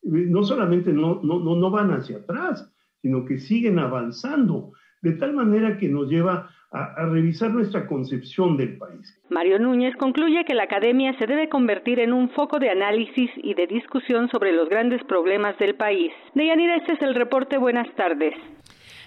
[0.05, 2.67] eh, no solamente no, no, no van hacia atrás,
[3.03, 4.71] sino que siguen avanzando,
[5.03, 9.21] de tal manera que nos lleva a, a, revisar nuestra concepción del país.
[9.29, 13.53] Mario Núñez concluye que la academia se debe convertir en un foco de análisis y
[13.53, 16.11] de discusión sobre los grandes problemas del país.
[16.33, 17.59] Deyanira, este es el reporte.
[17.59, 18.33] Buenas tardes.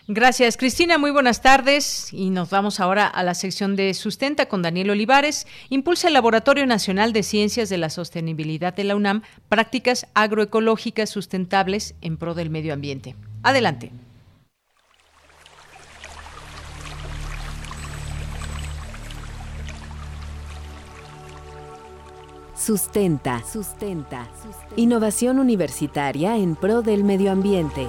[0.08, 0.98] Gracias, Cristina.
[0.98, 2.12] Muy buenas tardes.
[2.12, 5.48] Y nos vamos ahora a la sección de Sustenta con Daniel Olivares.
[5.68, 11.96] Impulsa el Laboratorio Nacional de Ciencias de la Sostenibilidad de la UNAM prácticas agroecológicas sustentables
[12.02, 13.16] en pro del medio ambiente.
[13.42, 13.90] Adelante.
[22.54, 23.42] Sustenta.
[23.44, 24.28] Sustenta.
[24.76, 27.88] Innovación universitaria en pro del medio ambiente.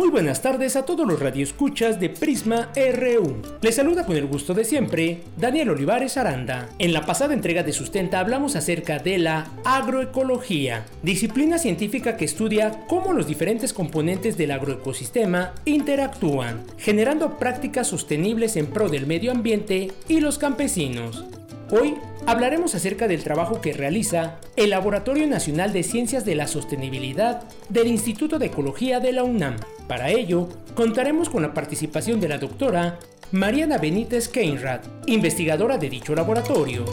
[0.00, 3.42] Muy buenas tardes a todos los radioescuchas de Prisma RU.
[3.60, 6.70] Les saluda con el gusto de siempre Daniel Olivares Aranda.
[6.78, 12.86] En la pasada entrega de Sustenta hablamos acerca de la agroecología, disciplina científica que estudia
[12.88, 19.92] cómo los diferentes componentes del agroecosistema interactúan, generando prácticas sostenibles en pro del medio ambiente
[20.08, 21.26] y los campesinos.
[21.72, 27.44] Hoy hablaremos acerca del trabajo que realiza el Laboratorio Nacional de Ciencias de la Sostenibilidad
[27.68, 29.54] del Instituto de Ecología de la UNAM.
[29.86, 32.98] Para ello, contaremos con la participación de la doctora
[33.30, 36.84] Mariana Benítez Keinrad, investigadora de dicho laboratorio.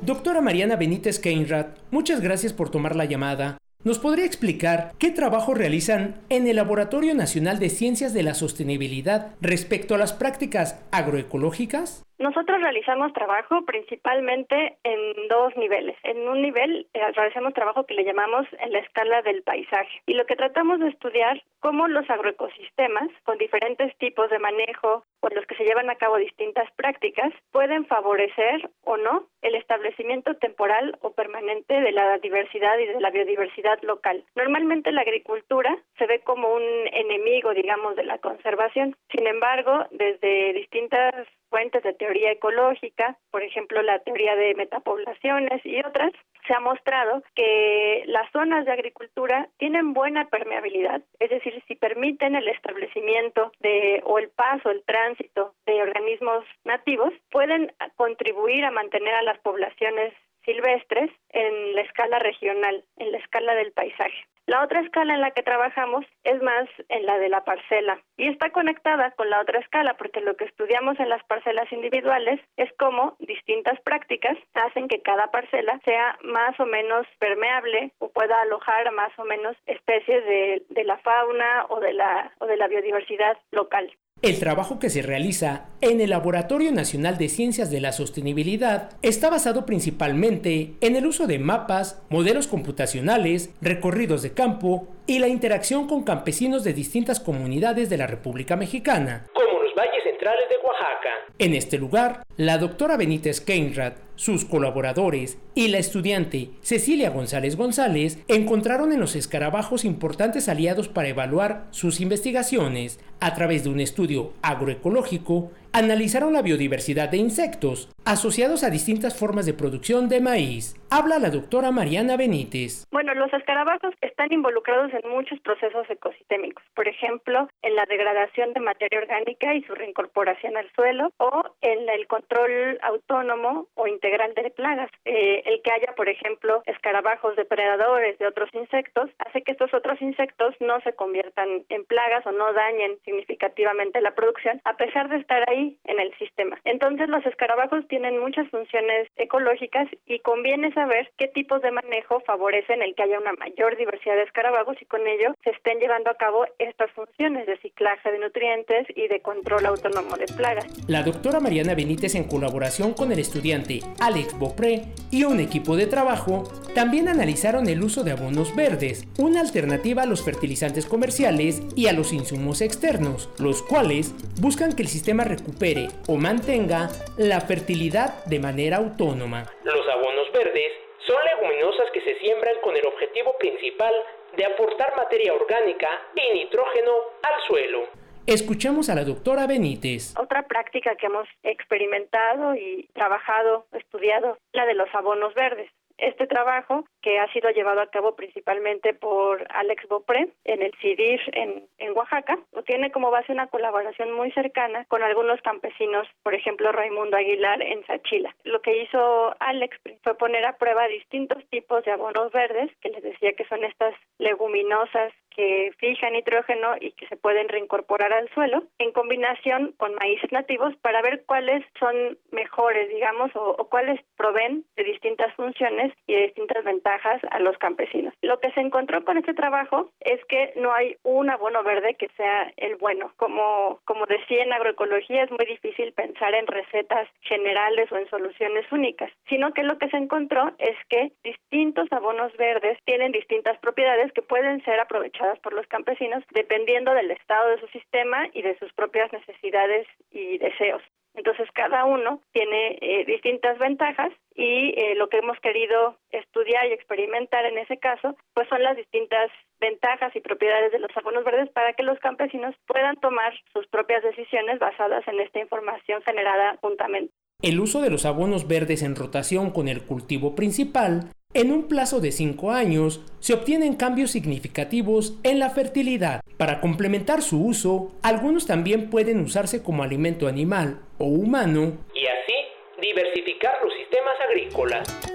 [0.00, 3.58] Doctora Mariana Benítez Keinrad, muchas gracias por tomar la llamada.
[3.84, 9.34] ¿Nos podría explicar qué trabajo realizan en el Laboratorio Nacional de Ciencias de la Sostenibilidad
[9.40, 12.04] respecto a las prácticas agroecológicas?
[12.22, 15.96] Nosotros realizamos trabajo principalmente en dos niveles.
[16.04, 20.14] En un nivel eh, realizamos trabajo que le llamamos en la escala del paisaje y
[20.14, 25.44] lo que tratamos de estudiar cómo los agroecosistemas con diferentes tipos de manejo o los
[25.46, 31.12] que se llevan a cabo distintas prácticas pueden favorecer o no el establecimiento temporal o
[31.14, 34.24] permanente de la diversidad y de la biodiversidad local.
[34.36, 36.62] Normalmente la agricultura se ve como un
[36.92, 38.96] enemigo, digamos, de la conservación.
[39.10, 41.14] Sin embargo, desde distintas
[41.52, 46.12] fuentes de teoría ecológica, por ejemplo la teoría de metapoblaciones y otras,
[46.46, 52.34] se ha mostrado que las zonas de agricultura tienen buena permeabilidad, es decir, si permiten
[52.34, 59.14] el establecimiento de o el paso, el tránsito de organismos nativos, pueden contribuir a mantener
[59.14, 60.14] a las poblaciones
[60.44, 64.26] silvestres en la escala regional, en la escala del paisaje.
[64.46, 68.26] La otra escala en la que trabajamos es más en la de la parcela y
[68.28, 72.68] está conectada con la otra escala porque lo que estudiamos en las parcelas individuales es
[72.76, 78.90] cómo distintas prácticas hacen que cada parcela sea más o menos permeable o pueda alojar
[78.90, 83.38] más o menos especies de, de la fauna o de la, o de la biodiversidad
[83.52, 83.92] local.
[84.22, 89.28] El trabajo que se realiza en el Laboratorio Nacional de Ciencias de la Sostenibilidad está
[89.30, 95.88] basado principalmente en el uso de mapas, modelos computacionales, recorridos de campo y la interacción
[95.88, 101.10] con campesinos de distintas comunidades de la República Mexicana, como los valles centrales de Oaxaca.
[101.40, 108.22] En este lugar, la doctora Benítez Keinrad, sus colaboradores y la estudiante Cecilia González González
[108.28, 113.00] encontraron en los escarabajos importantes aliados para evaluar sus investigaciones.
[113.20, 119.46] A través de un estudio agroecológico, analizaron la biodiversidad de insectos asociados a distintas formas
[119.46, 120.74] de producción de maíz.
[120.90, 122.84] Habla la doctora Mariana Benítez.
[122.90, 128.60] Bueno, los escarabajos están involucrados en muchos procesos ecosistémicos, por ejemplo, en la degradación de
[128.60, 134.50] materia orgánica y su reincorporación al suelo o en el control autónomo o integral de
[134.50, 134.90] plagas.
[135.04, 140.00] Eh, el que haya, por ejemplo, escarabajos depredadores de otros insectos hace que estos otros
[140.02, 145.18] insectos no se conviertan en plagas o no dañen significativamente la producción, a pesar de
[145.18, 146.58] estar ahí en el sistema.
[146.64, 152.82] Entonces, los escarabajos tienen muchas funciones ecológicas y conviene saber qué tipos de manejo favorecen
[152.82, 156.14] el que haya una mayor diversidad de escarabajos y con ello se estén llevando a
[156.14, 160.66] cabo estas funciones de ciclaje de nutrientes y de control autónomo de plagas.
[160.88, 165.86] La doctora Mariana Benítez, en colaboración con el estudiante Alex Bopré y un equipo de
[165.86, 166.44] trabajo,
[166.74, 171.92] también analizaron el uso de abonos verdes, una alternativa a los fertilizantes comerciales y a
[171.92, 176.88] los insumos externos, los cuales buscan que el sistema recupere o mantenga
[177.18, 179.44] la fertilidad de manera autónoma.
[179.64, 180.72] Los abonos verdes
[181.06, 183.92] son leguminosas que se siembran con el objetivo principal
[184.36, 186.92] de aportar materia orgánica y nitrógeno
[187.22, 188.01] al suelo.
[188.26, 190.14] Escuchemos a la doctora Benítez.
[190.16, 195.68] Otra práctica que hemos experimentado y trabajado, estudiado, la de los abonos verdes.
[195.98, 201.20] Este trabajo, que ha sido llevado a cabo principalmente por Alex Bopré en el CIDIR
[201.32, 206.72] en, en Oaxaca, tiene como base una colaboración muy cercana con algunos campesinos, por ejemplo
[206.72, 208.34] Raimundo Aguilar en Sachila.
[208.44, 213.02] Lo que hizo Alex fue poner a prueba distintos tipos de abonos verdes, que les
[213.02, 218.64] decía que son estas leguminosas que fijan nitrógeno y que se pueden reincorporar al suelo,
[218.78, 224.64] en combinación con maíces nativos para ver cuáles son mejores, digamos, o, o, cuáles proveen
[224.76, 228.14] de distintas funciones y de distintas ventajas a los campesinos.
[228.22, 232.08] Lo que se encontró con este trabajo es que no hay un abono verde que
[232.16, 233.12] sea el bueno.
[233.16, 238.70] Como, como decía en agroecología, es muy difícil pensar en recetas generales o en soluciones
[238.72, 244.12] únicas, sino que lo que se encontró es que distintos abonos verdes tienen distintas propiedades
[244.12, 248.58] que pueden ser aprovechadas por los campesinos dependiendo del estado de su sistema y de
[248.58, 250.82] sus propias necesidades y deseos.
[251.14, 256.72] Entonces cada uno tiene eh, distintas ventajas y eh, lo que hemos querido estudiar y
[256.72, 259.30] experimentar en ese caso, pues son las distintas
[259.60, 264.02] ventajas y propiedades de los abonos verdes para que los campesinos puedan tomar sus propias
[264.02, 267.12] decisiones basadas en esta información generada juntamente.
[267.42, 272.00] El uso de los abonos verdes en rotación con el cultivo principal en un plazo
[272.00, 276.20] de 5 años se obtienen cambios significativos en la fertilidad.
[276.36, 282.34] Para complementar su uso, algunos también pueden usarse como alimento animal o humano y así
[282.80, 285.12] diversificar los sistemas agrícolas.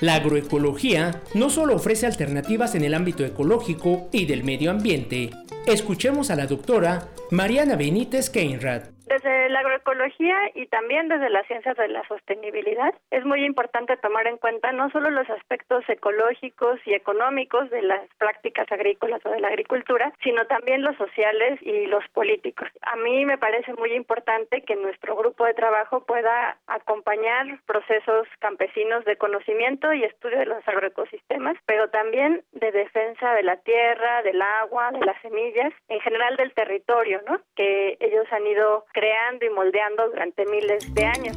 [0.00, 5.30] La agroecología no solo ofrece alternativas en el ámbito ecológico y del medio ambiente.
[5.66, 8.93] Escuchemos a la doctora Mariana Benítez Keinrad.
[9.06, 14.26] Desde la agroecología y también desde las ciencias de la sostenibilidad es muy importante tomar
[14.26, 19.40] en cuenta no solo los aspectos ecológicos y económicos de las prácticas agrícolas o de
[19.40, 22.68] la agricultura, sino también los sociales y los políticos.
[22.82, 29.04] A mí me parece muy importante que nuestro grupo de trabajo pueda acompañar procesos campesinos
[29.04, 34.40] de conocimiento y estudio de los agroecosistemas, pero también de defensa de la tierra, del
[34.40, 37.40] agua, de las semillas, en general del territorio, ¿no?
[37.54, 41.36] Que ellos han ido creando y moldeando durante miles de años.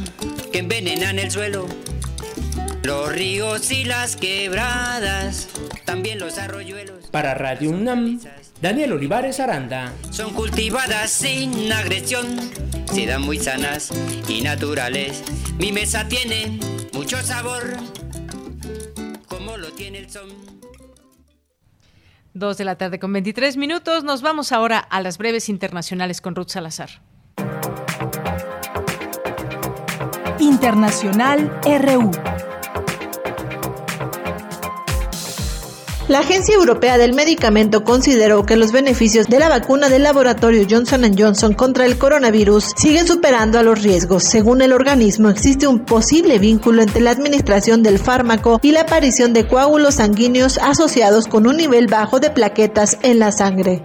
[0.52, 1.68] que envenenan el suelo.
[2.84, 5.50] Los ríos y las quebradas,
[5.86, 7.08] también los arroyuelos.
[7.12, 8.20] Para Radio UNAM,
[8.62, 9.94] Daniel Olivares Aranda.
[10.10, 12.38] Son cultivadas sin agresión,
[12.94, 13.92] se dan muy sanas
[14.28, 15.24] y naturales.
[15.58, 16.60] Mi mesa tiene
[16.94, 17.64] mucho sabor,
[19.28, 20.63] como lo tiene el son.
[22.34, 24.04] Dos de la tarde con 23 minutos.
[24.04, 26.90] Nos vamos ahora a las breves internacionales con Ruth Salazar.
[30.40, 32.33] Internacional RU.
[36.10, 41.16] La Agencia Europea del Medicamento consideró que los beneficios de la vacuna del laboratorio Johnson
[41.18, 44.26] Johnson contra el coronavirus siguen superando a los riesgos.
[44.26, 49.32] Según el organismo, existe un posible vínculo entre la administración del fármaco y la aparición
[49.32, 53.82] de coágulos sanguíneos asociados con un nivel bajo de plaquetas en la sangre.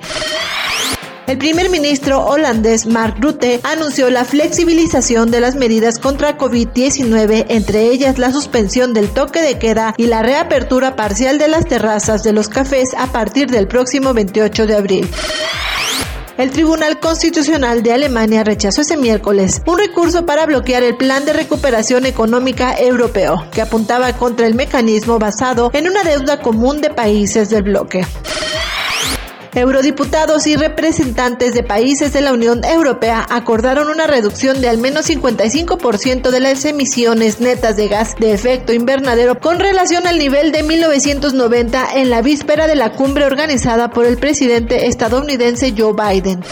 [1.29, 7.83] El primer ministro holandés Mark Rutte anunció la flexibilización de las medidas contra COVID-19, entre
[7.83, 12.33] ellas la suspensión del toque de queda y la reapertura parcial de las terrazas de
[12.33, 15.11] los cafés a partir del próximo 28 de abril.
[16.39, 21.35] El Tribunal Constitucional de Alemania rechazó ese miércoles un recurso para bloquear el Plan de
[21.35, 27.51] Recuperación Económica Europeo, que apuntaba contra el mecanismo basado en una deuda común de países
[27.51, 28.07] del bloque.
[29.55, 35.09] Eurodiputados y representantes de países de la Unión Europea acordaron una reducción de al menos
[35.09, 40.63] 55% de las emisiones netas de gas de efecto invernadero con relación al nivel de
[40.63, 46.43] 1990 en la víspera de la cumbre organizada por el presidente estadounidense Joe Biden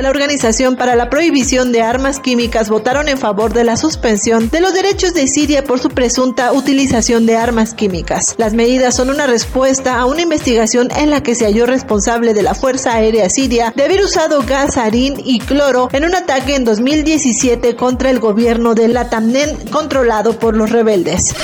[0.00, 4.60] la Organización para la Prohibición de Armas Químicas votaron en favor de la suspensión de
[4.60, 8.34] los derechos de Siria por su presunta utilización de armas químicas.
[8.36, 12.42] Las medidas son una respuesta a una investigación en la que se halló responsable de
[12.42, 16.64] la Fuerza Aérea Siria de haber usado gas, harín y cloro en un ataque en
[16.64, 21.34] 2017 contra el gobierno de Latamnen controlado por los rebeldes.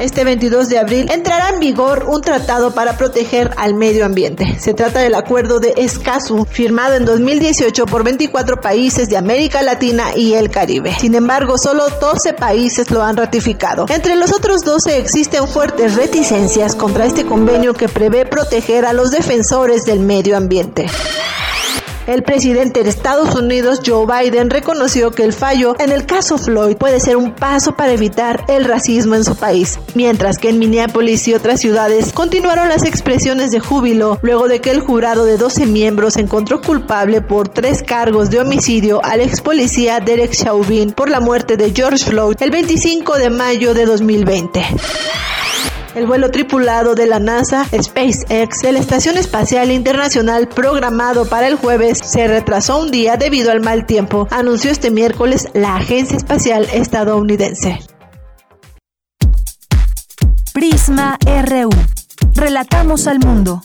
[0.00, 4.58] Este 22 de abril entrará en vigor un tratado para proteger al medio ambiente.
[4.58, 10.16] Se trata del acuerdo de Escazú, firmado en 2018 por 24 países de América Latina
[10.16, 10.96] y el Caribe.
[10.98, 13.84] Sin embargo, solo 12 países lo han ratificado.
[13.90, 19.10] Entre los otros 12 existen fuertes reticencias contra este convenio que prevé proteger a los
[19.10, 20.86] defensores del medio ambiente.
[22.10, 26.76] El presidente de Estados Unidos, Joe Biden, reconoció que el fallo en el caso Floyd
[26.76, 31.28] puede ser un paso para evitar el racismo en su país, mientras que en Minneapolis
[31.28, 35.66] y otras ciudades continuaron las expresiones de júbilo luego de que el jurado de 12
[35.66, 41.20] miembros encontró culpable por tres cargos de homicidio al ex policía Derek Chauvin por la
[41.20, 44.60] muerte de George Floyd el 25 de mayo de 2020.
[45.94, 51.56] El vuelo tripulado de la NASA SpaceX de la Estación Espacial Internacional programado para el
[51.56, 56.68] jueves se retrasó un día debido al mal tiempo, anunció este miércoles la Agencia Espacial
[56.72, 57.80] Estadounidense.
[60.52, 61.70] Prisma RU.
[62.34, 63.62] Relatamos al mundo.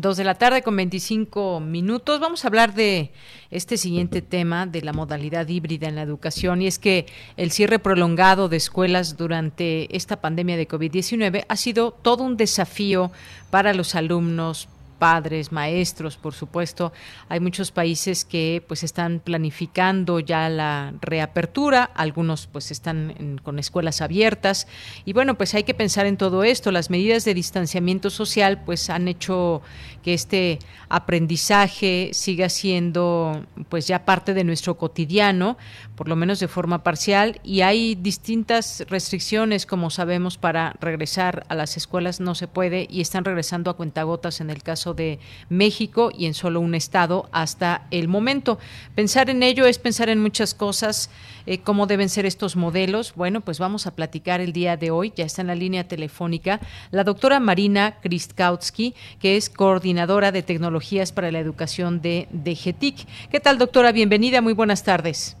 [0.00, 2.20] Dos de la tarde con 25 minutos.
[2.20, 3.10] Vamos a hablar de
[3.50, 7.06] este siguiente tema de la modalidad híbrida en la educación y es que
[7.36, 13.10] el cierre prolongado de escuelas durante esta pandemia de COVID-19 ha sido todo un desafío
[13.50, 14.68] para los alumnos,
[14.98, 16.92] padres, maestros, por supuesto.
[17.28, 24.00] Hay muchos países que pues están planificando ya la reapertura, algunos pues están con escuelas
[24.00, 24.66] abiertas
[25.04, 26.72] y bueno, pues hay que pensar en todo esto.
[26.72, 29.62] Las medidas de distanciamiento social pues han hecho
[30.08, 30.58] que este
[30.88, 35.58] aprendizaje siga siendo pues ya parte de nuestro cotidiano,
[35.96, 41.54] por lo menos de forma parcial y hay distintas restricciones como sabemos para regresar a
[41.54, 45.18] las escuelas no se puede y están regresando a cuentagotas en el caso de
[45.50, 48.58] México y en solo un estado hasta el momento.
[48.94, 51.10] Pensar en ello es pensar en muchas cosas,
[51.48, 53.14] eh, cómo deben ser estos modelos.
[53.14, 56.60] Bueno, pues vamos a platicar el día de hoy, ya está en la línea telefónica,
[56.90, 63.06] la doctora Marina Kristkowski, que es coordinadora de tecnologías para la educación de, de GETIC.
[63.30, 63.92] ¿Qué tal, doctora?
[63.92, 65.38] Bienvenida, muy buenas tardes.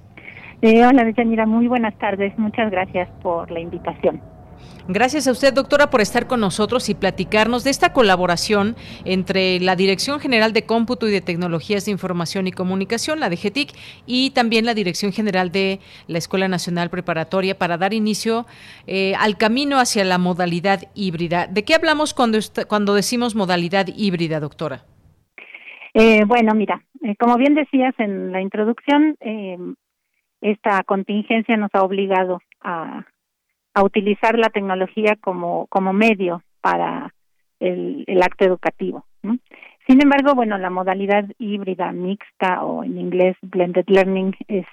[0.62, 2.36] Eh, hola, Deyanira, muy buenas tardes.
[2.38, 4.20] Muchas gracias por la invitación.
[4.90, 8.74] Gracias a usted, doctora, por estar con nosotros y platicarnos de esta colaboración
[9.04, 13.72] entre la Dirección General de Cómputo y de Tecnologías de Información y Comunicación, la DGTIC,
[14.06, 18.46] y también la Dirección General de la Escuela Nacional Preparatoria para dar inicio
[18.86, 21.46] eh, al camino hacia la modalidad híbrida.
[21.46, 24.86] ¿De qué hablamos cuando, cuando decimos modalidad híbrida, doctora?
[25.92, 29.18] Eh, bueno, mira, eh, como bien decías en la introducción,
[30.40, 33.04] esta contingencia nos ha obligado a
[33.74, 37.14] a utilizar la tecnología como, como medio para
[37.60, 39.04] el, el acto educativo.
[39.86, 44.66] Sin embargo, bueno, la modalidad híbrida mixta o en inglés blended learning es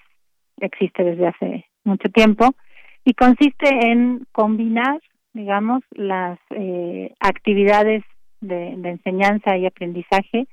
[0.60, 2.54] existe desde hace mucho tiempo
[3.04, 5.00] y consiste en combinar,
[5.34, 8.04] digamos, las eh, actividades
[8.42, 10.48] de, de enseñanza y aprendizaje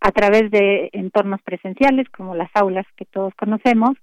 [0.00, 3.96] a través de entornos presenciales como las aulas que todos conocemos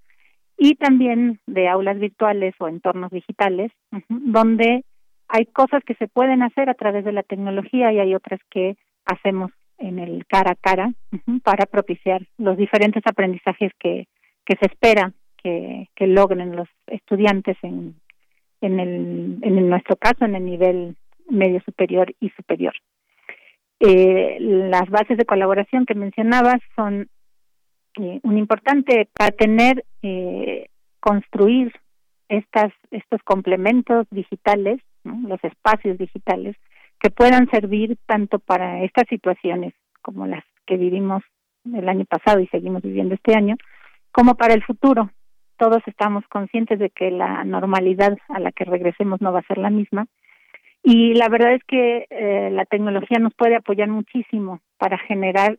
[0.60, 3.72] y también de aulas virtuales o entornos digitales,
[4.10, 4.84] donde
[5.30, 8.76] hay cosas que se pueden hacer a través de la tecnología y hay otras que
[9.06, 10.92] hacemos en el cara a cara
[11.44, 14.08] para propiciar los diferentes aprendizajes que,
[14.46, 17.96] que se espera que, logren los estudiantes en,
[18.60, 20.98] en, el, en nuestro caso en el nivel
[21.30, 22.74] medio superior y superior.
[23.80, 27.08] Eh, las bases de colaboración que mencionabas son
[28.00, 30.68] eh, un importante para tener, eh,
[31.00, 31.74] construir
[32.30, 36.56] estas, estos complementos digitales, los espacios digitales,
[37.00, 41.24] que puedan servir tanto para estas situaciones como las que vivimos
[41.66, 43.56] el año pasado y seguimos viviendo este año,
[44.12, 45.12] como para el futuro.
[45.58, 49.58] Todos estamos conscientes de que la normalidad a la que regresemos no va a ser
[49.58, 50.08] la misma.
[50.84, 55.58] Y la verdad es que eh, la tecnología nos puede apoyar muchísimo para generar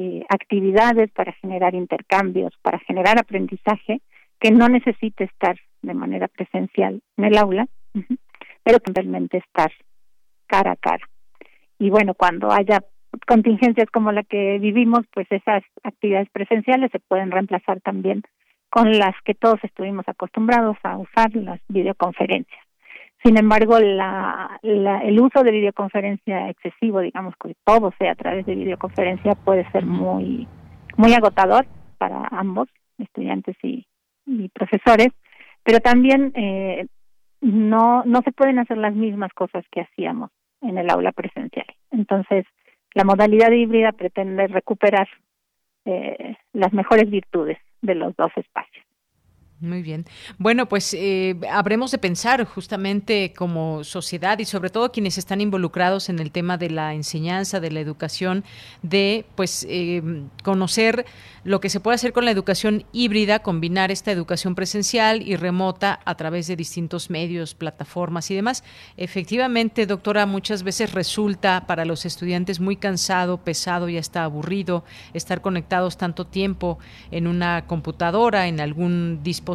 [0.00, 4.00] eh, actividades para generar intercambios, para generar aprendizaje
[4.38, 7.66] que no necesite estar de manera presencial en el aula,
[8.62, 9.72] pero realmente estar
[10.46, 11.04] cara a cara.
[11.80, 12.78] Y bueno, cuando haya
[13.26, 18.22] contingencias como la que vivimos, pues esas actividades presenciales se pueden reemplazar también
[18.70, 22.67] con las que todos estuvimos acostumbrados a usar las videoconferencias.
[23.28, 28.54] Sin embargo, la, el uso de videoconferencia excesivo, digamos que todo sea a través de
[28.54, 30.48] videoconferencia, puede ser muy,
[30.96, 31.66] muy agotador
[31.98, 33.86] para ambos, estudiantes y,
[34.54, 35.08] profesores,
[35.62, 36.86] pero también eh,
[37.42, 40.30] no, no se pueden hacer las mismas cosas que hacíamos
[40.62, 41.66] en el aula presencial.
[41.90, 42.46] Entonces,
[42.94, 45.06] la modalidad híbrida pretende recuperar
[45.84, 48.87] eh, las mejores virtudes de los dos espacios.
[49.60, 50.06] Muy bien.
[50.38, 56.08] Bueno, pues eh, habremos de pensar justamente como sociedad y sobre todo quienes están involucrados
[56.08, 58.44] en el tema de la enseñanza, de la educación,
[58.82, 60.00] de pues eh,
[60.44, 61.06] conocer
[61.42, 65.98] lo que se puede hacer con la educación híbrida, combinar esta educación presencial y remota
[66.04, 68.62] a través de distintos medios, plataformas y demás.
[68.96, 75.40] Efectivamente, doctora, muchas veces resulta para los estudiantes muy cansado, pesado y hasta aburrido estar
[75.40, 76.78] conectados tanto tiempo
[77.10, 79.47] en una computadora, en algún dispositivo.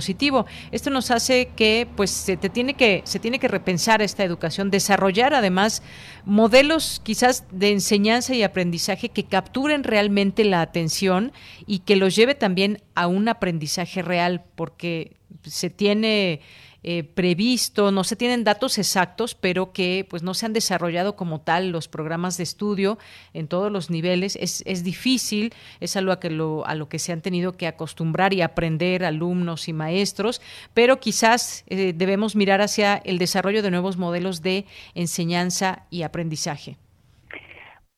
[0.72, 4.72] Esto nos hace que pues se te tiene que se tiene que repensar esta educación,
[4.72, 5.84] desarrollar además
[6.26, 11.32] modelos quizás de enseñanza y aprendizaje que capturen realmente la atención
[11.68, 16.42] y que los lleve también a un aprendizaje real, porque se tiene
[16.84, 21.42] eh, previsto, no se tienen datos exactos, pero que pues no se han desarrollado como
[21.42, 22.98] tal los programas de estudio
[23.34, 24.36] en todos los niveles.
[24.36, 27.68] Es, es difícil, es algo a, que lo, a lo que se han tenido que
[27.68, 30.42] acostumbrar y aprender alumnos y maestros,
[30.74, 36.78] pero quizás eh, debemos mirar hacia el desarrollo de nuevos modelos de enseñanza y aprendizaje.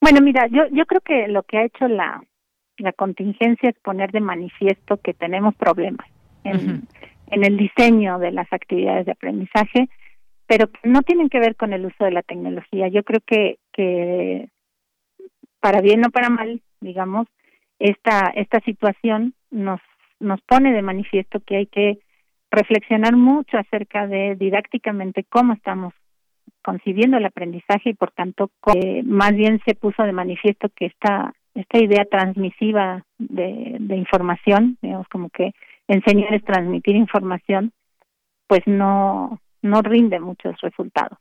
[0.00, 2.22] Bueno, mira, yo, yo creo que lo que ha hecho la,
[2.78, 6.06] la contingencia es poner de manifiesto que tenemos problemas
[6.44, 6.86] en,
[7.28, 9.88] en el diseño de las actividades de aprendizaje,
[10.46, 12.88] pero no tienen que ver con el uso de la tecnología.
[12.88, 14.48] Yo creo que, que
[15.60, 17.26] para bien o para mal, digamos,
[17.78, 19.80] esta, esta situación nos,
[20.20, 21.98] nos pone de manifiesto que hay que
[22.50, 25.92] reflexionar mucho acerca de didácticamente cómo estamos
[26.62, 28.50] concibiendo el aprendizaje y por tanto
[29.04, 35.08] más bien se puso de manifiesto que esta esta idea transmisiva de, de información digamos
[35.08, 35.52] como que
[35.88, 37.72] enseñar es transmitir información
[38.46, 41.18] pues no no rinde muchos resultados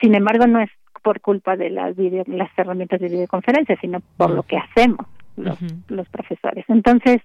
[0.00, 0.70] sin embargo no es
[1.02, 1.96] por culpa de las
[2.26, 5.06] las herramientas de videoconferencia sino por lo que hacemos
[5.36, 6.64] los, los profesores.
[6.68, 7.20] Entonces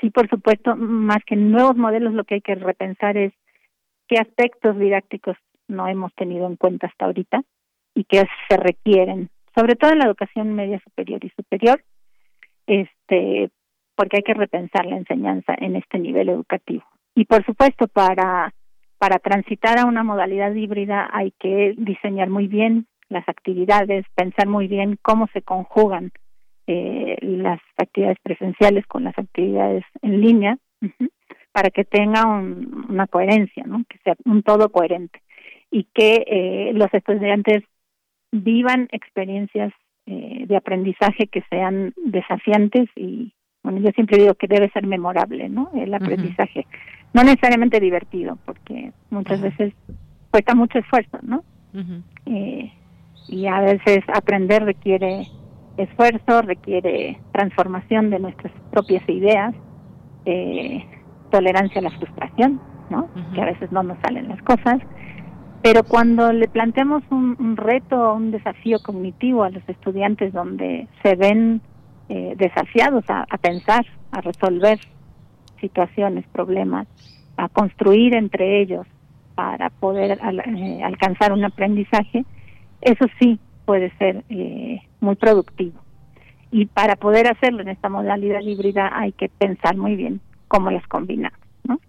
[0.00, 3.32] sí por supuesto más que nuevos modelos lo que hay que repensar es
[4.08, 5.36] qué aspectos didácticos
[5.68, 7.42] no hemos tenido en cuenta hasta ahorita
[7.94, 11.82] y que se requieren, sobre todo en la educación media superior y superior,
[12.66, 13.50] este,
[13.94, 16.84] porque hay que repensar la enseñanza en este nivel educativo.
[17.14, 18.52] Y por supuesto, para,
[18.98, 24.68] para transitar a una modalidad híbrida hay que diseñar muy bien las actividades, pensar muy
[24.68, 26.10] bien cómo se conjugan
[26.66, 30.58] eh, las actividades presenciales con las actividades en línea,
[31.52, 33.84] para que tenga una coherencia, ¿no?
[33.88, 35.20] que sea un todo coherente
[35.70, 37.62] y que eh, los estudiantes
[38.30, 39.72] vivan experiencias
[40.06, 43.32] eh, de aprendizaje que sean desafiantes y
[43.62, 46.66] bueno yo siempre digo que debe ser memorable no el aprendizaje.
[47.14, 49.74] No necesariamente divertido porque muchas veces
[50.30, 51.44] cuesta mucho esfuerzo no
[52.26, 52.72] eh,
[53.28, 55.26] y a veces aprender requiere
[55.76, 59.54] esfuerzo requiere transformación de nuestras propias ideas
[60.24, 60.84] eh,
[61.30, 62.60] tolerancia a la frustración
[62.90, 64.78] no que a veces no nos salen las cosas.
[65.62, 71.14] Pero cuando le planteamos un, un reto, un desafío cognitivo a los estudiantes donde se
[71.14, 71.62] ven
[72.14, 74.78] eh, desafiados a, pensar, a resolver
[75.62, 76.86] situaciones, problemas,
[77.38, 78.86] a construir entre ellos
[79.34, 82.26] para poder eh, alcanzar un aprendizaje,
[82.82, 85.80] eso sí puede ser eh, muy productivo.
[86.50, 90.86] Y para poder hacerlo en esta modalidad híbrida hay que pensar muy bien cómo las
[90.88, 91.40] combinamos.
[91.64, 91.80] ¿no?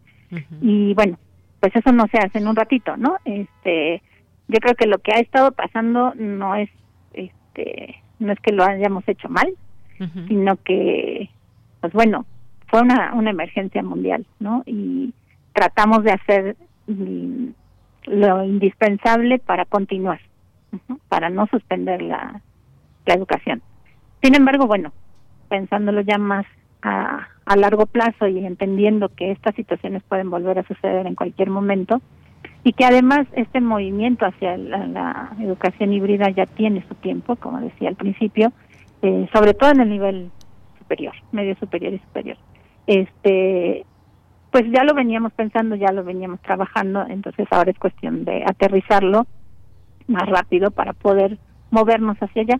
[0.62, 1.18] Y bueno,
[1.60, 3.18] pues eso no se hace en un ratito, ¿no?
[3.26, 4.02] Este,
[4.48, 6.70] yo creo que lo que ha estado pasando no es,
[7.12, 9.54] este, no es que lo hayamos hecho mal,
[10.28, 11.30] sino que,
[11.80, 12.26] pues bueno,
[12.68, 14.64] fue una, una emergencia mundial, ¿no?
[14.66, 15.14] Y
[15.54, 16.56] tratamos de hacer
[16.88, 17.48] mm,
[18.06, 20.20] lo indispensable para continuar,
[21.08, 22.42] para no suspender la,
[23.06, 23.62] la educación.
[24.22, 24.92] Sin embargo, bueno,
[25.50, 26.46] pensándolo ya más
[26.82, 31.50] a, a largo plazo y entendiendo que estas situaciones pueden volver a suceder en cualquier
[31.50, 32.02] momento
[32.64, 37.90] y que además este movimiento hacia la, educación híbrida ya tiene su tiempo, como decía
[37.90, 38.54] al principio,
[39.04, 40.32] eh, sobre todo en el nivel
[40.80, 42.38] superior, medio superior y superior.
[42.88, 43.86] Este,
[44.52, 49.28] pues ya lo veníamos pensando, ya lo veníamos trabajando, entonces ahora es cuestión de aterrizarlo
[50.08, 51.38] más rápido para poder
[51.70, 52.60] movernos hacia allá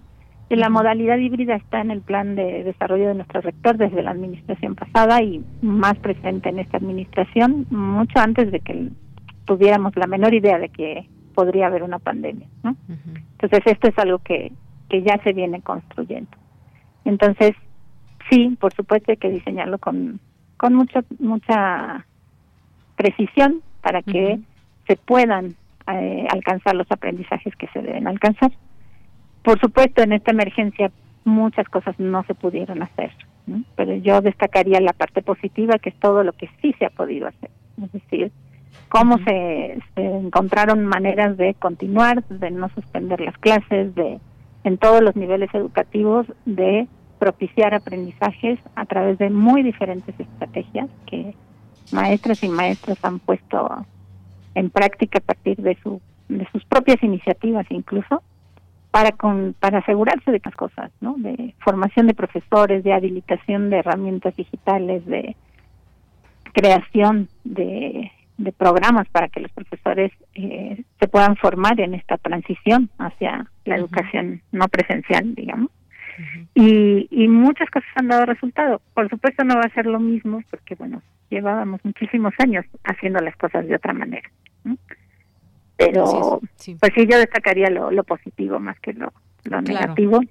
[0.56, 4.76] la modalidad híbrida está en el plan de desarrollo de nuestro rector desde la administración
[4.76, 8.90] pasada y más presente en esta administración, mucho antes de que
[9.46, 12.48] tuviéramos la menor idea de que podría haber una pandemia.
[12.64, 12.76] ¿no?
[12.88, 14.52] Entonces, esto es algo que,
[14.94, 16.30] que ya se viene construyendo.
[17.04, 17.54] Entonces,
[18.30, 20.20] sí, por supuesto hay que diseñarlo con,
[20.56, 22.06] con mucha, mucha
[22.96, 24.40] precisión para que
[24.86, 25.56] se puedan
[25.92, 28.52] eh, alcanzar los aprendizajes que se deben alcanzar.
[29.42, 30.92] Por supuesto, en esta emergencia
[31.26, 33.10] muchas cosas no se pudieron hacer,
[33.76, 37.30] pero yo destacaría la parte positiva, que es todo lo que sí se ha podido
[37.30, 37.50] hacer.
[37.84, 38.32] Es decir,
[38.90, 44.20] cómo se, encontraron maneras de continuar, de no suspender las clases, de
[44.64, 46.88] en todos los niveles educativos, de
[47.20, 51.36] propiciar aprendizajes a través de muy diferentes estrategias que
[51.92, 53.86] maestras y maestros han puesto
[54.56, 58.24] en práctica a partir de su de sus propias iniciativas incluso
[58.92, 61.16] para con, para asegurarse de estas cosas, ¿no?
[61.18, 65.36] De formación de profesores, de habilitación de herramientas digitales, de
[66.54, 72.90] creación de, de programas para que los profesores eh, se puedan formar en esta transición
[72.98, 75.72] hacia la educación no presencial, digamos.
[76.54, 78.82] y, y muchas cosas han dado resultado.
[78.94, 83.36] Por supuesto no va a ser lo mismo porque, bueno, llevábamos muchísimos años haciendo las
[83.38, 84.30] cosas de otra manera.
[84.64, 84.78] ¿no?
[85.76, 86.40] pero
[86.80, 89.12] pues sí yo destacaría lo, lo positivo más que lo,
[89.44, 90.22] lo negativo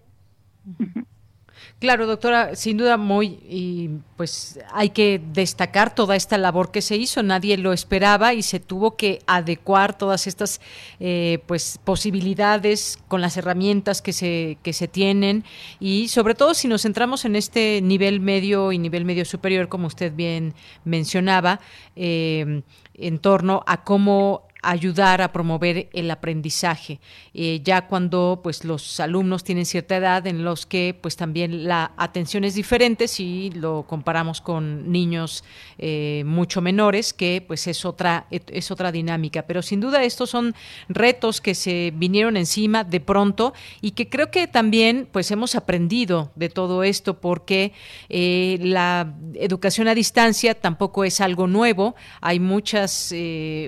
[1.83, 6.95] Claro, doctora, sin duda muy y pues hay que destacar toda esta labor que se
[6.95, 7.25] hizo.
[7.25, 10.61] Nadie lo esperaba y se tuvo que adecuar todas estas
[11.01, 15.43] eh, pues posibilidades con las herramientas que se que se tienen
[15.81, 19.89] y sobre todo si nos centramos en este nivel medio y nivel medio superior, como
[19.89, 20.55] usted bien
[20.85, 21.59] mencionaba,
[21.97, 22.63] eh,
[22.95, 27.01] en torno a cómo ayudar a promover el aprendizaje.
[27.35, 31.93] Eh, ya cuando pues los alumnos tienen cierta edad en los que pues también la
[31.97, 35.43] atención es diferente si lo comparamos con niños
[35.79, 39.43] eh, mucho menores, que pues es otra, es otra dinámica.
[39.43, 40.55] Pero sin duda estos son
[40.89, 46.31] retos que se vinieron encima de pronto y que creo que también pues hemos aprendido
[46.37, 47.73] de todo esto porque
[48.09, 51.97] eh, la educación a distancia tampoco es algo nuevo.
[52.21, 53.13] Hay muchas,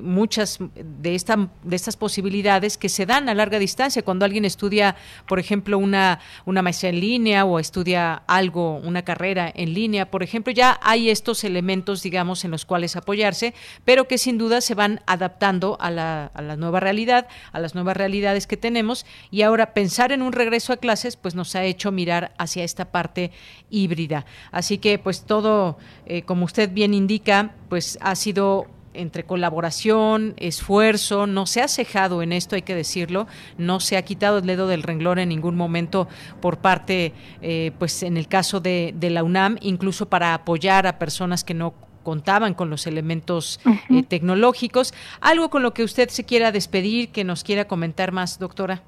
[0.02, 0.60] muchas
[1.00, 4.02] de, esta, de estas posibilidades que se dan a larga distancia.
[4.02, 4.96] Cuando alguien estudia,
[5.26, 10.22] por ejemplo, una, una maestría en línea o estudia algo, una carrera en línea, por
[10.22, 13.54] ejemplo, ya hay estos elementos, digamos, en los cuales apoyarse,
[13.84, 17.74] pero que sin duda se van adaptando a la, a la nueva realidad, a las
[17.74, 19.06] nuevas realidades que tenemos.
[19.30, 22.86] Y ahora pensar en un regreso a clases, pues nos ha hecho mirar hacia esta
[22.86, 23.30] parte
[23.70, 24.26] híbrida.
[24.50, 31.26] Así que, pues todo, eh, como usted bien indica, pues ha sido entre colaboración, esfuerzo,
[31.26, 33.26] no se ha cejado en esto, hay que decirlo,
[33.58, 36.08] no se ha quitado el dedo del renglón en ningún momento
[36.40, 37.12] por parte,
[37.42, 41.74] eh, pues en el caso de, la UNAM, incluso para apoyar a personas que no
[42.02, 43.60] contaban con los elementos
[43.90, 44.94] eh, tecnológicos.
[45.20, 48.82] ¿Algo con lo que usted se quiera despedir, que nos quiera comentar más, doctora?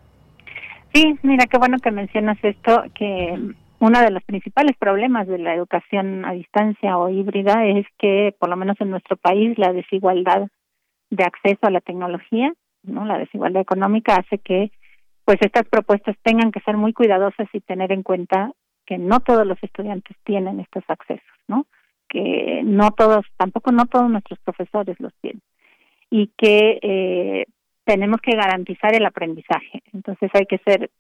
[0.95, 5.55] Sí, mira, qué bueno que mencionas esto, que uno de los principales problemas de la
[5.55, 10.49] educación a distancia o híbrida es que, por lo menos en nuestro país, la desigualdad
[11.11, 14.71] de acceso a la tecnología, no, la desigualdad económica hace que,
[15.25, 18.53] pues, estas propuestas tengan que ser muy cuidadosas y tener en cuenta
[18.87, 21.67] que no todos los estudiantes tienen estos accesos, ¿no?
[22.09, 25.43] Que no todos, tampoco no todos nuestros profesores los tienen
[26.11, 27.47] y que eh,
[27.85, 29.83] tenemos que garantizar el aprendizaje.
[29.93, 30.91] Entonces hay que ser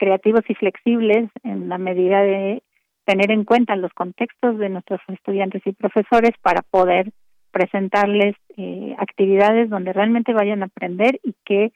[0.00, 2.62] creativos y flexibles en la medida de
[3.04, 7.12] tener en cuenta los contextos de nuestros estudiantes y profesores para poder
[7.50, 11.72] presentarles eh, actividades donde realmente vayan a aprender y que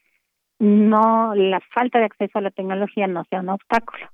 [0.57, 4.07] no la falta de acceso a la tecnología no sea un obstáculo.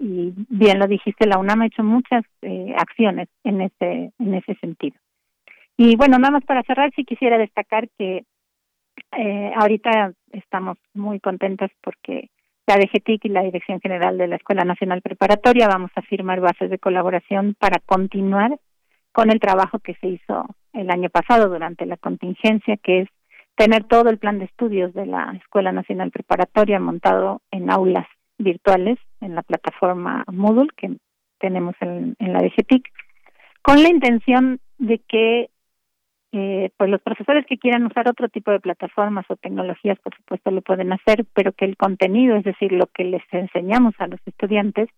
[0.00, 4.54] Y bien lo dijiste, la UNAM ha hecho muchas eh, acciones en ese en ese
[4.54, 4.96] sentido.
[5.76, 8.24] Y bueno, nada más para cerrar, sí quisiera destacar que
[9.16, 12.30] eh, ahorita estamos muy contentas porque
[12.68, 16.68] la DGTIC y la Dirección General de la Escuela Nacional Preparatoria vamos a firmar bases
[16.68, 18.60] de colaboración para continuar
[19.12, 23.08] con el trabajo que se hizo el año pasado durante la contingencia, que es
[23.56, 28.98] tener todo el plan de estudios de la Escuela Nacional Preparatoria montado en aulas virtuales
[29.22, 30.94] en la plataforma Moodle que
[31.38, 32.86] tenemos en, la DGTIC,
[33.62, 35.48] con la intención de que
[36.32, 40.50] eh, pues los profesores que quieran usar otro tipo de plataformas o tecnologías, por supuesto,
[40.50, 44.20] lo pueden hacer, pero que el contenido, es decir, lo que les enseñamos a los
[44.26, 44.88] estudiantes,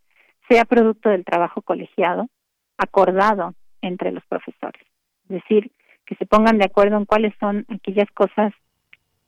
[0.48, 2.28] sea producto del trabajo colegiado,
[2.76, 4.82] acordado entre los profesores.
[5.28, 5.70] Es decir,
[6.04, 8.52] que se pongan de acuerdo en cuáles son aquellas cosas,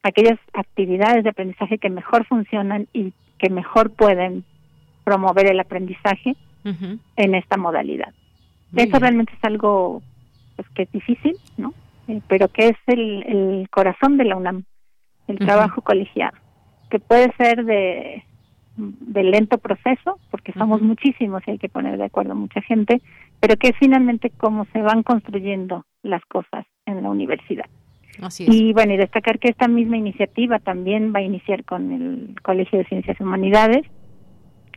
[0.02, 4.44] aquellas actividades de aprendizaje que mejor funcionan y que mejor pueden
[5.04, 6.34] promover el aprendizaje
[6.64, 8.12] en esta modalidad.
[8.74, 10.02] Eso realmente es algo
[10.56, 11.74] pues, que es difícil, ¿no?
[12.08, 14.64] Eh, pero que es el, el corazón de la UNAM,
[15.28, 16.36] el trabajo colegiado,
[16.90, 18.24] que puede ser de,
[18.76, 23.00] de lento proceso, porque somos muchísimos y hay que poner de acuerdo mucha gente,
[23.40, 27.66] pero que es finalmente cómo se van construyendo las cosas en la universidad.
[28.40, 32.78] Y bueno, y destacar que esta misma iniciativa también va a iniciar con el Colegio
[32.78, 33.86] de Ciencias y Humanidades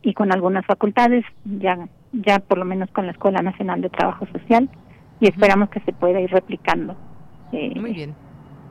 [0.02, 4.26] y con algunas facultades, ya, ya por lo menos con la Escuela Nacional de Trabajo
[4.32, 4.70] Social,
[5.20, 6.96] y esperamos que se pueda ir replicando
[7.56, 8.14] eh, Muy bien.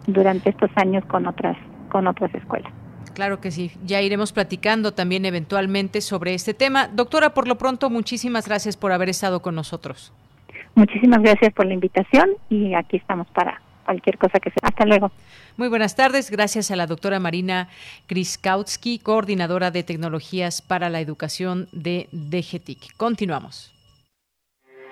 [0.07, 1.57] durante estos años con otras
[1.89, 2.71] con otras escuelas.
[3.13, 6.89] Claro que sí, ya iremos platicando también eventualmente sobre este tema.
[6.89, 10.11] Doctora, por lo pronto, muchísimas gracias por haber estado con nosotros.
[10.75, 14.59] Muchísimas gracias por la invitación y aquí estamos para cualquier cosa que sea.
[14.63, 15.11] Hasta luego.
[15.55, 16.29] Muy buenas tardes.
[16.29, 17.69] Gracias a la doctora Marina
[18.07, 22.97] Kriskautsky, coordinadora de tecnologías para la educación de DGTIC.
[22.97, 23.74] Continuamos.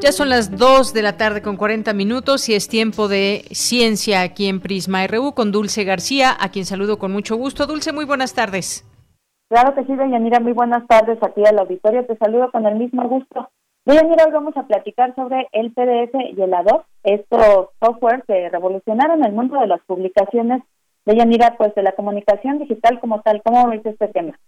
[0.00, 4.22] ya son las 2 de la tarde con 40 minutos y es tiempo de ciencia
[4.22, 7.66] aquí en Prisma RU con Dulce García, a quien saludo con mucho gusto.
[7.66, 8.86] Dulce, muy buenas tardes.
[9.48, 12.06] Claro que sí, Deyanira, muy buenas tardes a ti al auditorio.
[12.06, 13.50] Te saludo con el mismo gusto.
[13.86, 19.24] Deyanira, hoy vamos a platicar sobre el PDF y el ADOC, estos software que revolucionaron
[19.24, 20.62] el mundo de las publicaciones.
[21.06, 23.42] Deyanira, pues de la comunicación digital como tal.
[23.42, 24.38] ¿Cómo ves este tema?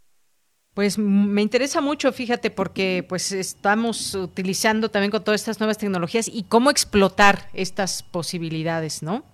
[0.74, 6.28] Pues me interesa mucho, fíjate, porque pues estamos utilizando también con todas estas nuevas tecnologías
[6.28, 9.24] y cómo explotar estas posibilidades, ¿no?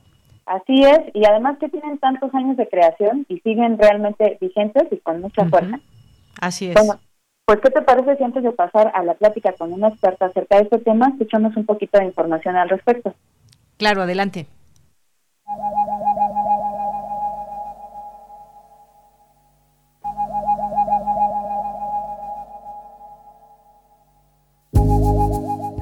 [0.47, 4.97] Así es, y además que tienen tantos años de creación y siguen realmente vigentes y
[4.99, 5.81] con mucha fuerza.
[6.41, 6.75] Así es.
[6.75, 7.01] Bueno,
[7.45, 10.57] pues ¿qué te parece si antes de pasar a la plática con una experta acerca
[10.57, 13.15] de este tema, escuchamos un poquito de información al respecto?
[13.77, 14.47] Claro, adelante.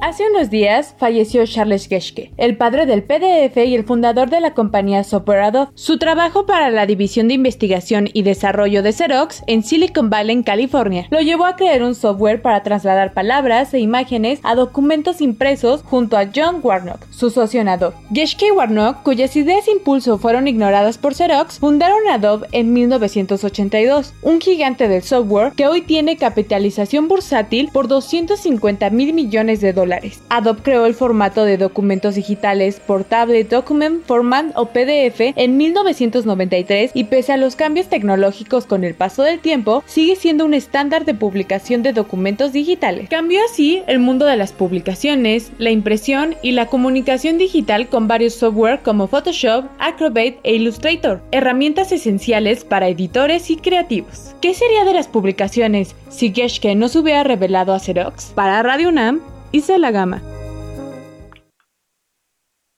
[0.05, 4.53] Hace unos días falleció Charles Geschke, el padre del PDF y el fundador de la
[4.53, 5.71] compañía Adobe.
[5.73, 10.43] Su trabajo para la división de investigación y desarrollo de Xerox en Silicon Valley, en
[10.43, 15.81] California, lo llevó a crear un software para trasladar palabras e imágenes a documentos impresos
[15.81, 17.95] junto a John Warnock, su socio en Adobe.
[18.11, 24.39] Y Warnock, cuyas ideas e impulso fueron ignoradas por Xerox, fundaron Adobe en 1982, un
[24.39, 29.94] gigante del software que hoy tiene capitalización bursátil por 250 mil millones de dólares.
[30.29, 37.05] Adobe creó el formato de documentos digitales Portable Document Format o PDF en 1993 y
[37.05, 41.13] pese a los cambios tecnológicos con el paso del tiempo, sigue siendo un estándar de
[41.13, 43.09] publicación de documentos digitales.
[43.09, 48.35] Cambió así el mundo de las publicaciones, la impresión y la comunicación digital con varios
[48.35, 54.35] software como Photoshop, Acrobat e Illustrator, herramientas esenciales para editores y creativos.
[54.41, 58.31] ¿Qué sería de las publicaciones si Geschke no se hubiera revelado a Xerox?
[58.35, 59.21] Para Radio UNAM,
[59.55, 60.21] hice la gama.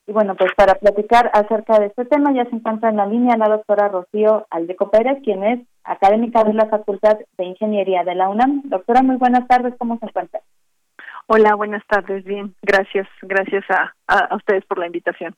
[0.06, 3.36] Y bueno, pues para platicar acerca de este tema ya se encuentra en la línea
[3.36, 8.30] la doctora Rocío Aldeco Pérez, quien es académica de la Facultad de Ingeniería de la
[8.30, 8.62] UNAM.
[8.66, 10.40] Doctora, muy buenas tardes, ¿cómo se encuentra?
[11.26, 15.36] Hola, buenas tardes, bien, gracias, gracias a, a, ustedes por la invitación.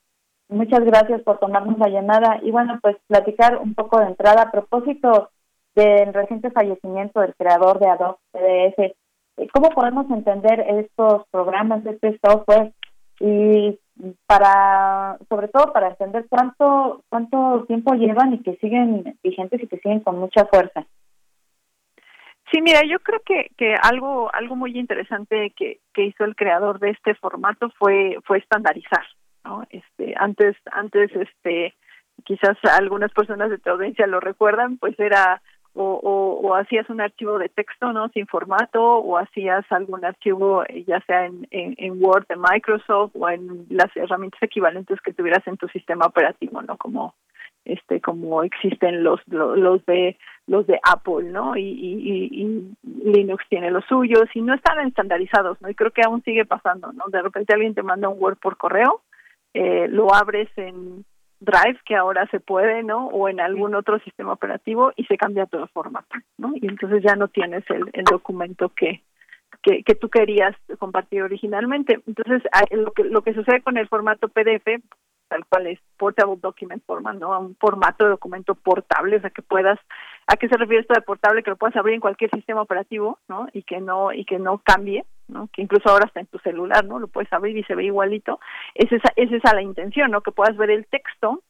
[0.50, 4.52] Muchas gracias por tomarnos la llamada y bueno, pues platicar un poco de entrada a
[4.52, 5.32] propósito
[5.74, 8.99] del reciente fallecimiento del creador de Adobe PDF
[9.48, 12.74] cómo podemos entender estos programas, este software
[13.20, 13.78] y
[14.26, 19.78] para, sobre todo para entender cuánto, cuánto tiempo llevan y que siguen vigentes y que
[19.80, 20.86] siguen con mucha fuerza.
[22.52, 26.80] Sí, mira, yo creo que, que algo, algo muy interesante que, que hizo el creador
[26.80, 29.06] de este formato fue, fue estandarizar,
[29.44, 29.64] ¿no?
[29.70, 31.76] Este, antes, antes, este,
[32.24, 35.42] quizás algunas personas de tu audiencia lo recuerdan, pues era
[35.82, 40.84] o, o, hacías un archivo de texto no sin formato o hacías algún archivo eh,
[40.86, 45.56] ya sea en, en, Word de Microsoft o en las herramientas equivalentes que tuvieras en
[45.56, 47.16] tu sistema operativo no como
[47.64, 53.86] este como existen los los, de los de Apple no y, y, Linux tiene los
[53.86, 57.54] suyos y no están estandarizados no y creo que aún sigue pasando no de repente
[57.54, 59.02] alguien te manda un Word por correo
[59.54, 61.06] eh, lo abres en
[61.40, 63.08] Drive, que ahora se puede, ¿no?
[63.08, 66.52] O en algún otro sistema operativo y se cambia todo el formato, ¿no?
[66.56, 69.02] Y entonces ya no tienes el, el documento que,
[69.62, 72.02] que, que tú querías compartir originalmente.
[72.06, 74.82] Entonces, lo que, lo que sucede con el formato PDF,
[75.30, 77.40] tal cual es Portable Document Format, ¿no?
[77.40, 79.80] Un formato de documento portable, o sea, que puedas,
[80.28, 81.44] ¿a qué se refiere esto de portable?
[81.44, 83.48] Que lo puedas abrir en cualquier sistema operativo, ¿no?
[83.54, 85.50] Y que no, y que no cambie, ¿no?
[85.54, 87.00] Que incluso ahora está en tu celular, ¿no?
[87.00, 88.40] Lo puedes abrir y se ve igualito.
[88.76, 90.22] Es esa, es esa la intención, ¿no?
[90.22, 91.44] Que puedas ver el texto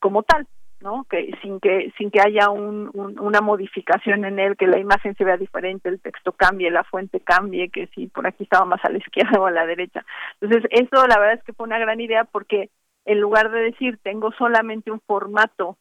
[0.00, 0.46] como tal,
[0.80, 1.04] ¿no?
[1.08, 5.24] Que sin que sin que haya un, una modificación en él, que la imagen se
[5.24, 8.90] vea diferente, el texto cambie, la fuente cambie, que si por aquí estaba más a
[8.90, 10.04] la izquierda o a la derecha.
[10.40, 12.70] Entonces, eso la verdad es que fue una gran idea porque
[13.06, 15.78] en lugar de decir tengo solamente un formato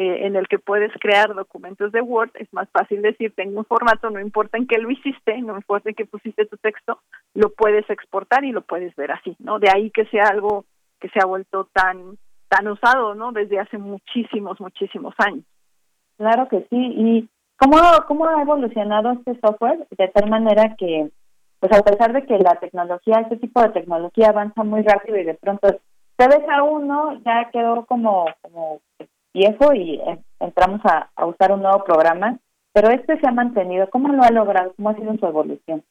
[0.00, 3.64] eh, en el que puedes crear documentos de Word, es más fácil decir, tengo un
[3.64, 7.00] formato, no importa en qué lo hiciste, no importa en qué pusiste tu texto,
[7.34, 9.58] lo puedes exportar y lo puedes ver así, ¿no?
[9.58, 10.66] De ahí que sea algo
[11.00, 12.16] que se ha vuelto tan
[12.48, 13.32] tan usado, ¿no?
[13.32, 15.44] Desde hace muchísimos, muchísimos años.
[16.16, 16.76] Claro que sí.
[16.76, 17.76] ¿Y cómo,
[18.06, 21.10] cómo ha evolucionado este software de tal manera que,
[21.58, 25.24] pues a pesar de que la tecnología, este tipo de tecnología avanza muy rápido y
[25.24, 25.68] de pronto
[26.16, 28.80] se deja uno, ya quedó como, como
[29.32, 30.00] viejo y
[30.40, 32.38] entramos a, usar un nuevo programa,
[32.72, 33.88] pero este se ha mantenido.
[33.90, 34.72] ¿Cómo lo ha logrado?
[34.76, 35.84] ¿Cómo ha sido su evolución?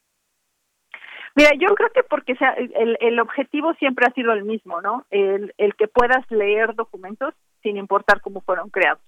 [1.36, 2.36] Mira, yo creo que porque
[2.76, 5.06] el, el objetivo siempre ha sido el mismo, ¿no?
[5.12, 9.02] El, el que puedas leer documentos sin importar cómo fueron creados,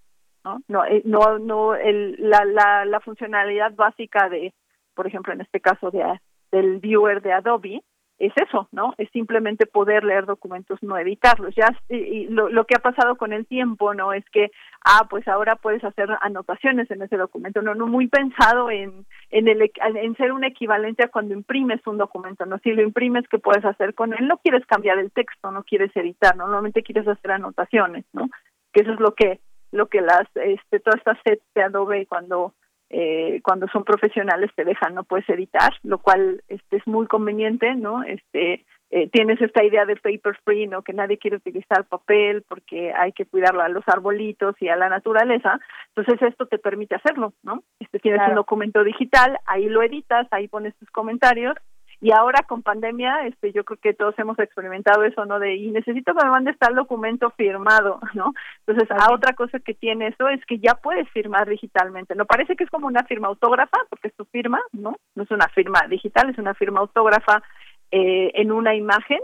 [0.43, 0.61] ¿no?
[0.67, 4.53] No, eh, no, no el, la, la, la funcionalidad básica de,
[4.93, 6.03] por ejemplo, en este caso de
[6.51, 7.83] del viewer de Adobe,
[8.19, 8.93] es eso, ¿no?
[8.97, 11.55] Es simplemente poder leer documentos, no editarlos.
[11.55, 14.11] Ya y lo, lo, que ha pasado con el tiempo, ¿no?
[14.11, 14.51] Es que,
[14.83, 19.47] ah, pues ahora puedes hacer anotaciones en ese documento, no, no muy pensado en en
[19.47, 22.59] el en ser un equivalente a cuando imprimes un documento, ¿no?
[22.59, 24.27] Si lo imprimes, ¿qué puedes hacer con él?
[24.27, 26.43] No quieres cambiar el texto, no quieres editar, ¿no?
[26.43, 28.29] normalmente quieres hacer anotaciones, ¿no?
[28.73, 29.39] Que eso es lo que
[29.71, 32.53] lo que las este todas estas sets de Adobe cuando
[32.89, 37.75] eh, cuando son profesionales te dejan no puedes editar lo cual este es muy conveniente
[37.75, 42.43] no este eh, tienes esta idea de paper free no que nadie quiere utilizar papel
[42.47, 45.59] porque hay que cuidar a los arbolitos y a la naturaleza
[45.95, 50.47] entonces esto te permite hacerlo no este tienes un documento digital ahí lo editas ahí
[50.47, 51.55] pones tus comentarios
[52.01, 55.71] y ahora con pandemia este yo creo que todos hemos experimentado eso no de y
[55.71, 58.33] necesito que me mandes tal documento firmado no
[58.65, 62.15] entonces a otra cosa que tiene eso es que ya puedes firmar digitalmente.
[62.15, 65.31] No parece que es como una firma autógrafa porque es tu firma no no es
[65.31, 67.43] una firma digital es una firma autógrafa
[67.91, 69.19] eh, en una imagen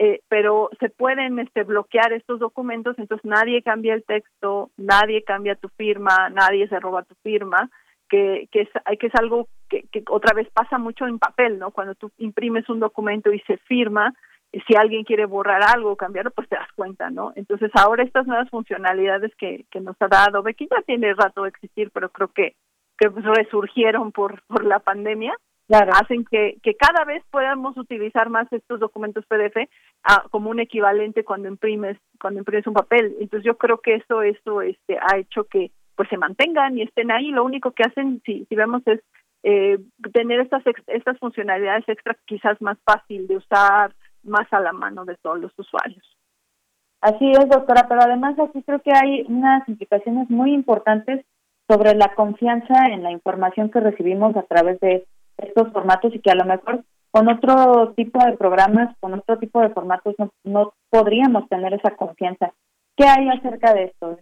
[0.00, 5.56] eh, pero se pueden este, bloquear estos documentos, entonces nadie cambia el texto, nadie cambia
[5.56, 7.68] tu firma, nadie se roba tu firma,
[8.08, 8.68] que, que, es,
[8.98, 11.70] que es algo que, que otra vez pasa mucho en papel, ¿no?
[11.70, 14.14] Cuando tú imprimes un documento y se firma,
[14.52, 17.32] si alguien quiere borrar algo o cambiarlo, pues te das cuenta, ¿no?
[17.36, 21.50] Entonces ahora estas nuevas funcionalidades que, que nos ha dado, que ya tiene rato de
[21.50, 22.54] existir, pero creo que,
[22.96, 25.34] que resurgieron por, por la pandemia,
[25.76, 29.68] hacen que, que cada vez podamos utilizar más estos documentos PDF
[30.30, 33.16] como un equivalente cuando imprimes cuando imprimes un papel.
[33.20, 37.10] Entonces yo creo que eso eso este ha hecho que pues se mantengan y estén
[37.10, 37.32] ahí.
[37.32, 39.00] Lo único que hacen, si, si vemos, es
[39.42, 39.78] eh,
[40.14, 43.92] tener estas, estas funcionalidades extra quizás más fácil de usar,
[44.22, 46.04] más a la mano de todos los usuarios.
[47.00, 51.26] Así es, doctora, pero además aquí creo que hay unas implicaciones muy importantes
[51.68, 55.04] sobre la confianza en la información que recibimos a través de
[55.36, 59.60] estos formatos y que a lo mejor con otro tipo de programas, con otro tipo
[59.60, 62.52] de formatos no, no podríamos tener esa confianza.
[62.96, 64.18] ¿Qué hay acerca de esto?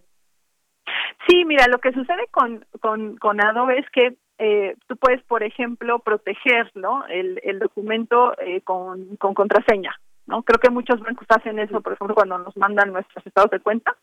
[1.27, 5.43] Sí, mira, lo que sucede con, con, con Adobe es que eh, tú puedes, por
[5.43, 6.71] ejemplo, proteger
[7.09, 9.95] el, el documento eh, con, con contraseña.
[10.27, 10.43] ¿no?
[10.43, 13.95] Creo que muchos bancos hacen eso, por ejemplo, cuando nos mandan nuestros estados de cuenta,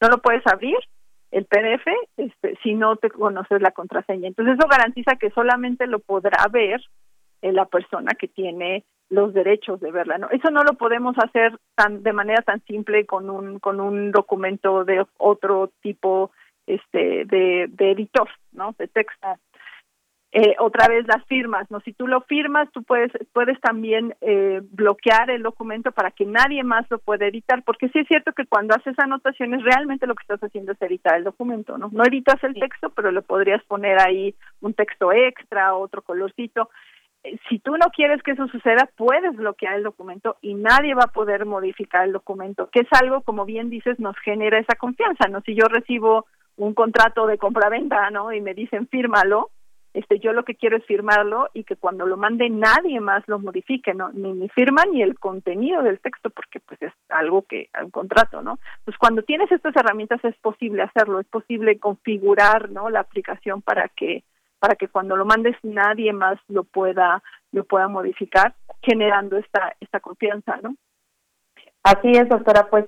[0.00, 0.76] no lo puedes abrir
[1.30, 1.86] el PDF
[2.16, 4.28] este, si no te conoces la contraseña.
[4.28, 6.80] Entonces eso garantiza que solamente lo podrá ver
[7.42, 11.58] eh, la persona que tiene los derechos de verla no eso no lo podemos hacer
[11.74, 16.30] tan de manera tan simple con un con un documento de otro tipo
[16.66, 19.28] este de, de editor no de texto.
[20.34, 24.62] Eh, otra vez las firmas no si tú lo firmas tú puedes puedes también eh,
[24.62, 28.46] bloquear el documento para que nadie más lo pueda editar porque sí es cierto que
[28.46, 32.42] cuando haces anotaciones realmente lo que estás haciendo es editar el documento no no editas
[32.44, 36.70] el texto pero le podrías poner ahí un texto extra otro colorcito.
[37.48, 41.12] Si tú no quieres que eso suceda, puedes bloquear el documento y nadie va a
[41.12, 45.40] poder modificar el documento, que es algo, como bien dices, nos genera esa confianza, ¿no?
[45.42, 46.26] Si yo recibo
[46.62, 48.32] un contrato de compra-venta, ¿no?
[48.32, 49.50] Y me dicen fírmalo,
[49.94, 53.38] este, yo lo que quiero es firmarlo y que cuando lo mande nadie más lo
[53.38, 54.10] modifique, ¿no?
[54.12, 58.42] Ni mi firma ni el contenido del texto, porque pues es algo que, un contrato,
[58.42, 58.58] ¿no?
[58.84, 62.88] Pues cuando tienes estas herramientas es posible hacerlo, es posible configurar, ¿no?
[62.90, 64.22] La aplicación para que
[64.60, 67.20] para que cuando lo mandes nadie más lo pueda
[67.50, 70.76] lo pueda modificar generando esta esta confianza no
[71.82, 72.86] así es doctora pues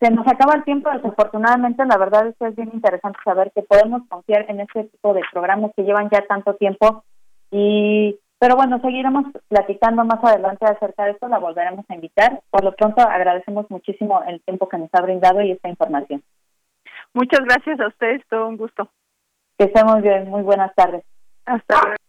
[0.00, 3.62] se nos acaba el tiempo desafortunadamente la verdad es que es bien interesante saber que
[3.62, 7.04] podemos confiar en este tipo de programas que llevan ya tanto tiempo
[7.50, 12.64] y pero bueno seguiremos platicando más adelante acerca de esto la volveremos a invitar por
[12.64, 16.22] lo pronto agradecemos muchísimo el tiempo que nos ha brindado y esta información
[17.12, 18.88] muchas gracias a ustedes todo un gusto
[19.58, 21.04] que estemos bien, muy buenas tardes.
[21.46, 22.03] Hasta luego.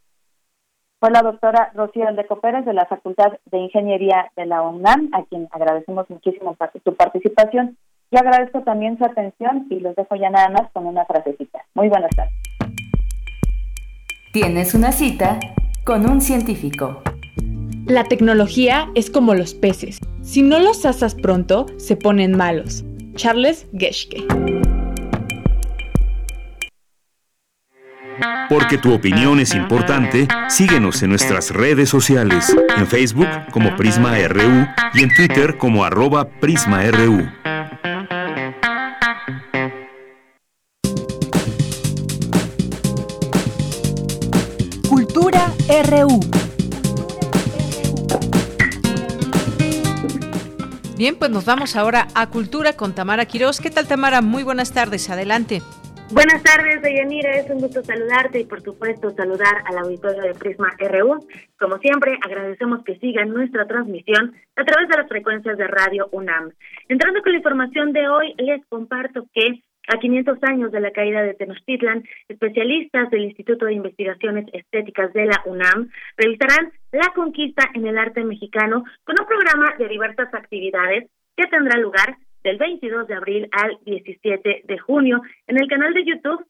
[1.06, 5.24] Fue la doctora Rocío Aldeco Pérez de la Facultad de Ingeniería de la UNAM, a
[5.26, 7.78] quien agradecemos muchísimo su participación
[8.10, 11.60] y agradezco también su atención y los dejo ya nada más con una frasecita.
[11.76, 12.34] Muy buenas tardes.
[14.34, 15.38] Tienes una cita
[15.86, 17.04] con un científico.
[17.86, 20.00] La tecnología es como los peces.
[20.24, 22.84] Si no los asas pronto, se ponen malos.
[23.14, 24.26] Charles Geschke.
[28.50, 34.68] Porque tu opinión es importante, síguenos en nuestras redes sociales, en Facebook como Prisma RU
[34.94, 37.28] y en Twitter como arroba PrismaRU.
[44.88, 45.52] Cultura
[45.90, 46.20] RU.
[50.98, 53.60] Bien, pues nos vamos ahora a Cultura con Tamara Quiroz.
[53.60, 54.22] ¿Qué tal, Tamara?
[54.22, 55.10] Muy buenas tardes.
[55.10, 55.62] Adelante.
[56.12, 57.32] Buenas tardes, Deyanira.
[57.32, 61.28] Es un gusto saludarte y, por supuesto, saludar al auditorio de Prisma RU.
[61.60, 66.52] Como siempre, agradecemos que sigan nuestra transmisión a través de las frecuencias de Radio UNAM.
[66.90, 71.24] Entrando con la información de hoy, les comparto que a 500 años de la caída
[71.24, 77.88] de Tenochtitlan, especialistas del Instituto de Investigaciones Estéticas de la UNAM revisarán la conquista en
[77.88, 83.16] el arte mexicano con un programa de diversas actividades que tendrá lugar del 22 de
[83.16, 86.46] abril al 17 de junio en el canal de YouTube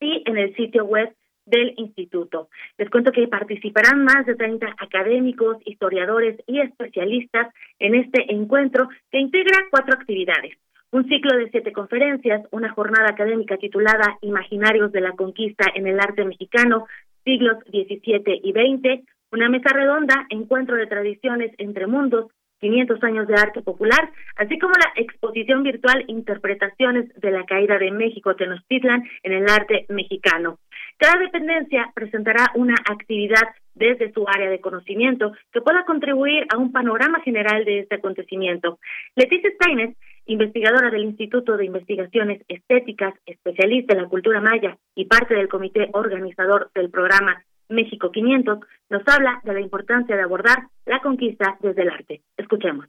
[0.00, 1.14] y en el sitio web
[1.44, 2.48] del instituto.
[2.78, 9.18] Les cuento que participarán más de 30 académicos, historiadores y especialistas en este encuentro que
[9.18, 10.56] integra cuatro actividades.
[10.90, 16.00] Un ciclo de siete conferencias, una jornada académica titulada Imaginarios de la Conquista en el
[16.00, 16.86] Arte Mexicano,
[17.24, 23.34] siglos XVII y XX, una mesa redonda, encuentro de tradiciones entre mundos, 500 años de
[23.34, 29.32] arte popular, así como la exposición virtual Interpretaciones de la Caída de México Tenochtitlan en
[29.32, 30.58] el arte mexicano.
[30.98, 36.72] Cada dependencia presentará una actividad desde su área de conocimiento que pueda contribuir a un
[36.72, 38.78] panorama general de este acontecimiento.
[39.16, 39.96] Leticia Steines,
[40.26, 45.88] investigadora del Instituto de Investigaciones Estéticas, especialista en la cultura maya y parte del comité
[45.92, 48.58] organizador del programa México 500,
[48.90, 52.22] nos habla de la importancia de abordar la conquista desde el arte.
[52.36, 52.86] Escuchemos.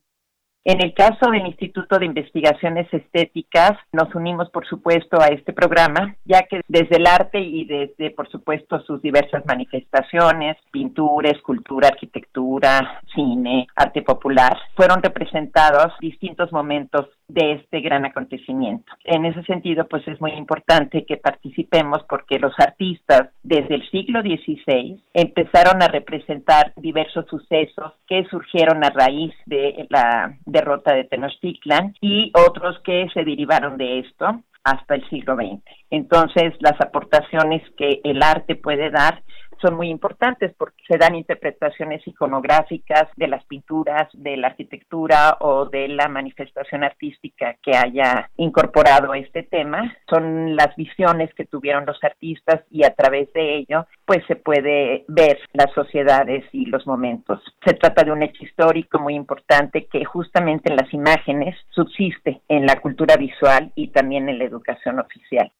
[0.64, 6.16] En el caso del Instituto de Investigaciones Estéticas, nos unimos, por supuesto, a este programa,
[6.24, 13.02] ya que desde el arte y desde, por supuesto, sus diversas manifestaciones, pintura, escultura, arquitectura,
[13.16, 18.92] cine, arte popular, fueron representados distintos momentos de este gran acontecimiento.
[19.06, 24.22] En ese sentido, pues es muy importante que participemos porque los artistas desde el siglo
[24.22, 31.96] XVI empezaron a representar diversos sucesos que surgieron a raíz de la derrota de Tenochtitlan
[32.02, 35.64] y otros que se derivaron de esto hasta el siglo XX.
[35.90, 39.24] Entonces, las aportaciones que el arte puede dar
[39.62, 45.66] son muy importantes porque se dan interpretaciones iconográficas de las pinturas, de la arquitectura o
[45.66, 49.96] de la manifestación artística que haya incorporado este tema.
[50.10, 55.06] Son las visiones que tuvieron los artistas y a través de ello pues se puede
[55.08, 57.42] ver las sociedades y los momentos.
[57.66, 62.66] Se trata de un hecho histórico muy importante que justamente en las imágenes subsiste en
[62.66, 65.52] la cultura visual y también en la educación oficial.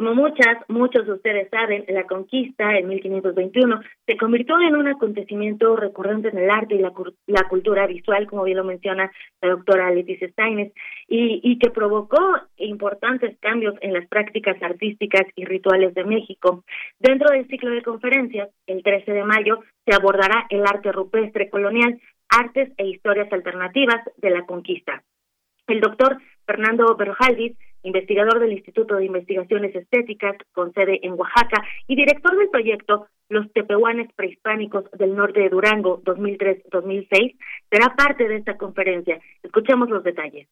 [0.00, 5.76] Como muchas, muchos de ustedes saben, la conquista en 1521 se convirtió en un acontecimiento
[5.76, 6.90] recurrente en el arte y la,
[7.26, 9.12] la cultura visual, como bien lo menciona
[9.42, 10.72] la doctora Leticia Steines,
[11.06, 12.18] y, y que provocó
[12.56, 16.64] importantes cambios en las prácticas artísticas y rituales de México.
[16.98, 22.00] Dentro del ciclo de conferencias, el 13 de mayo, se abordará el arte rupestre colonial,
[22.30, 25.02] artes e historias alternativas de la conquista.
[25.66, 26.16] El doctor
[26.50, 32.50] Fernando Berrojaldiz investigador del Instituto de Investigaciones Estéticas con sede en Oaxaca y director del
[32.50, 37.36] proyecto Los Tepehuanes Prehispánicos del Norte de Durango 2003-2006,
[37.70, 39.20] será parte de esta conferencia.
[39.42, 40.48] Escuchemos los detalles.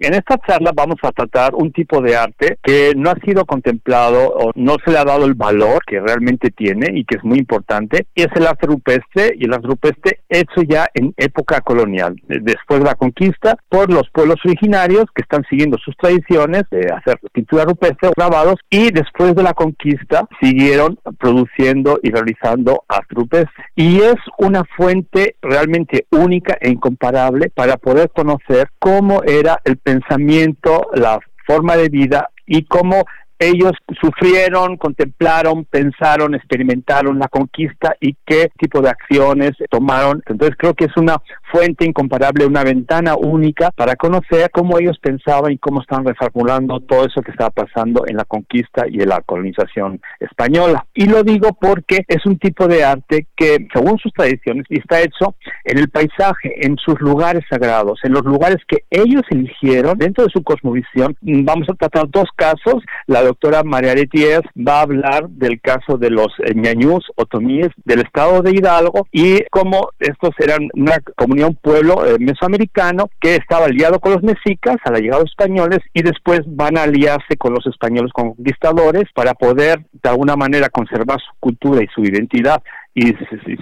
[0.00, 4.26] En esta charla vamos a tratar un tipo de arte que no ha sido contemplado
[4.26, 7.38] o no se le ha dado el valor que realmente tiene y que es muy
[7.38, 12.16] importante, y es el arte rupestre, y el arte rupestre hecho ya en época colonial,
[12.26, 17.20] después de la conquista, por los pueblos originarios que están siguiendo sus tradiciones de hacer
[17.32, 23.64] pintura rupestre grabados, y después de la conquista siguieron produciendo y realizando arte rupestre.
[23.76, 30.88] Y es una fuente realmente única e incomparable para poder conocer cómo era el pensamiento,
[30.94, 33.04] la forma de vida y cómo
[33.48, 40.22] ellos sufrieron, contemplaron, pensaron, experimentaron la conquista y qué tipo de acciones tomaron.
[40.26, 41.16] Entonces creo que es una
[41.50, 47.06] fuente incomparable, una ventana única para conocer cómo ellos pensaban y cómo estaban reformulando todo
[47.06, 50.86] eso que estaba pasando en la conquista y en la colonización española.
[50.94, 55.34] Y lo digo porque es un tipo de arte que, según sus tradiciones, está hecho
[55.64, 60.30] en el paisaje, en sus lugares sagrados, en los lugares que ellos eligieron dentro de
[60.30, 61.16] su cosmovisión.
[61.20, 62.82] Vamos a tratar dos casos.
[63.06, 68.42] La doctora María Letiers va a hablar del caso de los ñañús otomíes del estado
[68.42, 73.98] de Hidalgo y cómo estos eran una comunidad, un pueblo eh, mesoamericano que estaba aliado
[73.98, 77.52] con los mexicas a la llegada de los españoles y después van a aliarse con
[77.52, 82.62] los españoles conquistadores para poder de alguna manera conservar su cultura y su identidad
[82.94, 83.12] y,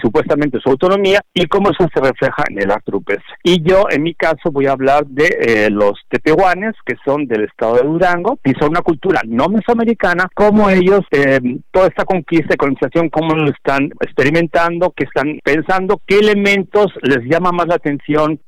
[0.01, 2.93] supuestamente su autonomía y cómo eso se refleja en el arte
[3.43, 7.45] Y yo, en mi caso, voy a hablar de eh, los tepehuanes, que son del
[7.45, 11.41] estado de Durango, y son una cultura no mesoamericana, cómo ellos, eh,
[11.71, 17.21] toda esta conquista y colonización, cómo lo están experimentando, qué están pensando, qué elementos les
[17.25, 18.39] llama más la atención,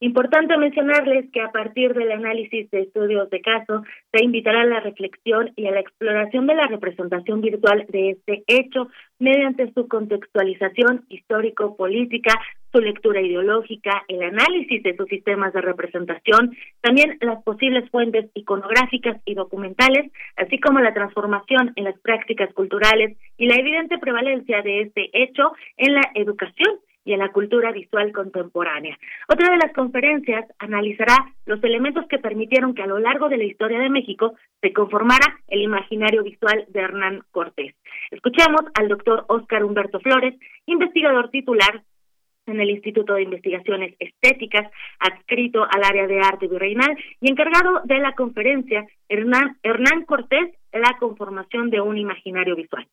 [0.00, 4.78] Importante mencionarles que a partir del análisis de estudios de caso se invitará a la
[4.78, 8.88] reflexión y a la exploración de la representación virtual de este hecho
[9.18, 12.32] mediante su contextualización histórico-política,
[12.70, 19.20] su lectura ideológica, el análisis de sus sistemas de representación, también las posibles fuentes iconográficas
[19.24, 24.82] y documentales, así como la transformación en las prácticas culturales y la evidente prevalencia de
[24.82, 26.78] este hecho en la educación
[27.08, 28.98] y en la cultura visual contemporánea.
[29.28, 31.16] Otra de las conferencias analizará
[31.46, 35.40] los elementos que permitieron que a lo largo de la historia de México se conformara
[35.48, 37.74] el imaginario visual de Hernán Cortés.
[38.10, 40.34] Escuchemos al doctor Óscar Humberto Flores,
[40.66, 41.82] investigador titular
[42.44, 44.70] en el Instituto de Investigaciones Estéticas,
[45.00, 50.98] adscrito al área de arte virreinal y encargado de la conferencia Hernán, Hernán Cortés, la
[50.98, 52.86] conformación de un imaginario visual.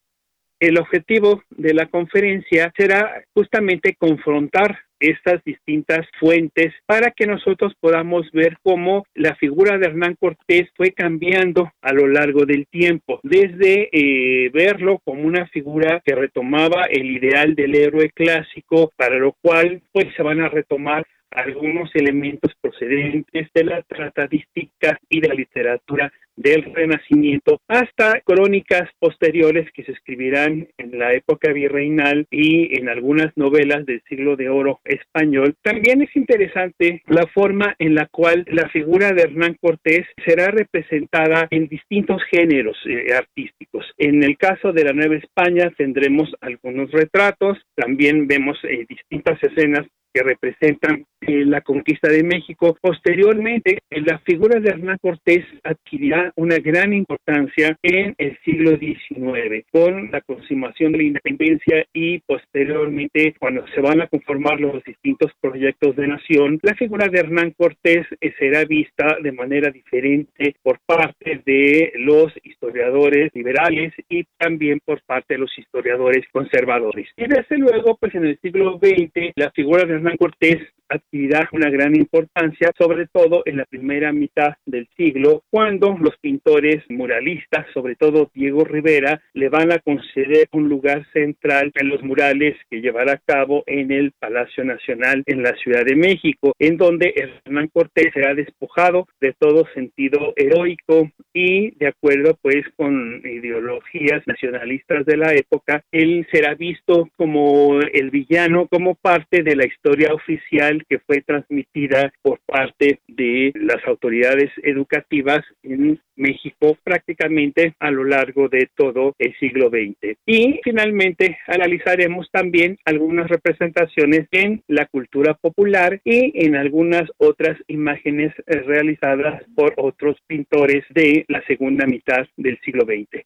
[0.65, 8.31] El objetivo de la conferencia será justamente confrontar estas distintas fuentes para que nosotros podamos
[8.31, 13.89] ver cómo la figura de Hernán Cortés fue cambiando a lo largo del tiempo, desde
[13.91, 19.83] eh, verlo como una figura que retomaba el ideal del héroe clásico, para lo cual
[19.91, 26.11] pues se van a retomar algunos elementos procedentes de la tratadística y de la literatura
[26.45, 33.35] del Renacimiento hasta crónicas posteriores que se escribirán en la época virreinal y en algunas
[33.35, 35.55] novelas del siglo de oro español.
[35.63, 41.47] También es interesante la forma en la cual la figura de Hernán Cortés será representada
[41.49, 43.91] en distintos géneros eh, artísticos.
[43.97, 49.87] En el caso de la Nueva España tendremos algunos retratos, también vemos eh, distintas escenas
[50.15, 52.77] que representan eh, la conquista de México.
[52.79, 60.11] Posteriormente, la figura de Hernán Cortés adquirirá una gran importancia en el siglo XIX, con
[60.11, 65.95] la consumación de la independencia y posteriormente, cuando se van a conformar los distintos proyectos
[65.97, 71.41] de nación, la figura de Hernán Cortés eh, será vista de manera diferente por parte
[71.45, 77.09] de los historiadores liberales y también por parte de los historiadores conservadores.
[77.17, 81.69] Y desde luego, pues en el siglo XX, la figura de Hernán Cortés adquirirá una
[81.69, 87.95] gran importancia, sobre todo en la primera mitad del siglo, cuando los pintores muralistas, sobre
[87.95, 93.13] todo Diego Rivera, le van a conceder un lugar central en los murales que llevará
[93.13, 98.11] a cabo en el Palacio Nacional en la Ciudad de México, en donde Hernán Cortés
[98.13, 105.33] será despojado de todo sentido heroico y de acuerdo pues con ideologías nacionalistas de la
[105.33, 111.21] época, él será visto como el villano, como parte de la historia oficial que fue
[111.21, 119.15] transmitida por parte de las autoridades educativas en México prácticamente a lo largo de todo
[119.19, 120.17] el siglo XX.
[120.25, 128.33] Y finalmente analizaremos también algunas representaciones en la cultura popular y en algunas otras imágenes
[128.45, 133.25] realizadas por otros pintores de la segunda mitad del siglo XX.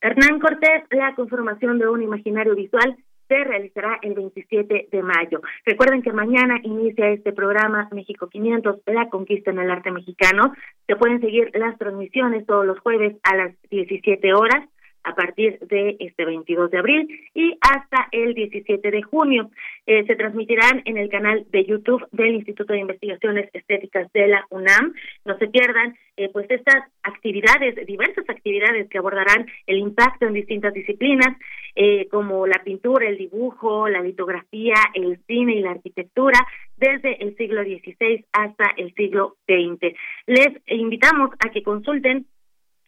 [0.00, 2.96] Hernán Cortés, la conformación de un imaginario visual
[3.32, 5.40] se realizará el 27 de mayo.
[5.64, 10.52] Recuerden que mañana inicia este programa México 500, la conquista en el arte mexicano.
[10.86, 14.68] Se pueden seguir las transmisiones todos los jueves a las 17 horas
[15.04, 19.50] a partir de este 22 de abril y hasta el 17 de junio.
[19.86, 24.46] Eh, se transmitirán en el canal de YouTube del Instituto de Investigaciones Estéticas de la
[24.50, 24.94] UNAM.
[25.24, 30.72] No se pierdan eh, pues estas actividades, diversas actividades que abordarán el impacto en distintas
[30.74, 31.36] disciplinas,
[31.74, 36.38] eh, como la pintura, el dibujo, la litografía, el cine y la arquitectura,
[36.76, 39.94] desde el siglo XVI hasta el siglo XX.
[40.26, 42.26] Les invitamos a que consulten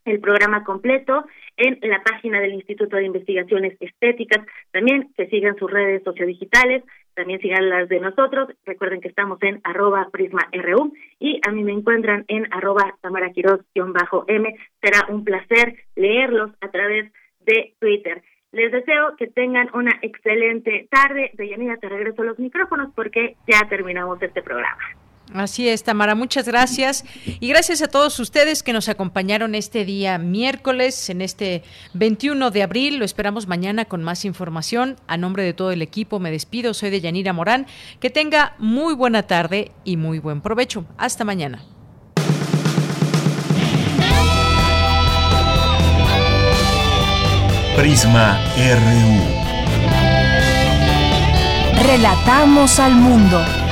[0.04, 1.24] el programa completo
[1.56, 4.44] en la página del Instituto de Investigaciones Estéticas.
[4.72, 6.82] También que sigan sus redes sociodigitales,
[7.14, 8.48] también sigan las de nosotros.
[8.64, 14.56] Recuerden que estamos en arroba prisma.ru y a mí me encuentran en arroba tamaraquiros-m.
[14.80, 18.22] Será un placer leerlos a través de Twitter.
[18.52, 21.30] Les deseo que tengan una excelente tarde.
[21.34, 25.03] Deyanira, te regreso los micrófonos porque ya terminamos este programa.
[25.34, 27.04] Así es, Tamara, muchas gracias.
[27.40, 32.62] Y gracias a todos ustedes que nos acompañaron este día miércoles, en este 21 de
[32.62, 32.98] abril.
[32.98, 34.94] Lo esperamos mañana con más información.
[35.08, 36.72] A nombre de todo el equipo me despido.
[36.72, 37.66] Soy de Yanira Morán.
[37.98, 40.84] Que tenga muy buena tarde y muy buen provecho.
[40.98, 41.64] Hasta mañana.
[47.76, 49.44] Prisma RU.
[51.84, 53.63] Relatamos al mundo.